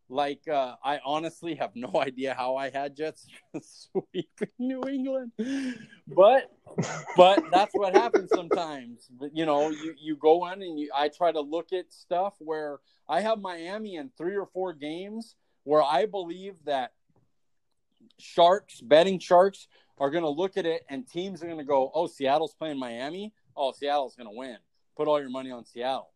[0.08, 3.26] Like uh, I honestly have no idea how I had Jets
[3.62, 5.32] sweep New England,
[6.06, 6.50] but
[7.16, 9.08] but that's what happens sometimes.
[9.32, 12.80] You know, you you go in and you I try to look at stuff where
[13.08, 16.92] I have Miami in three or four games where I believe that
[18.18, 19.66] sharks, betting sharks,
[19.98, 22.78] are going to look at it and teams are going to go, oh, Seattle's playing
[22.78, 23.32] Miami.
[23.56, 24.56] Oh, Seattle's going to win.
[24.96, 26.10] Put all your money on Seattle.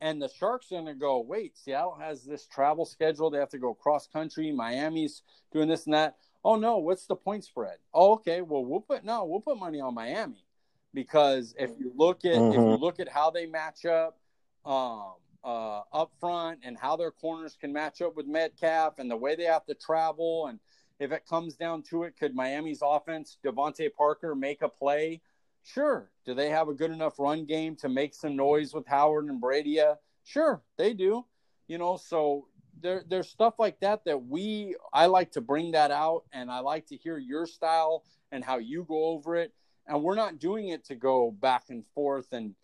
[0.00, 3.30] And the Sharks are going to go, wait, Seattle has this travel schedule.
[3.30, 4.52] They have to go cross country.
[4.52, 5.22] Miami's
[5.52, 6.16] doing this and that.
[6.44, 7.78] Oh, no, what's the point spread?
[7.94, 8.42] Oh, okay.
[8.42, 10.44] Well, we'll put, no, we'll put money on Miami
[10.92, 12.48] because if you look at, mm-hmm.
[12.48, 12.82] if you mm-hmm.
[12.82, 14.18] look at how they match up,
[14.66, 15.14] um,
[15.44, 19.36] uh, up front and how their corners can match up with Metcalf and the way
[19.36, 20.46] they have to travel.
[20.46, 20.58] And
[20.98, 25.20] if it comes down to it, could Miami's offense, DeVante Parker, make a play?
[25.64, 26.10] Sure.
[26.24, 29.42] Do they have a good enough run game to make some noise with Howard and
[29.42, 29.96] Breida?
[30.24, 31.24] Sure, they do.
[31.66, 32.48] You know, so
[32.80, 36.60] there, there's stuff like that that we I like to bring that out, and I
[36.60, 39.52] like to hear your style and how you go over it.
[39.86, 42.54] And we're not doing it to go back and forth and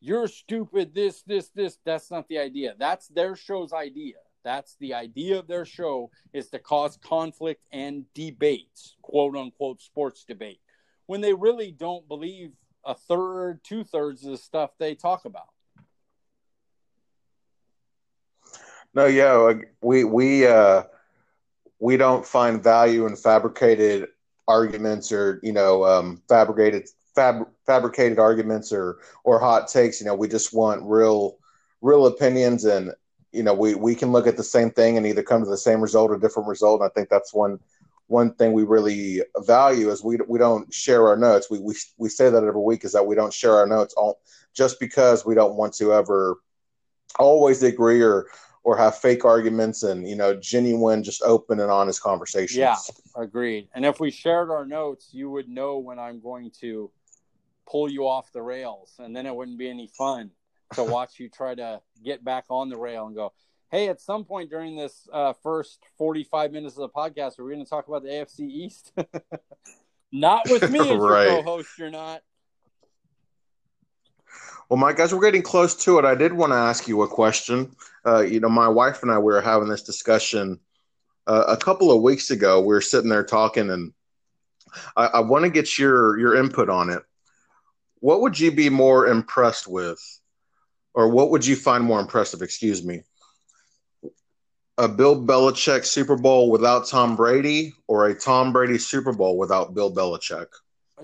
[0.00, 1.78] you're stupid, this, this, this.
[1.84, 2.74] That's not the idea.
[2.78, 4.14] That's their show's idea.
[4.42, 10.24] That's the idea of their show is to cause conflict and debates, quote unquote sports
[10.24, 10.60] debate,
[11.10, 12.52] when they really don't believe
[12.84, 15.48] a third, two thirds of the stuff they talk about.
[18.94, 20.84] No, yeah, we we uh,
[21.80, 24.06] we don't find value in fabricated
[24.46, 30.00] arguments or you know um, fabricated fab, fabricated arguments or or hot takes.
[30.00, 31.38] You know, we just want real
[31.80, 32.92] real opinions, and
[33.32, 35.56] you know, we we can look at the same thing and either come to the
[35.56, 36.82] same result or different result.
[36.82, 37.58] And I think that's one
[38.10, 41.48] one thing we really value is we we don't share our notes.
[41.48, 44.20] We we we say that every week is that we don't share our notes all
[44.52, 46.40] just because we don't want to ever
[47.20, 48.26] always agree or
[48.64, 52.76] or have fake arguments and you know genuine just open and honest conversations yeah
[53.16, 56.90] agreed and if we shared our notes you would know when i'm going to
[57.68, 60.30] pull you off the rails and then it wouldn't be any fun
[60.74, 63.32] to watch you try to get back on the rail and go
[63.70, 67.52] hey at some point during this uh, first 45 minutes of the podcast are we're
[67.52, 68.92] going to talk about the afc east
[70.12, 71.30] not with me as right.
[71.30, 72.22] your co-host you're not
[74.68, 76.04] well, Mike, guys, we're getting close to it.
[76.04, 77.74] I did want to ask you a question.
[78.06, 80.60] Uh, you know, my wife and I we were having this discussion
[81.26, 82.60] uh, a couple of weeks ago.
[82.60, 83.92] We were sitting there talking, and
[84.96, 87.02] I, I want to get your your input on it.
[87.96, 90.00] What would you be more impressed with,
[90.94, 92.40] or what would you find more impressive?
[92.40, 93.02] Excuse me.
[94.80, 99.74] A Bill Belichick Super Bowl without Tom Brady, or a Tom Brady Super Bowl without
[99.74, 100.46] Bill Belichick?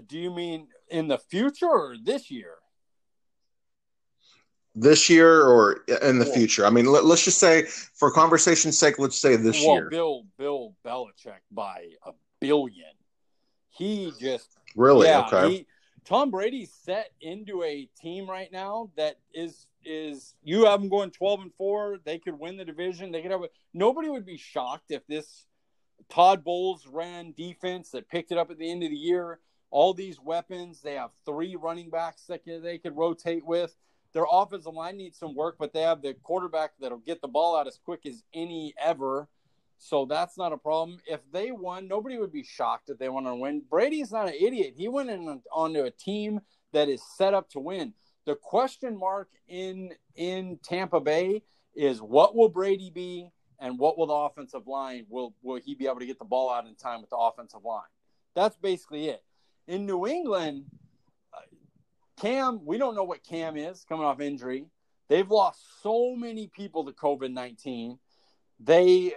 [0.09, 2.55] Do you mean in the future or this year?
[4.77, 6.67] this year or in the well, future?
[6.67, 9.91] I mean, let, us just say, for conversation's sake, let's say this well, year.
[9.91, 12.93] Bill Bill Belichick by a billion.
[13.71, 15.51] He just really yeah, okay.
[15.51, 15.67] He,
[16.05, 21.11] Tom Brady's set into a team right now that is is you have them going
[21.11, 21.99] twelve and four.
[22.05, 23.13] They could win the division.
[23.13, 25.47] They could have a, nobody would be shocked if this
[26.09, 29.41] Todd Bowles ran defense that picked it up at the end of the year.
[29.71, 30.81] All these weapons.
[30.81, 33.75] They have three running backs that they could rotate with.
[34.13, 37.57] Their offensive line needs some work, but they have the quarterback that'll get the ball
[37.57, 39.29] out as quick as any ever.
[39.79, 40.99] So that's not a problem.
[41.07, 43.63] If they won, nobody would be shocked if they want to win.
[43.69, 44.75] Brady's not an idiot.
[44.75, 46.41] He went in onto a team
[46.73, 47.93] that is set up to win.
[48.27, 51.43] The question mark in in Tampa Bay
[51.75, 53.31] is what will Brady be
[53.61, 56.51] and what will the offensive line will will he be able to get the ball
[56.51, 57.89] out in time with the offensive line?
[58.35, 59.23] That's basically it.
[59.69, 60.67] In New England,
[62.21, 64.67] Cam, we don't know what Cam is coming off injury.
[65.09, 67.99] They've lost so many people to COVID 19.
[68.59, 69.13] They,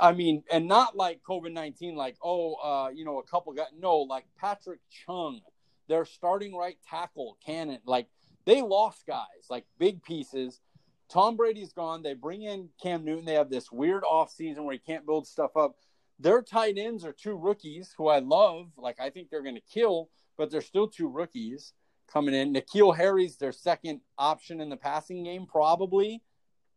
[0.00, 3.68] I mean, and not like COVID 19, like, oh, uh, you know, a couple got,
[3.78, 5.40] no, like Patrick Chung,
[5.88, 8.08] their starting right tackle, Cannon, like
[8.44, 10.60] they lost guys, like big pieces.
[11.08, 12.02] Tom Brady's gone.
[12.02, 13.24] They bring in Cam Newton.
[13.24, 15.76] They have this weird off season where he can't build stuff up.
[16.18, 18.70] Their tight ends are two rookies who I love.
[18.76, 20.08] Like, I think they're going to kill,
[20.38, 21.74] but they're still two rookies
[22.10, 22.54] coming in.
[22.54, 26.22] N'Keal Harry's their second option in the passing game, probably.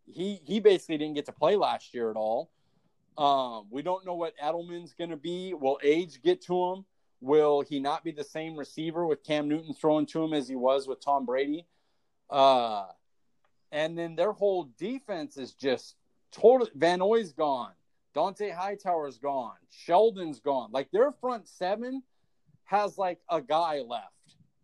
[0.08, 2.52] He he basically didn't get to play last year at all.
[3.18, 5.54] Um, we don't know what Edelman's going to be.
[5.54, 6.86] Will age get to him?
[7.22, 10.56] Will he not be the same receiver with Cam Newton throwing to him as he
[10.56, 11.66] was with Tom Brady?
[12.30, 12.86] Uh,
[13.72, 15.96] and then their whole defense is just
[16.32, 16.68] total.
[16.76, 17.72] Van Noy's gone.
[18.16, 19.56] Dont'a Hightower's gone.
[19.70, 20.72] Shelton's gone.
[20.72, 22.04] Like their front seven
[22.66, 24.12] has like a guy left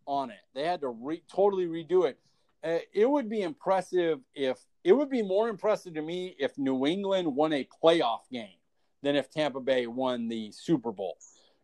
[0.06, 0.40] on it.
[0.54, 2.18] They had to re- totally redo it.
[2.64, 6.86] Uh, it would be impressive if it would be more impressive to me if New
[6.86, 8.56] England won a playoff game
[9.02, 11.16] than if Tampa Bay won the Super Bowl.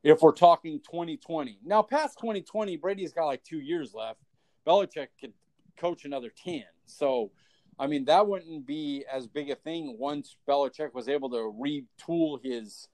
[0.03, 1.59] If we're talking 2020.
[1.65, 4.21] Now, past 2020, Brady's got like two years left.
[4.67, 5.33] Belichick could
[5.77, 6.63] coach another 10.
[6.87, 7.33] So,
[7.79, 12.39] I mean, that wouldn't be as big a thing once Belichick was able to retool
[12.43, 12.89] his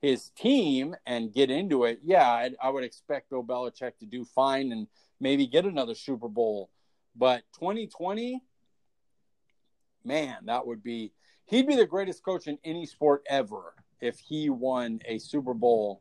[0.00, 4.24] his team and get into it, yeah, I, I would expect Bill Belichick to do
[4.24, 4.86] fine and
[5.20, 6.70] maybe get another Super Bowl.
[7.14, 8.42] But 2020,
[10.04, 11.12] man, that would be
[11.46, 16.00] he'd be the greatest coach in any sport ever if he won a Super Bowl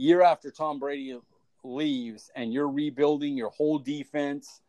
[0.00, 1.18] year after Tom Brady
[1.62, 4.62] leaves and you're rebuilding your whole defense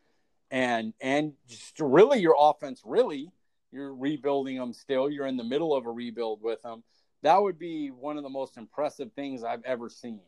[0.51, 3.31] and and just really your offense really
[3.71, 6.83] you're rebuilding them still you're in the middle of a rebuild with them
[7.21, 10.21] that would be one of the most impressive things I've ever seen.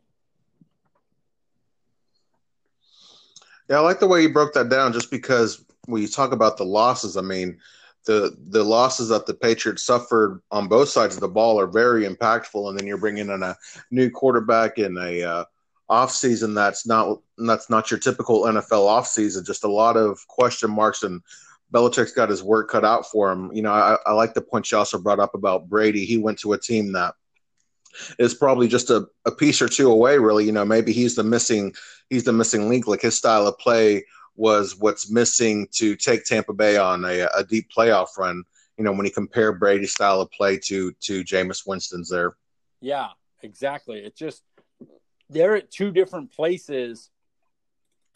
[3.69, 6.57] Yeah, I like the way you broke that down just because when you talk about
[6.57, 7.59] the losses, I mean,
[8.05, 12.05] the the losses that the Patriots suffered on both sides of the ball are very
[12.05, 13.55] impactful and then you're bringing in a
[13.91, 15.45] new quarterback in a uh,
[15.89, 20.25] off season that's not that's not your typical NFL off season just a lot of
[20.27, 21.21] question marks and
[21.73, 23.51] Belichick's got his work cut out for him.
[23.51, 26.05] You know, I, I like the point you also brought up about Brady.
[26.05, 27.15] He went to a team that
[28.19, 30.45] is probably just a, a piece or two away, really.
[30.45, 31.73] You know, maybe he's the missing
[32.09, 32.88] he's the missing link.
[32.88, 34.05] Like his style of play
[34.35, 38.43] was what's missing to take Tampa Bay on a, a deep playoff run.
[38.77, 42.35] You know, when you compare Brady's style of play to to Jameis Winston's there.
[42.81, 43.10] Yeah,
[43.41, 43.99] exactly.
[43.99, 44.43] It's just
[45.30, 47.10] they're at two different places.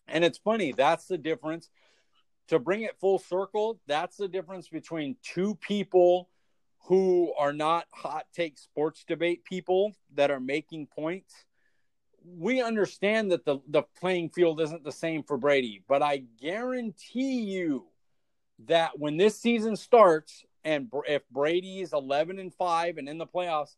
[0.07, 1.69] And it's funny, that's the difference.
[2.47, 6.29] To bring it full circle, that's the difference between two people
[6.83, 11.33] who are not hot take sports debate people that are making points.
[12.35, 17.41] We understand that the, the playing field isn't the same for Brady, but I guarantee
[17.41, 17.87] you
[18.65, 23.27] that when this season starts and if Brady is 11 and 5 and in the
[23.27, 23.75] playoffs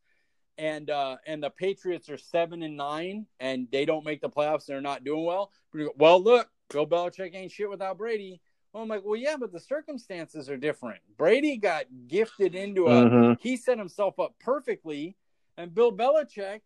[0.57, 4.65] and uh, and the Patriots are 7 and 9 and they don't make the playoffs,
[4.65, 5.51] they're not doing well.
[5.95, 8.41] Well, look, Bill Belichick ain't shit without Brady.
[8.73, 10.99] Well, I'm like, well, yeah, but the circumstances are different.
[11.17, 13.33] Brady got gifted into a, mm-hmm.
[13.39, 15.15] he set himself up perfectly,
[15.57, 16.61] and Bill Belichick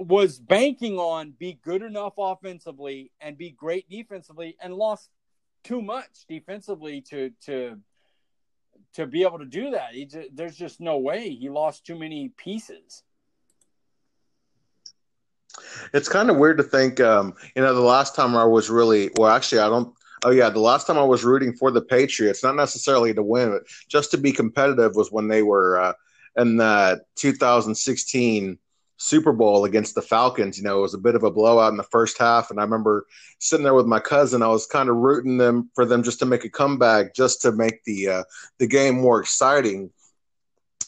[0.00, 5.10] was banking on be good enough offensively and be great defensively, and lost
[5.62, 7.78] too much defensively to to
[8.94, 9.94] to be able to do that.
[9.94, 13.02] He just, there's just no way he lost too many pieces.
[15.92, 19.10] It's kind of weird to think, um, you know, the last time I was really
[19.16, 22.42] well, actually, I don't Oh yeah, the last time I was rooting for the Patriots,
[22.42, 25.92] not necessarily to win, but just to be competitive, was when they were uh,
[26.36, 28.58] in the 2016
[29.02, 30.58] Super Bowl against the Falcons.
[30.58, 32.62] You know, it was a bit of a blowout in the first half, and I
[32.62, 33.06] remember
[33.38, 34.42] sitting there with my cousin.
[34.42, 37.52] I was kind of rooting them for them just to make a comeback, just to
[37.52, 38.22] make the uh,
[38.58, 39.90] the game more exciting.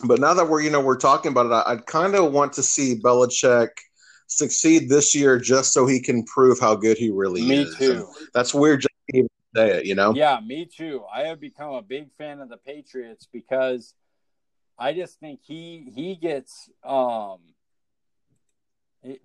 [0.04, 2.52] But now that we're you know we're talking about it, I, I kind of want
[2.54, 3.70] to see Belichick
[4.26, 7.80] succeed this year just so he can prove how good he really Me is.
[7.80, 7.92] Me too.
[7.92, 8.84] And that's weird
[9.14, 10.14] even say it, you know?
[10.14, 11.04] Yeah, me too.
[11.12, 13.94] I have become a big fan of the Patriots because
[14.78, 17.38] I just think he he gets um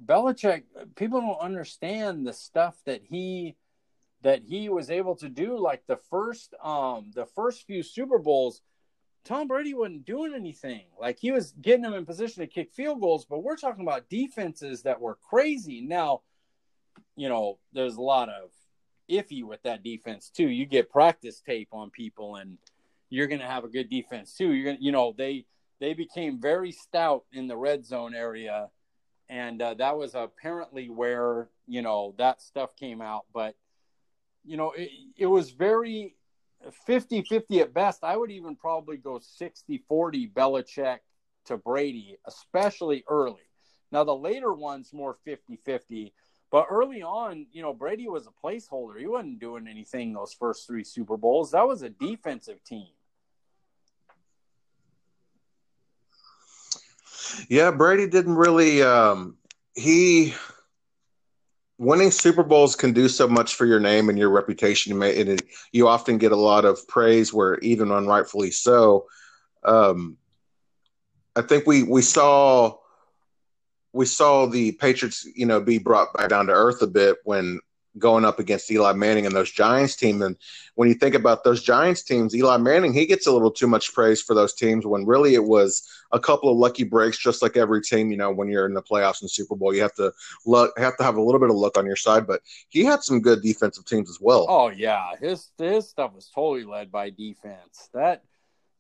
[0.04, 0.64] Belichick
[0.96, 3.56] people don't understand the stuff that he
[4.24, 8.62] that he was able to do like the first um the first few Super Bowls
[9.28, 10.86] Tom Brady wasn't doing anything.
[10.98, 14.10] Like he was getting them in position to kick field goals, but we're talking about
[14.10, 15.82] defenses that were crazy.
[15.82, 16.22] Now,
[17.18, 18.52] you know, there's a lot of
[19.12, 20.48] iffy with that defense too.
[20.48, 22.58] You get practice tape on people, and
[23.10, 24.54] you're going to have a good defense too.
[24.54, 25.46] You're to you know, they
[25.82, 28.70] they became very stout in the red zone area,
[29.30, 33.26] and uh, that was apparently where you know that stuff came out.
[33.34, 33.56] But
[34.46, 36.16] you know, it, it was very
[36.88, 38.04] 50-50 at best.
[38.04, 41.00] I would even probably go 60-40 Belichick
[41.46, 43.42] to Brady, especially early.
[43.92, 46.12] Now the later ones more 50-50
[46.50, 48.98] but early on, you know, Brady was a placeholder.
[48.98, 51.52] He wasn't doing anything those first three Super Bowls.
[51.52, 52.88] That was a defensive team.
[57.50, 59.38] Yeah, Brady didn't really um
[59.76, 60.34] he
[61.78, 64.92] winning Super Bowls can do so much for your name and your reputation.
[64.92, 69.06] You may it, you often get a lot of praise where even unrightfully so.
[69.64, 70.18] Um
[71.36, 72.78] I think we we saw
[73.94, 77.60] we saw the Patriots, you know, be brought back down to earth a bit when
[78.00, 80.22] going up against Eli Manning and those Giants team.
[80.22, 80.36] And
[80.76, 83.94] when you think about those Giants teams, Eli Manning, he gets a little too much
[83.94, 87.58] praise for those teams when really it was a couple of lucky breaks, just like
[87.58, 90.12] every team, you know, when you're in the playoffs and Super Bowl, you have to
[90.46, 93.04] look, have to have a little bit of luck on your side, but he had
[93.04, 94.46] some good defensive teams as well.
[94.50, 95.16] Oh yeah.
[95.20, 97.90] His, his stuff was totally led by defense.
[97.94, 98.24] That,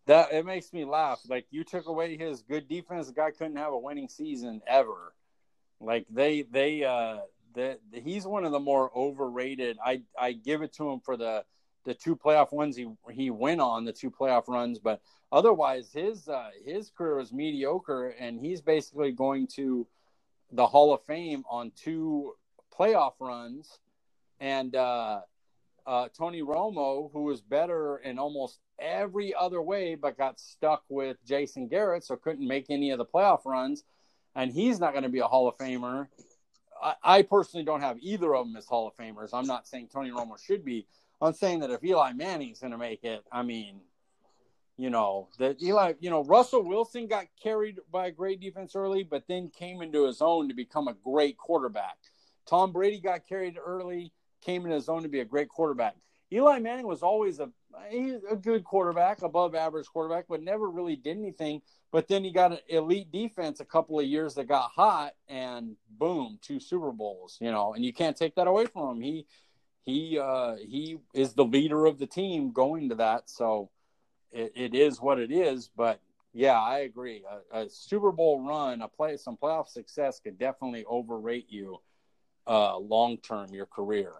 [0.07, 1.19] that it makes me laugh.
[1.29, 5.13] Like you took away his good defense, the guy couldn't have a winning season ever.
[5.79, 7.17] Like they they uh
[7.91, 9.77] he's one of the more overrated.
[9.83, 11.43] I I give it to him for the
[11.85, 15.01] the two playoff ones he he went on the two playoff runs, but
[15.31, 19.87] otherwise his uh, his career was mediocre, and he's basically going to
[20.51, 22.33] the Hall of Fame on two
[22.77, 23.79] playoff runs,
[24.39, 25.21] and uh,
[25.85, 31.17] uh, Tony Romo, who was better in almost every other way, but got stuck with
[31.25, 33.83] Jason Garrett, so couldn't make any of the playoff runs,
[34.35, 36.07] and he's not going to be a Hall of Famer.
[37.03, 39.29] I, personally don't have either of them as Hall of Famers.
[39.33, 40.87] I'm not saying Tony Romo should be.
[41.21, 43.81] I'm saying that if Eli Manning's going to make it, I mean,
[44.77, 49.03] you know, that Eli, you know, Russell Wilson got carried by a great defense early,
[49.03, 51.97] but then came into his own to become a great quarterback.
[52.47, 55.95] Tom Brady got carried early came into his own to be a great quarterback.
[56.31, 57.49] Eli Manning was always a
[58.29, 61.61] a good quarterback, above average quarterback, but never really did anything.
[61.91, 65.75] But then he got an elite defense a couple of years that got hot, and
[65.89, 67.37] boom, two Super Bowls.
[67.39, 69.01] You know, and you can't take that away from him.
[69.01, 69.25] He
[69.85, 73.29] he uh, he is the leader of the team going to that.
[73.29, 73.69] So
[74.31, 75.69] it, it is what it is.
[75.75, 75.99] But
[76.33, 77.23] yeah, I agree.
[77.51, 81.79] A, a, Super Bowl run, a play, some playoff success could definitely overrate you
[82.45, 84.11] uh, long term your career.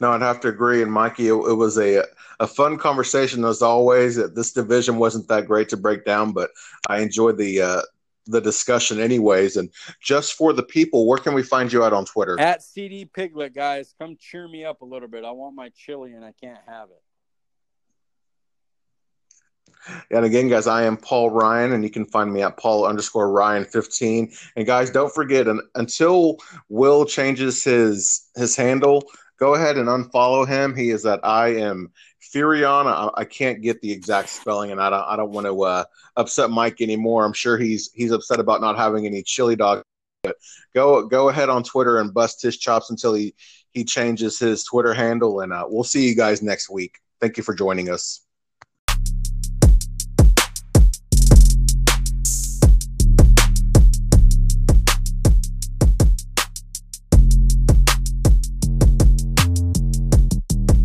[0.00, 0.82] No, I'd have to agree.
[0.82, 2.04] And Mikey, it, it, was a
[2.40, 4.16] a fun conversation as always.
[4.34, 6.50] This division wasn't that great to break down, but
[6.88, 7.82] I enjoyed the uh,
[8.26, 9.56] the discussion anyways.
[9.56, 9.70] And
[10.00, 12.38] just for the people, where can we find you out on Twitter?
[12.38, 13.94] At CD Piglet, guys.
[13.98, 15.24] Come cheer me up a little bit.
[15.24, 17.02] I want my chili and I can't have it.
[20.10, 23.30] And again, guys, I am Paul Ryan, and you can find me at Paul underscore
[23.30, 24.32] Ryan fifteen.
[24.56, 26.38] And guys, don't forget, until
[26.68, 29.04] Will changes his his handle,
[29.38, 30.74] go ahead and unfollow him.
[30.74, 32.86] He is at I am Furion.
[32.86, 35.84] I, I can't get the exact spelling, and I don't I don't want to uh,
[36.16, 37.24] upset Mike anymore.
[37.24, 39.82] I'm sure he's he's upset about not having any chili dog.
[40.22, 40.36] But
[40.74, 43.34] go go ahead on Twitter and bust his chops until he
[43.72, 46.98] he changes his Twitter handle, and uh, we'll see you guys next week.
[47.20, 48.27] Thank you for joining us.